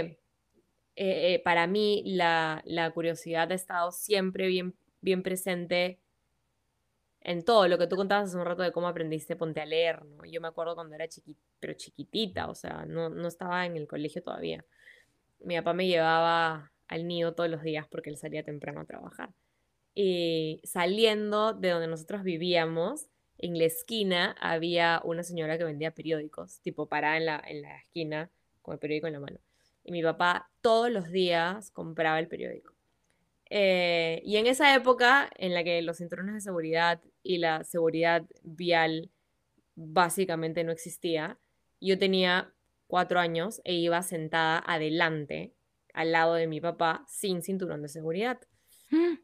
eh, 0.95 1.35
eh, 1.35 1.43
para 1.45 1.67
mí 1.67 2.05
la, 2.07 2.63
curiosidad 2.95 3.51
ha 3.51 3.55
estado 3.55 3.91
siempre 3.91 4.47
bien, 4.47 4.77
bien 5.01 5.25
presente 5.25 5.99
en 7.21 7.45
todo 7.45 7.67
lo 7.67 7.79
que 7.79 7.89
tú 7.89 7.97
contabas 7.97 8.29
hace 8.29 8.39
un 8.39 8.45
rato 8.45 8.63
de 8.63 8.71
cómo 8.71 8.87
aprendiste 8.87 9.35
ponte 9.35 9.61
a 9.61 9.67
leer. 9.67 10.05
Yo 10.31 10.41
me 10.41 10.49
acuerdo 10.49 10.77
cuando 10.77 10.95
era 10.95 11.09
chiquita, 11.09 11.41
pero 11.59 11.73
chiquitita, 11.75 12.49
o 12.49 12.55
sea, 12.55 12.85
no, 12.87 13.09
no 13.09 13.27
estaba 13.27 13.67
en 13.67 13.77
el 13.77 13.89
colegio 13.89 14.23
todavía. 14.23 14.65
Mi 15.41 15.57
papá 15.57 15.73
me 15.73 15.87
llevaba 15.87 16.73
al 16.89 17.07
nido 17.07 17.35
todos 17.35 17.51
los 17.51 17.63
días 17.63 17.87
porque 17.91 18.11
él 18.11 18.17
salía 18.17 18.43
temprano 18.43 18.81
a 18.81 18.85
trabajar. 18.85 19.31
Y 19.95 20.61
saliendo 20.65 21.53
de 21.53 21.71
donde 21.71 21.89
nosotros 21.89 22.23
vivíamos, 22.23 23.07
en 23.39 23.59
la 23.59 23.65
esquina 23.65 24.37
había 24.41 25.01
una 25.05 25.23
señora 25.23 25.59
que 25.59 25.65
vendía 25.65 25.93
periódicos, 25.93 26.61
tipo 26.61 26.89
parada 26.89 27.17
en 27.17 27.27
la, 27.27 27.43
en 27.47 27.63
la 27.63 27.79
esquina 27.79 28.31
con 28.63 28.75
el 28.75 28.79
periódico 28.79 29.07
en 29.07 29.13
la 29.15 29.21
mano. 29.21 29.39
Y 29.85 29.93
mi 29.93 30.03
papá 30.03 30.51
todos 30.61 30.91
los 30.91 31.11
días 31.11 31.71
compraba 31.71 32.19
el 32.19 32.29
periódico. 32.29 32.75
Eh, 33.51 34.21
y 34.25 34.37
en 34.37 34.47
esa 34.47 34.75
época 34.75 35.31
en 35.37 35.55
la 35.55 35.65
que 35.65 35.81
los 35.83 35.99
cinturones 35.99 36.35
de 36.35 36.41
seguridad 36.41 37.01
y 37.23 37.39
la 37.39 37.65
seguridad 37.65 38.25
vial 38.43 39.11
básicamente 39.75 40.65
no 40.65 40.73
existía, 40.73 41.39
yo 41.81 41.99
tenía 41.99 42.53
cuatro 42.89 43.21
años 43.21 43.61
e 43.63 43.75
iba 43.75 44.03
sentada 44.03 44.61
adelante, 44.67 45.55
al 45.95 46.11
lado 46.11 46.35
de 46.35 46.49
mi 46.49 46.61
papá, 46.61 47.05
sin 47.07 47.43
cinturón 47.43 47.83
de 47.83 47.89
seguridad. 47.89 48.41
Mm. 48.91 49.15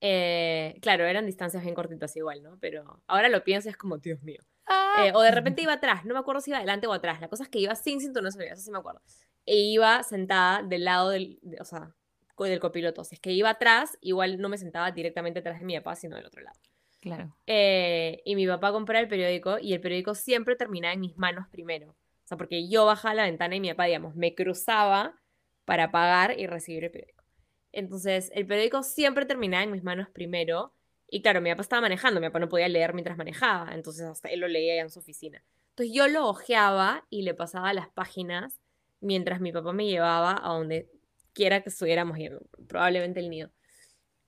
Eh, 0.00 0.78
claro, 0.80 1.04
eran 1.04 1.26
distancias 1.26 1.62
bien 1.62 1.74
cortitas 1.74 2.16
igual, 2.16 2.42
¿no? 2.42 2.58
Pero 2.58 3.02
ahora 3.06 3.28
lo 3.28 3.44
pienso 3.44 3.68
es 3.68 3.76
como, 3.76 3.98
Dios 3.98 4.22
mío. 4.22 4.40
Ah. 4.66 5.04
Eh, 5.06 5.12
o 5.14 5.20
de 5.20 5.30
repente 5.30 5.62
iba 5.62 5.74
atrás, 5.74 6.04
no 6.04 6.14
me 6.14 6.20
acuerdo 6.20 6.40
si 6.40 6.50
iba 6.50 6.58
adelante 6.58 6.88
o 6.88 6.92
atrás. 6.92 7.20
La 7.20 7.28
cosa 7.28 7.44
es 7.44 7.48
que 7.48 7.60
iba 7.60 7.74
sin 7.76 8.00
cinturón 8.00 8.24
de 8.24 8.32
seguridad, 8.32 8.54
eso 8.54 8.64
sí 8.64 8.70
me 8.72 8.78
acuerdo. 8.78 9.02
E 9.46 9.56
iba 9.56 10.02
sentada 10.02 10.62
del 10.62 10.84
lado 10.84 11.10
del, 11.10 11.38
o 11.60 11.64
sea, 11.64 11.94
del 12.38 12.60
copiloto. 12.60 13.04
Si 13.04 13.16
es 13.16 13.20
que 13.20 13.32
iba 13.32 13.50
atrás, 13.50 13.98
igual 14.00 14.40
no 14.40 14.48
me 14.48 14.58
sentaba 14.58 14.90
directamente 14.90 15.40
atrás 15.40 15.60
de 15.60 15.66
mi 15.66 15.76
papá, 15.76 15.96
sino 15.96 16.16
del 16.16 16.26
otro 16.26 16.42
lado. 16.42 16.58
Claro. 17.00 17.34
Eh, 17.46 18.22
y 18.24 18.36
mi 18.36 18.46
papá 18.46 18.72
compraba 18.72 19.00
el 19.00 19.08
periódico 19.08 19.58
y 19.58 19.72
el 19.72 19.80
periódico 19.80 20.14
siempre 20.14 20.56
terminaba 20.56 20.92
en 20.94 21.00
mis 21.00 21.16
manos 21.16 21.46
primero. 21.48 21.96
Porque 22.36 22.68
yo 22.68 22.86
bajaba 22.86 23.14
la 23.14 23.24
ventana 23.24 23.56
y 23.56 23.60
mi 23.60 23.70
papá, 23.70 23.84
digamos, 23.84 24.14
me 24.16 24.34
cruzaba 24.34 25.20
para 25.64 25.90
pagar 25.90 26.38
y 26.38 26.46
recibir 26.46 26.84
el 26.84 26.90
periódico. 26.90 27.24
Entonces, 27.72 28.30
el 28.34 28.46
periódico 28.46 28.82
siempre 28.82 29.26
terminaba 29.26 29.62
en 29.62 29.70
mis 29.70 29.82
manos 29.82 30.08
primero. 30.10 30.74
Y 31.08 31.22
claro, 31.22 31.40
mi 31.40 31.50
papá 31.50 31.62
estaba 31.62 31.82
manejando, 31.82 32.20
mi 32.20 32.28
papá 32.28 32.38
no 32.38 32.48
podía 32.48 32.68
leer 32.68 32.94
mientras 32.94 33.16
manejaba, 33.16 33.74
entonces 33.74 34.06
él 34.24 34.40
lo 34.40 34.46
leía 34.46 34.80
en 34.80 34.90
su 34.90 35.00
oficina. 35.00 35.42
Entonces 35.70 35.92
yo 35.92 36.06
lo 36.06 36.28
ojeaba 36.28 37.04
y 37.10 37.22
le 37.22 37.34
pasaba 37.34 37.72
las 37.72 37.88
páginas 37.88 38.60
mientras 39.00 39.40
mi 39.40 39.50
papá 39.50 39.72
me 39.72 39.86
llevaba 39.86 40.40
a 40.40 40.52
donde 40.52 40.88
quiera 41.32 41.62
que 41.62 41.70
estuviéramos 41.70 42.16
yendo, 42.16 42.42
probablemente 42.68 43.18
el 43.18 43.28
nido. 43.28 43.50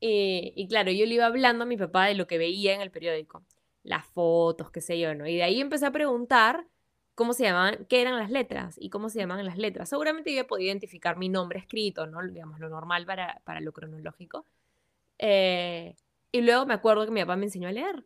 Y, 0.00 0.66
claro, 0.68 0.90
yo 0.90 1.06
le 1.06 1.14
iba 1.14 1.26
hablando 1.26 1.62
a 1.62 1.66
mi 1.68 1.76
papá 1.76 2.06
de 2.06 2.16
lo 2.16 2.26
que 2.26 2.36
veía 2.36 2.74
en 2.74 2.80
el 2.80 2.90
periódico, 2.90 3.44
las 3.84 4.04
fotos, 4.04 4.72
qué 4.72 4.80
sé 4.80 4.98
yo, 4.98 5.14
¿no? 5.14 5.28
Y 5.28 5.36
de 5.36 5.44
ahí 5.44 5.60
empecé 5.60 5.86
a 5.86 5.92
preguntar 5.92 6.66
cómo 7.14 7.32
se 7.32 7.44
llamaban, 7.44 7.86
qué 7.88 8.00
eran 8.00 8.18
las 8.18 8.30
letras 8.30 8.76
y 8.78 8.90
cómo 8.90 9.08
se 9.08 9.18
llamaban 9.18 9.44
las 9.44 9.58
letras. 9.58 9.88
Seguramente 9.88 10.34
yo 10.34 10.46
podía 10.46 10.68
identificar 10.68 11.16
mi 11.16 11.28
nombre 11.28 11.58
escrito, 11.58 12.06
¿no? 12.06 12.22
Digamos, 12.26 12.58
lo 12.60 12.68
normal 12.68 13.06
para, 13.06 13.40
para 13.44 13.60
lo 13.60 13.72
cronológico. 13.72 14.46
Eh, 15.18 15.96
y 16.32 16.40
luego 16.40 16.66
me 16.66 16.74
acuerdo 16.74 17.04
que 17.04 17.10
mi 17.10 17.20
papá 17.20 17.36
me 17.36 17.46
enseñó 17.46 17.68
a 17.68 17.72
leer. 17.72 18.04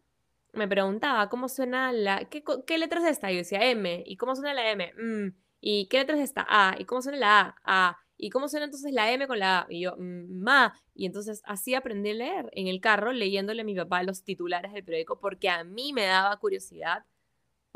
Me 0.53 0.67
preguntaba, 0.67 1.29
¿cómo 1.29 1.49
suena 1.49 1.93
la... 1.93 2.25
¿Qué, 2.25 2.43
qué 2.67 2.79
letra 2.79 3.01
es 3.01 3.07
esta? 3.07 3.31
Y 3.31 3.35
yo 3.35 3.39
decía, 3.39 3.63
M. 3.71 4.03
¿Y 4.07 4.17
cómo 4.17 4.35
suena 4.35 4.55
la 4.55 4.71
M? 4.71 4.93
Mm. 4.95 5.37
¿Y 5.61 5.87
qué 5.87 5.99
letra 5.99 6.17
es 6.17 6.23
esta? 6.23 6.47
A. 6.49 6.77
¿Y 6.79 6.85
cómo 6.85 7.03
suena 7.03 7.19
la 7.19 7.41
A? 7.41 7.89
A. 7.89 7.99
¿Y 8.17 8.31
cómo 8.31 8.49
suena 8.49 8.65
entonces 8.65 8.93
la 8.93 9.13
M 9.13 9.27
con 9.27 9.39
la 9.39 9.61
A? 9.61 9.67
Y 9.69 9.81
yo, 9.83 9.97
mm, 9.97 10.43
ma. 10.43 10.75
Y 10.95 11.07
entonces 11.07 11.43
así 11.45 11.75
aprendí 11.75 12.11
a 12.11 12.15
leer 12.15 12.51
en 12.53 12.67
el 12.67 12.81
carro, 12.81 13.13
leyéndole 13.13 13.63
a 13.63 13.65
mi 13.65 13.75
papá 13.75 14.03
los 14.03 14.25
titulares 14.25 14.73
del 14.73 14.85
periódico, 14.85 15.21
porque 15.21 15.51
a 15.51 15.63
mí 15.65 15.93
me 15.93 16.07
daba 16.07 16.37
curiosidad 16.39 17.05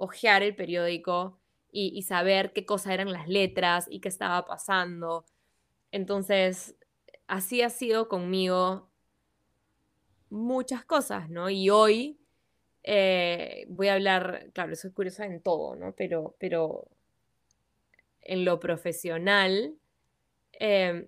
ojear 0.01 0.43
el 0.43 0.57
periódico 0.57 1.39
y, 1.71 2.03
saber 2.03 2.53
qué 2.53 2.65
cosa 2.65 2.93
eran 2.95 3.13
las 3.13 3.29
letras 3.29 3.87
y 3.89 4.01
qué 4.01 4.09
estaba 4.09 4.45
pasando. 4.47 5.27
Entonces, 5.93 6.75
así 7.29 7.63
ha 7.63 7.69
sido 7.69 8.09
conmigo 8.09 8.91
muchas 10.31 10.85
cosas, 10.85 11.29
¿no? 11.29 11.51
Y 11.51 11.69
hoy 11.69 12.19
eh, 12.83 13.67
voy 13.69 13.89
a 13.89 13.95
hablar, 13.95 14.51
claro, 14.55 14.75
soy 14.75 14.91
curiosa 14.91 15.27
en 15.27 15.43
todo, 15.43 15.77
¿no? 15.77 15.95
Pero, 15.95 16.35
pero 16.41 16.89
en 18.23 18.47
lo 18.47 18.59
profesional, 18.59 19.77
em, 20.53 21.07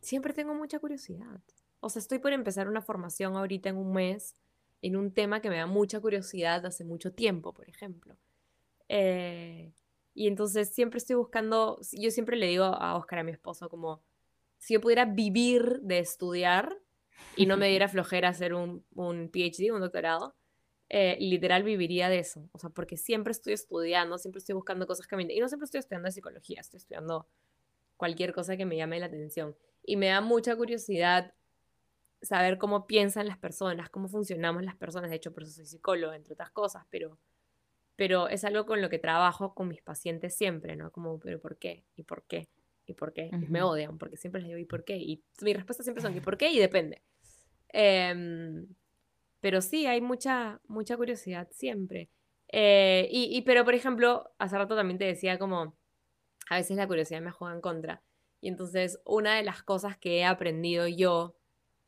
siempre 0.00 0.34
tengo 0.34 0.54
mucha 0.54 0.78
curiosidad. 0.78 1.40
O 1.80 1.88
sea, 1.88 2.00
estoy 2.00 2.18
por 2.18 2.32
empezar 2.34 2.68
una 2.68 2.82
formación 2.82 3.36
ahorita 3.36 3.70
en 3.70 3.78
un 3.78 3.92
mes 3.92 4.36
en 4.84 4.96
un 4.96 5.14
tema 5.14 5.40
que 5.40 5.48
me 5.48 5.56
da 5.56 5.66
mucha 5.66 5.98
curiosidad 5.98 6.66
hace 6.66 6.84
mucho 6.84 7.10
tiempo, 7.10 7.54
por 7.54 7.66
ejemplo. 7.70 8.18
Eh, 8.90 9.72
y 10.12 10.26
entonces 10.26 10.74
siempre 10.74 10.98
estoy 10.98 11.16
buscando, 11.16 11.80
yo 11.92 12.10
siempre 12.10 12.36
le 12.36 12.48
digo 12.48 12.64
a 12.64 12.94
Oscar, 12.94 13.20
a 13.20 13.22
mi 13.22 13.32
esposo, 13.32 13.70
como 13.70 14.02
si 14.58 14.74
yo 14.74 14.82
pudiera 14.82 15.06
vivir 15.06 15.80
de 15.80 16.00
estudiar 16.00 16.76
y 17.34 17.46
no 17.46 17.56
me 17.56 17.68
diera 17.68 17.88
flojera 17.88 18.28
hacer 18.28 18.52
un, 18.52 18.84
un 18.94 19.30
PhD, 19.30 19.72
un 19.72 19.80
doctorado, 19.80 20.36
eh, 20.90 21.16
literal 21.18 21.62
viviría 21.62 22.10
de 22.10 22.18
eso. 22.18 22.46
O 22.52 22.58
sea, 22.58 22.68
porque 22.68 22.98
siempre 22.98 23.30
estoy 23.30 23.54
estudiando, 23.54 24.18
siempre 24.18 24.40
estoy 24.40 24.54
buscando 24.54 24.86
cosas 24.86 25.06
que 25.06 25.16
me... 25.16 25.22
Y 25.32 25.40
no 25.40 25.48
siempre 25.48 25.64
estoy 25.64 25.78
estudiando 25.78 26.10
psicología, 26.10 26.60
estoy 26.60 26.76
estudiando 26.76 27.26
cualquier 27.96 28.34
cosa 28.34 28.58
que 28.58 28.66
me 28.66 28.76
llame 28.76 29.00
la 29.00 29.06
atención. 29.06 29.56
Y 29.82 29.96
me 29.96 30.08
da 30.08 30.20
mucha 30.20 30.54
curiosidad 30.54 31.32
saber 32.24 32.58
cómo 32.58 32.86
piensan 32.86 33.26
las 33.26 33.38
personas, 33.38 33.90
cómo 33.90 34.08
funcionamos 34.08 34.62
las 34.62 34.76
personas. 34.76 35.10
De 35.10 35.16
hecho, 35.16 35.32
por 35.32 35.42
eso 35.42 35.52
soy 35.52 35.66
psicólogo, 35.66 36.12
entre 36.12 36.34
otras 36.34 36.50
cosas, 36.50 36.84
pero, 36.90 37.18
pero 37.96 38.28
es 38.28 38.44
algo 38.44 38.66
con 38.66 38.80
lo 38.80 38.88
que 38.88 38.98
trabajo 38.98 39.54
con 39.54 39.68
mis 39.68 39.82
pacientes 39.82 40.34
siempre, 40.36 40.76
¿no? 40.76 40.90
Como, 40.90 41.18
pero 41.18 41.40
¿por 41.40 41.56
qué? 41.58 41.84
¿Y 41.96 42.02
por 42.02 42.24
qué? 42.24 42.48
¿Y 42.86 42.94
por 42.94 43.12
qué? 43.12 43.30
Me 43.48 43.62
odian 43.62 43.98
porque 43.98 44.16
siempre 44.16 44.40
les 44.40 44.48
digo, 44.48 44.58
¿y 44.58 44.66
por 44.66 44.84
qué? 44.84 44.96
Y 44.96 45.22
mi 45.40 45.54
respuesta 45.54 45.82
siempre 45.82 46.02
son, 46.02 46.16
¿y 46.16 46.20
por 46.20 46.36
qué? 46.36 46.50
Y 46.50 46.58
depende. 46.58 47.02
Em, 47.68 48.66
pero 49.40 49.60
sí, 49.60 49.86
hay 49.86 50.00
mucha, 50.00 50.60
mucha 50.66 50.96
curiosidad 50.96 51.48
siempre. 51.50 52.10
Eh, 52.48 53.08
y, 53.10 53.36
y, 53.36 53.42
pero, 53.42 53.64
por 53.64 53.74
ejemplo, 53.74 54.30
hace 54.38 54.56
rato 54.56 54.76
también 54.76 54.98
te 54.98 55.06
decía 55.06 55.38
como, 55.38 55.76
a 56.48 56.56
veces 56.56 56.76
la 56.76 56.86
curiosidad 56.86 57.20
me 57.20 57.30
juega 57.30 57.54
en 57.54 57.60
contra. 57.60 58.02
Y 58.40 58.48
entonces, 58.48 59.00
una 59.04 59.36
de 59.36 59.42
las 59.42 59.62
cosas 59.62 59.96
que 59.96 60.18
he 60.18 60.24
aprendido 60.24 60.86
yo 60.86 61.34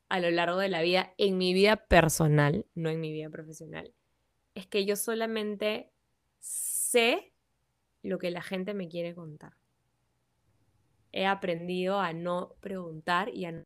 a 0.08 0.20
lo 0.20 0.30
largo 0.30 0.58
de 0.58 0.68
la 0.68 0.82
vida, 0.82 1.14
en 1.18 1.38
mi 1.38 1.52
vida 1.52 1.76
personal, 1.76 2.66
no 2.74 2.90
en 2.90 3.00
mi 3.00 3.12
vida 3.12 3.28
profesional, 3.30 3.92
es 4.54 4.66
que 4.66 4.84
yo 4.84 4.96
solamente 4.96 5.90
sé 6.38 7.32
lo 8.02 8.18
que 8.18 8.30
la 8.30 8.42
gente 8.42 8.74
me 8.74 8.88
quiere 8.88 9.14
contar. 9.14 9.54
He 11.12 11.26
aprendido 11.26 11.98
a 11.98 12.12
no 12.12 12.54
preguntar 12.60 13.30
y 13.30 13.46
a 13.46 13.52
no 13.52 13.64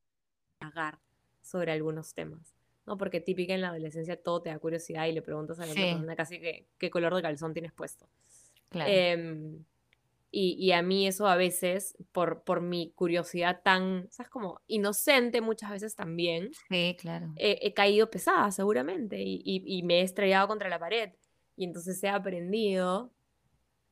pagar 0.58 0.98
sobre 1.42 1.72
algunos 1.72 2.14
temas. 2.14 2.54
¿no? 2.86 2.96
Porque 2.96 3.20
típica 3.20 3.54
en 3.54 3.60
la 3.60 3.68
adolescencia 3.68 4.20
todo 4.20 4.42
te 4.42 4.50
da 4.50 4.58
curiosidad 4.58 5.06
y 5.06 5.12
le 5.12 5.22
preguntas 5.22 5.58
a 5.60 5.66
la 5.66 5.74
persona 5.74 6.16
casi 6.16 6.40
que, 6.40 6.68
qué 6.78 6.90
color 6.90 7.14
de 7.14 7.22
calzón 7.22 7.52
tienes 7.52 7.72
puesto. 7.72 8.08
Em, 8.72 9.64
Y, 10.32 10.54
y 10.58 10.72
a 10.72 10.82
mí 10.82 11.06
eso 11.08 11.26
a 11.26 11.36
veces, 11.36 11.96
por, 12.12 12.44
por 12.44 12.60
mi 12.60 12.92
curiosidad 12.92 13.62
tan, 13.64 14.08
¿sabes? 14.10 14.30
Como 14.30 14.60
inocente 14.68 15.40
muchas 15.40 15.70
veces 15.70 15.96
también, 15.96 16.52
Sí, 16.68 16.96
claro. 16.98 17.32
he, 17.36 17.58
he 17.62 17.74
caído 17.74 18.10
pesada 18.10 18.50
seguramente 18.52 19.20
y, 19.20 19.42
y- 19.44 19.64
y 19.78 19.82
me 19.82 20.00
he 20.00 20.02
estrellado 20.02 20.46
contra 20.48 20.68
la 20.68 20.78
pared. 20.78 21.10
Y 21.56 21.64
entonces 21.64 22.02
he 22.04 22.08
aprendido 22.08 23.12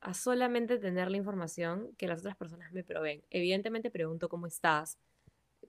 a 0.01 0.13
solamente 0.13 0.77
tener 0.79 1.11
la 1.11 1.17
información 1.17 1.93
que 1.97 2.07
las 2.07 2.19
otras 2.21 2.37
personas 2.37 2.71
me 2.71 2.83
proveen. 2.85 3.21
Evidentemente 3.29 3.91
pregunto 3.91 4.29
cómo 4.29 4.47
estás. 4.47 4.97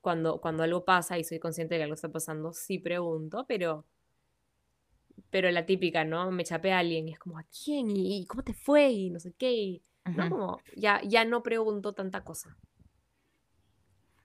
Cuando, 0.01 0.41
cuando 0.41 0.63
algo 0.63 0.85
pasa 0.85 1.19
y 1.19 1.25
soy 1.25 1.41
consciente 1.41 1.75
de 1.75 1.81
que 1.81 1.85
algo 1.85 1.95
está 1.95 2.11
pasando, 2.11 2.53
sí 2.53 2.79
pregunto, 2.79 3.45
pero, 3.49 3.85
pero 5.31 5.51
la 5.51 5.67
típica, 5.67 6.05
¿no? 6.05 6.31
Me 6.31 6.45
chapea 6.45 6.77
a 6.77 6.81
alguien 6.81 7.09
y 7.09 7.13
es 7.13 7.19
como, 7.19 7.39
¿a 7.39 7.45
quién? 7.65 7.91
¿Y, 7.91 8.21
y 8.23 8.27
cómo 8.27 8.43
te 8.43 8.55
fue? 8.55 8.91
Y 8.91 9.11
no 9.11 9.21
sé 9.21 9.33
qué. 9.33 9.53
y- 9.53 9.83
¿no? 10.05 10.29
Como, 10.29 10.61
ya, 10.77 11.01
ya 11.03 11.25
no 11.25 11.43
pregunto 11.43 11.93
tanta 11.93 12.23
cosa. 12.25 12.57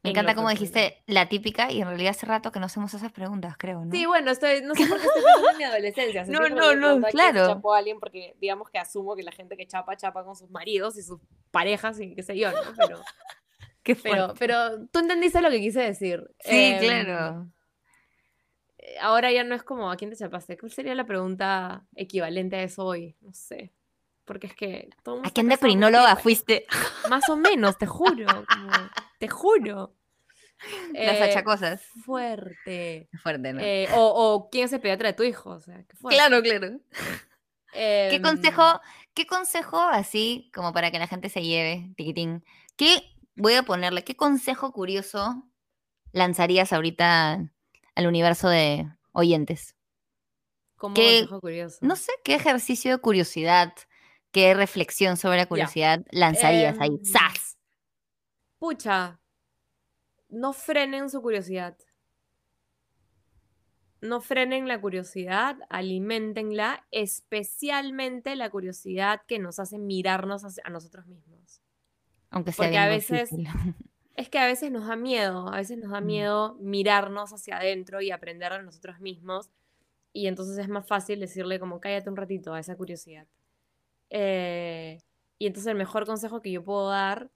Me 0.06 0.12
en 0.12 0.18
encanta 0.18 0.36
como 0.36 0.50
dijiste 0.50 1.02
la 1.08 1.28
típica 1.30 1.72
y 1.72 1.82
en 1.82 1.88
realidad 1.88 2.12
hace 2.12 2.28
rato 2.28 2.52
que 2.52 2.60
no 2.60 2.68
hacemos 2.68 2.94
esas 2.94 3.12
preguntas, 3.12 3.56
creo, 3.58 3.84
¿no? 3.84 3.92
Sí, 3.92 4.06
bueno, 4.06 4.30
estoy, 4.30 4.62
no 4.62 4.76
sé 4.76 4.86
por 4.86 5.00
qué 5.00 5.08
estoy 5.08 5.24
pensando 5.24 5.50
en 5.50 5.58
mi 5.58 5.64
adolescencia. 5.64 6.26
No, 6.26 6.48
no, 6.48 6.76
no, 6.76 7.02
se 7.08 7.12
claro. 7.12 7.48
chapó 7.48 7.74
a 7.74 7.80
alguien 7.80 8.00
porque 8.00 8.36
digamos 8.40 8.70
que 8.70 8.78
asumo 8.78 9.16
que 9.16 9.24
la 9.24 9.32
gente 9.32 9.58
que 9.58 9.66
chapa, 9.66 9.98
chapa 9.98 10.24
con 10.24 10.36
sus 10.36 10.52
maridos 10.52 10.96
y 10.98 11.02
sus 11.02 11.20
parejas 11.50 12.00
y 12.00 12.14
qué 12.14 12.22
sé 12.22 12.38
yo, 12.38 12.52
¿no? 12.52 12.58
Pero, 12.78 13.02
Qué 13.82 13.96
pero, 13.96 14.34
pero 14.38 14.88
tú 14.88 15.00
entendiste 15.00 15.42
lo 15.42 15.50
que 15.50 15.60
quise 15.60 15.80
decir. 15.80 16.24
Sí, 16.40 16.74
Em, 16.74 16.80
claro. 16.80 17.48
Ahora 19.02 19.32
ya 19.32 19.44
no 19.44 19.56
es 19.56 19.64
como, 19.64 19.90
¿a 19.90 19.96
quién 19.96 20.12
te 20.12 20.18
chapaste? 20.18 20.58
¿Cuál 20.58 20.72
sería 20.72 20.94
la 20.94 21.06
pregunta 21.08 21.88
equivalente 21.96 22.58
a 22.58 22.64
eso 22.64 22.86
hoy? 22.86 23.16
No 23.22 23.34
sé. 23.34 23.74
Porque 24.26 24.48
es 24.48 24.56
que 24.56 24.90
todo 25.04 25.22
¿A 25.24 25.30
prinóloga 25.60 26.06
tiempo. 26.08 26.22
fuiste? 26.24 26.66
Más 27.10 27.30
o 27.30 27.36
menos, 27.38 27.78
te 27.78 27.86
juro. 27.86 28.26
como, 28.48 28.72
te 29.20 29.28
juro. 29.28 29.96
Las 30.94 31.18
Eh, 31.18 31.24
achacosas. 31.24 31.84
Fuerte. 32.04 33.08
Qué 33.12 33.18
fuerte, 33.22 33.54
¿no? 33.54 33.60
Eh, 33.62 33.88
o, 33.94 34.08
o 34.08 34.50
quién 34.50 34.66
es 34.66 34.74
el 34.74 34.82
pediatra 34.82 35.10
de 35.10 35.14
tu 35.14 35.24
hijo. 35.24 35.52
O 35.52 35.60
sea, 35.60 35.84
qué 35.88 35.96
fuerte. 35.96 36.18
claro, 36.18 36.42
claro. 36.42 36.80
¿Qué 37.72 38.16
Em, 38.16 38.22
consejo, 38.22 38.80
qué 39.14 39.28
consejo 39.28 39.80
así 39.82 40.50
como 40.56 40.72
para 40.72 40.92
que 40.92 40.98
la 41.00 41.08
gente 41.08 41.28
se 41.30 41.44
lleve, 41.44 41.94
tiquitín? 41.98 42.44
¿Qué 42.78 43.04
voy 43.36 43.54
a 43.56 43.64
ponerle? 43.64 44.04
¿Qué 44.06 44.16
consejo 44.16 44.72
curioso 44.72 45.44
lanzarías 46.14 46.72
ahorita 46.72 47.52
al 47.96 48.08
universo 48.08 48.48
de 48.48 48.88
oyentes? 49.12 49.76
Como 50.78 50.94
¿Qué- 50.96 51.20
consejo 51.20 51.42
curioso. 51.42 51.78
No 51.82 51.96
sé, 51.98 52.14
¿qué 52.24 52.36
ejercicio 52.36 52.92
de 52.92 52.98
curiosidad, 53.00 53.74
qué 54.36 54.54
reflexión 54.54 55.16
sobre 55.16 55.38
la 55.38 55.46
curiosidad 55.46 56.06
lanzarías 56.12 56.78
ahí? 56.82 56.90
Em, 56.90 57.04
¡Sas! 57.06 57.58
Pucha, 58.60 59.22
no 60.28 60.52
frenen 60.52 61.10
su 61.10 61.22
curiosidad. 61.22 61.78
No 64.02 64.20
frenen 64.20 64.68
la 64.68 64.80
curiosidad, 64.82 65.58
alimentenla, 65.70 66.86
especialmente 66.92 68.36
la 68.36 68.50
curiosidad 68.50 69.22
que 69.26 69.40
nos 69.40 69.58
hace 69.60 69.80
mirarnos 69.80 70.44
a 70.44 70.70
nosotros 70.70 71.08
mismos. 71.08 71.62
Aunque 72.30 72.52
sea 72.52 72.66
porque 72.66 72.78
a 72.78 72.88
veces- 72.88 73.30
difícil. 73.32 73.48
Es 74.18 74.30
que 74.30 74.40
a 74.40 74.46
veces 74.46 74.72
nos 74.72 74.88
da 74.88 74.96
miedo, 74.96 75.50
a 75.50 75.58
veces 75.58 75.78
nos 75.78 75.92
da 75.92 76.00
Mm. 76.00 76.06
miedo 76.06 76.58
mirarnos 76.62 77.34
hacia 77.34 77.58
adentro 77.58 78.00
y 78.02 78.12
aprender 78.12 78.52
de 78.54 78.64
nosotros 78.64 79.00
mismos. 79.02 79.50
Y 80.14 80.28
entonces 80.28 80.58
es 80.58 80.70
más 80.70 80.88
fácil 80.88 81.20
decirle 81.20 81.60
como 81.60 81.82
cállate 81.82 82.10
un 82.10 82.16
ratito 82.16 82.54
a 82.54 82.60
esa 82.62 82.78
curiosidad. 82.78 83.28
Eh, 84.18 84.98
y 85.38 85.48
entonces 85.48 85.70
el 85.70 85.78
mejor 85.78 86.06
consejo 86.06 86.42
que 86.42 86.50
yo 86.50 86.64
puedo 86.64 86.90
dar, 86.90 87.30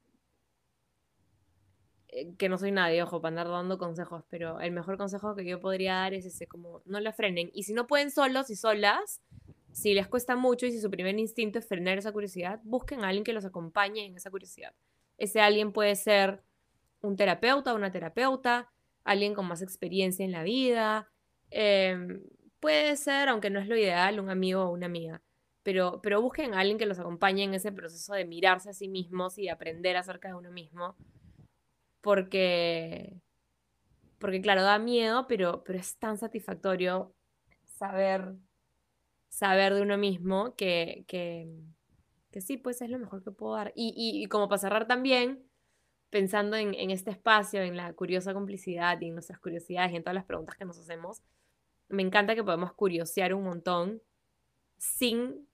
eh, 2.08 2.34
que 2.38 2.48
no 2.48 2.58
soy 2.58 2.72
nadie, 2.72 3.04
ojo, 3.04 3.20
para 3.22 3.32
andar 3.32 3.50
dando 3.50 3.78
consejos, 3.78 4.24
pero 4.30 4.62
el 4.62 4.72
mejor 4.72 4.98
consejo 4.98 5.36
que 5.36 5.44
yo 5.44 5.60
podría 5.60 5.96
dar 5.96 6.14
es 6.14 6.26
ese, 6.26 6.48
como 6.48 6.82
no 6.86 7.02
la 7.02 7.12
frenen. 7.12 7.52
Y 7.54 7.64
si 7.64 7.74
no 7.74 7.86
pueden 7.86 8.12
solos 8.12 8.50
y 8.50 8.56
solas, 8.56 9.22
si 9.74 9.94
les 9.94 10.08
cuesta 10.08 10.38
mucho 10.38 10.68
y 10.68 10.72
si 10.72 10.80
su 10.80 10.90
primer 10.90 11.20
instinto 11.20 11.60
es 11.60 11.68
frenar 11.68 11.98
esa 11.98 12.14
curiosidad, 12.14 12.62
busquen 12.64 13.04
a 13.04 13.10
alguien 13.10 13.26
que 13.26 13.34
los 13.34 13.44
acompañe 13.44 14.06
en 14.06 14.16
esa 14.16 14.32
curiosidad. 14.32 14.74
Ese 15.18 15.42
alguien 15.42 15.74
puede 15.74 15.98
ser 15.98 16.42
un 17.02 17.18
terapeuta, 17.18 17.74
una 17.74 17.92
terapeuta, 17.92 18.72
alguien 19.04 19.34
con 19.34 19.48
más 19.48 19.62
experiencia 19.62 20.24
en 20.24 20.32
la 20.32 20.44
vida. 20.44 21.10
em, 21.52 22.24
puede 22.62 22.96
ser, 22.96 23.28
aunque 23.30 23.50
no 23.50 23.60
es 23.60 23.68
lo 23.68 23.76
ideal, 23.76 24.20
un 24.20 24.30
amigo 24.30 24.64
o 24.64 24.72
una 24.72 24.86
amiga. 24.86 25.22
Pero, 25.70 26.00
pero 26.02 26.20
busquen 26.20 26.56
a 26.56 26.62
alguien 26.62 26.80
que 26.80 26.88
los 26.88 26.98
acompañe 26.98 27.44
en 27.44 27.54
ese 27.54 27.72
proceso 27.72 28.16
de 28.16 28.26
mirarse 28.26 28.72
a 28.72 28.74
sí 28.74 28.88
mismos 28.88 29.38
y 29.38 29.44
de 29.44 29.52
aprender 29.52 29.98
acerca 29.98 30.28
de 30.28 30.34
uno 30.34 30.50
mismo. 30.50 30.96
Porque, 32.02 33.22
porque 34.18 34.42
claro, 34.42 34.64
da 34.64 34.80
miedo, 34.80 35.28
pero, 35.28 35.64
pero 35.64 35.78
es 35.78 35.96
tan 36.00 36.18
satisfactorio 36.18 37.14
saber, 37.78 38.34
saber 39.28 39.76
de 39.76 39.84
uno 39.84 39.96
mismo 40.00 40.56
que, 40.56 41.06
que, 41.08 41.48
que 42.32 42.42
sí, 42.42 42.58
pues 42.58 42.82
es 42.82 42.90
lo 42.90 42.98
mejor 42.98 43.24
que 43.24 43.30
puedo 43.30 43.54
dar. 43.54 43.72
Y, 43.76 43.94
y, 43.96 44.24
y 44.24 44.26
como 44.26 44.50
para 44.50 44.58
cerrar 44.58 44.88
también, 44.88 45.48
pensando 46.10 46.58
en, 46.58 46.74
en 46.74 46.90
este 46.90 47.12
espacio, 47.12 47.62
en 47.62 47.78
la 47.78 47.94
curiosa 47.94 48.34
complicidad 48.34 49.00
y 49.02 49.10
en 49.10 49.14
nuestras 49.14 49.38
curiosidades 49.38 49.92
y 49.92 49.98
en 49.98 50.02
todas 50.02 50.16
las 50.16 50.26
preguntas 50.26 50.58
que 50.58 50.66
nos 50.66 50.80
hacemos, 50.80 51.22
me 51.90 52.02
encanta 52.02 52.34
que 52.34 52.44
podemos 52.44 52.74
curiosear 52.74 53.36
un 53.36 53.44
montón 53.44 54.02
sin 54.80 55.48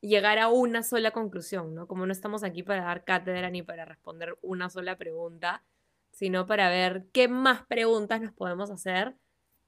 llegar 0.00 0.38
a 0.38 0.48
una 0.48 0.82
sola 0.82 1.10
conclusión, 1.10 1.74
¿no? 1.74 1.86
Como 1.86 2.06
no 2.06 2.12
estamos 2.12 2.42
aquí 2.44 2.62
para 2.62 2.82
dar 2.84 3.04
cátedra 3.04 3.50
ni 3.50 3.62
para 3.62 3.84
responder 3.84 4.36
una 4.42 4.70
sola 4.70 4.96
pregunta, 4.96 5.62
sino 6.10 6.46
para 6.46 6.68
ver 6.68 7.06
qué 7.12 7.28
más 7.28 7.66
preguntas 7.66 8.20
nos 8.20 8.32
podemos 8.32 8.70
hacer 8.70 9.14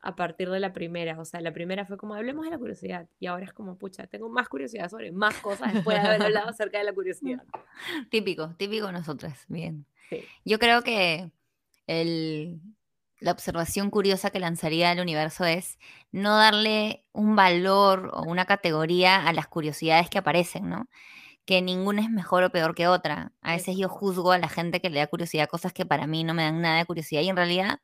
a 0.02 0.16
partir 0.16 0.48
de 0.50 0.60
la 0.60 0.72
primera. 0.72 1.18
O 1.20 1.24
sea, 1.24 1.40
la 1.40 1.52
primera 1.52 1.84
fue 1.84 1.96
como, 1.96 2.14
hablemos 2.14 2.44
de 2.44 2.50
la 2.50 2.58
curiosidad. 2.58 3.06
Y 3.18 3.26
ahora 3.26 3.44
es 3.44 3.52
como, 3.52 3.76
pucha, 3.76 4.06
tengo 4.06 4.28
más 4.30 4.48
curiosidad 4.48 4.88
sobre 4.88 5.12
más 5.12 5.36
cosas 5.40 5.74
después 5.74 6.00
de 6.00 6.08
haber 6.08 6.22
hablado 6.22 6.48
acerca 6.48 6.78
de 6.78 6.84
la 6.84 6.92
curiosidad. 6.92 7.42
Típico, 8.10 8.54
típico 8.56 8.90
nosotras. 8.92 9.44
Bien. 9.48 9.84
Sí. 10.08 10.24
Yo 10.44 10.58
creo 10.58 10.82
que 10.82 11.30
el- 11.86 12.60
la 13.20 13.32
observación 13.32 13.90
curiosa 13.90 14.30
que 14.30 14.40
lanzaría 14.40 14.90
al 14.90 15.00
universo 15.00 15.44
es 15.44 15.78
no 16.12 16.36
darle 16.38 17.04
un 17.12 17.36
valor 17.36 18.10
o 18.14 18.22
una 18.24 18.46
categoría 18.46 19.26
a 19.28 19.32
las 19.32 19.46
curiosidades 19.48 20.10
que 20.10 20.18
aparecen, 20.18 20.68
¿no? 20.70 20.88
Que 21.46 21.62
ninguna 21.62 22.02
es 22.02 22.10
mejor 22.10 22.44
o 22.44 22.50
peor 22.52 22.74
que 22.74 22.88
otra. 22.88 23.32
A 23.42 23.52
veces 23.54 23.76
yo 23.78 23.88
juzgo 23.88 24.32
a 24.32 24.38
la 24.38 24.48
gente 24.48 24.80
que 24.80 24.90
le 24.90 25.00
da 25.00 25.08
curiosidad 25.08 25.44
a 25.44 25.48
cosas 25.48 25.72
que 25.74 25.86
para 25.86 26.06
mí 26.08 26.24
no 26.24 26.34
me 26.34 26.44
dan 26.44 26.62
nada 26.62 26.78
de 26.78 26.86
curiosidad 26.86 27.22
y 27.22 27.30
en 27.30 27.36
realidad, 27.36 27.80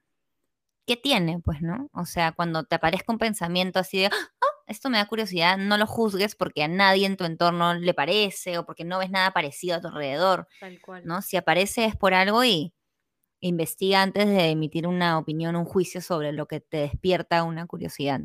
¿qué 0.87 0.97
tiene? 0.97 1.41
Pues, 1.41 1.63
¿no? 1.63 1.89
O 1.93 2.07
sea, 2.07 2.33
cuando 2.33 2.65
te 2.65 2.77
aparezca 2.77 3.13
un 3.13 3.19
pensamiento 3.19 3.79
así 3.81 4.01
de, 4.01 4.07
"Ah, 4.07 4.11
esto 4.67 4.91
me 4.91 4.99
da 4.99 5.07
curiosidad, 5.07 5.59
no 5.59 5.79
lo 5.79 5.87
juzgues 5.87 6.37
porque 6.37 6.63
a 6.65 6.69
nadie 6.69 7.07
en 7.07 7.17
tu 7.17 7.25
entorno 7.25 7.75
le 7.75 7.95
parece 7.95 8.59
o 8.59 8.67
porque 8.67 8.85
no 8.85 8.99
ves 8.99 9.11
nada 9.11 9.33
parecido 9.33 9.77
a 9.77 9.81
tu 9.81 9.89
alrededor. 9.89 10.49
Tal 10.61 10.81
cual. 10.81 11.03
¿no? 11.07 11.23
Si 11.23 11.37
aparece 11.37 11.85
es 11.87 11.97
por 11.97 12.15
algo 12.15 12.45
y 12.45 12.75
investiga 13.47 14.03
antes 14.03 14.27
de 14.27 14.51
emitir 14.51 14.87
una 14.87 15.19
opinión, 15.19 15.57
un 15.57 15.65
juicio 15.65 16.01
sobre 16.01 16.33
lo 16.33 16.47
que 16.47 16.61
te 16.61 16.79
despierta 16.79 17.43
una 17.45 17.67
curiosidad. 17.67 18.21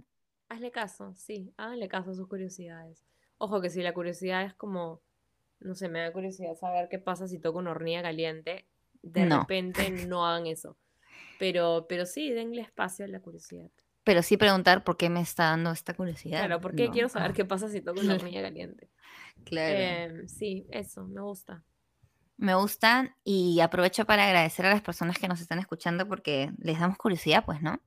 Hazle 0.49 0.71
caso, 0.71 1.13
sí, 1.15 1.53
háganle 1.57 1.87
caso 1.87 2.11
a 2.11 2.13
sus 2.15 2.27
curiosidades. 2.27 3.05
Ojo 3.37 3.61
que 3.61 3.69
si 3.69 3.81
la 3.81 3.93
curiosidad 3.93 4.43
es 4.43 4.53
como, 4.53 5.01
no 5.59 5.75
sé, 5.75 5.87
me 5.89 5.99
da 5.99 6.11
curiosidad 6.11 6.55
saber 6.55 6.89
qué 6.89 6.99
pasa 6.99 7.27
si 7.27 7.39
toco 7.39 7.59
una 7.59 7.71
hornilla 7.71 8.01
caliente, 8.01 8.67
de 9.01 9.25
No. 9.25 9.39
repente 9.39 9.89
no 10.07 10.25
hagan 10.27 10.47
eso. 10.47 10.77
Pero, 11.39 11.85
pero 11.87 12.05
sí, 12.05 12.31
denle 12.31 12.61
espacio 12.61 13.05
a 13.05 13.07
la 13.07 13.19
curiosidad. 13.21 13.71
Pero 14.03 14.21
sí 14.23 14.37
preguntar 14.37 14.83
por 14.83 14.97
qué 14.97 15.09
me 15.09 15.21
está 15.21 15.45
dando 15.45 15.71
esta 15.71 15.93
curiosidad. 15.93 16.39
Claro, 16.39 16.59
¿por 16.59 16.75
qué 16.75 16.87
No. 16.87 16.91
quiero 16.91 17.09
saber 17.09 17.33
qué 17.33 17.45
pasa 17.45 17.69
si 17.69 17.81
toco 17.81 17.99
una 18.01 18.15
hornilla 18.15 18.41
caliente? 18.41 18.89
Claro. 19.45 19.77
Em, 19.79 20.27
sí, 20.27 20.67
eso, 20.71 21.07
me 21.07 21.21
gusta. 21.21 21.63
Me 22.37 22.55
gustan 22.55 23.15
y 23.23 23.59
aprovecho 23.59 24.05
para 24.05 24.25
agradecer 24.25 24.65
a 24.65 24.69
las 24.71 24.81
personas 24.81 25.17
que 25.19 25.27
nos 25.27 25.41
están 25.41 25.59
escuchando 25.59 26.07
porque 26.07 26.51
les 26.57 26.79
damos 26.79 26.97
curiosidad, 26.97 27.45
pues, 27.45 27.61
¿no? 27.61 27.79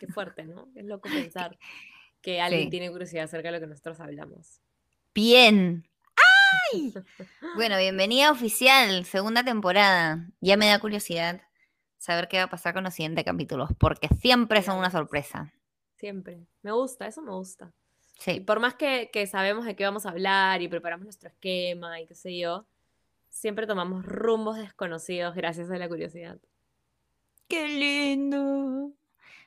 Qué 0.00 0.06
fuerte, 0.08 0.44
¿no? 0.44 0.68
Es 0.74 0.84
loco 0.84 1.08
pensar 1.32 1.58
que 2.20 2.40
alguien 2.40 2.64
Sí. 2.64 2.70
tiene 2.70 2.90
curiosidad 2.90 3.24
acerca 3.24 3.48
de 3.48 3.52
lo 3.52 3.60
que 3.60 3.66
nosotros 3.68 4.00
hablamos. 4.00 4.60
Bien. 5.14 5.88
¡Ay! 6.72 6.92
Bueno, 7.56 7.78
bienvenida 7.78 8.30
oficial, 8.32 9.04
segunda 9.04 9.44
temporada. 9.44 10.28
Ya 10.40 10.56
me 10.56 10.66
da 10.66 10.78
curiosidad 10.80 11.40
saber 11.98 12.26
qué 12.28 12.38
va 12.38 12.44
a 12.44 12.50
pasar 12.50 12.74
con 12.74 12.84
los 12.84 12.94
siguientes 12.94 13.24
capítulos, 13.24 13.70
porque 13.78 14.08
siempre 14.20 14.60
son 14.62 14.78
una 14.78 14.90
sorpresa. 14.90 15.52
Siempre. 15.96 16.46
Me 16.62 16.72
gusta, 16.72 17.06
eso 17.06 17.22
me 17.22 17.30
gusta. 17.32 17.72
Y 18.18 18.22
Sí. 18.22 18.40
por 18.40 18.60
más 18.60 18.74
que, 18.74 19.10
que 19.12 19.26
sabemos 19.26 19.64
de 19.64 19.76
qué 19.76 19.84
vamos 19.84 20.06
a 20.06 20.10
hablar 20.10 20.62
y 20.62 20.68
preparamos 20.68 21.04
nuestro 21.04 21.28
esquema 21.28 22.00
y 22.00 22.06
qué 22.06 22.14
sé 22.14 22.36
yo, 22.38 22.66
siempre 23.28 23.66
tomamos 23.66 24.04
rumbos 24.06 24.56
desconocidos 24.56 25.34
gracias 25.34 25.70
a 25.70 25.76
la 25.78 25.88
curiosidad. 25.88 26.38
¡Qué 27.48 27.68
lindo! 27.68 28.92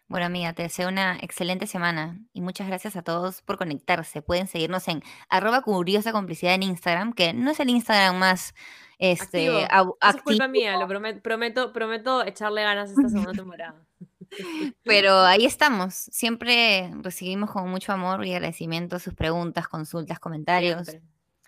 Bueno, 0.09 0.26
amiga, 0.26 0.53
te 0.53 0.63
deseo 0.63 0.88
una 0.88 1.18
excelente 1.22 1.68
semana 1.68 2.20
y 2.32 2.41
muchas 2.41 2.68
gracias 2.68 2.95
a 2.95 3.01
todos 3.01 3.41
por 3.41 3.57
conectarse. 3.57 4.22
Pueden 4.22 4.47
seguirnos 4.47 4.88
en 4.88 5.01
arroba 5.30 5.61
curiosa 5.61 6.11
complicidad 6.13 6.53
en 6.53 6.63
Instagram, 6.63 7.11
que 7.13 7.34
no 7.34 7.51
es 7.51 7.59
el 7.59 7.70
Instagram 7.70 8.18
más 8.18 8.53
este, 8.99 9.65
activo. 9.65 9.97
es 10.01 10.22
culpa 10.22 10.47
mía, 10.47 10.78
lo 10.78 10.88
prometo, 10.88 11.22
prometo, 11.22 11.74
prometo 11.74 12.26
echarle 12.26 12.63
ganas 12.63 12.91
esta 12.91 13.09
segunda 13.09 13.32
temporada. 13.43 13.87
Pero 14.84 15.20
ahí 15.20 15.46
estamos. 15.46 15.94
Siempre 15.94 16.92
recibimos 17.02 17.52
con 17.52 17.70
mucho 17.70 17.92
amor 17.92 18.26
y 18.26 18.34
agradecimiento 18.34 19.00
sus 19.00 19.14
preguntas, 19.14 19.68
consultas, 19.68 20.20
comentarios. 20.20 20.88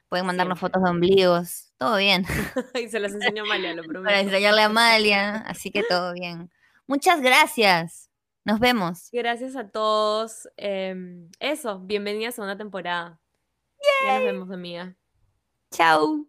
Pueden 0.09 0.25
mandarnos 0.25 0.59
fotos 0.59 0.81
de 0.81 0.89
ombligos. 0.89 1.71
Todo 1.77 1.97
bien. 1.97 2.25
y 2.73 2.89
se 2.89 2.99
las 2.99 3.13
enseño 3.13 3.43
a 3.43 3.45
Amalia, 3.45 3.75
lo 3.75 3.83
prometo. 3.87 4.03
Para 4.03 4.19
enseñarle 4.19 4.61
a 4.61 4.65
Amalia. 4.65 5.35
Así 5.47 5.71
que 5.71 5.83
todo 5.83 6.13
bien. 6.13 6.51
Muchas 6.87 7.21
gracias. 7.21 8.09
Nos 8.43 8.59
vemos. 8.59 9.09
Gracias 9.11 9.55
a 9.55 9.69
todos. 9.69 10.49
Em, 10.57 11.29
eso, 11.39 11.79
bienvenida 11.79 12.29
a 12.29 12.31
segunda 12.31 12.57
temporada. 12.57 13.19
Ya 14.05 14.15
nos 14.15 14.23
vemos, 14.25 14.51
amiga. 14.51 14.95
Chao. 15.71 16.28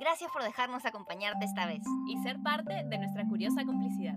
Gracias 0.00 0.32
por 0.32 0.42
dejarnos 0.42 0.86
acompañarte 0.86 1.44
esta 1.44 1.66
vez 1.66 1.82
y 2.08 2.16
ser 2.22 2.40
parte 2.40 2.84
de 2.84 2.96
nuestra 2.96 3.28
curiosa 3.28 3.66
complicidad. 3.66 4.16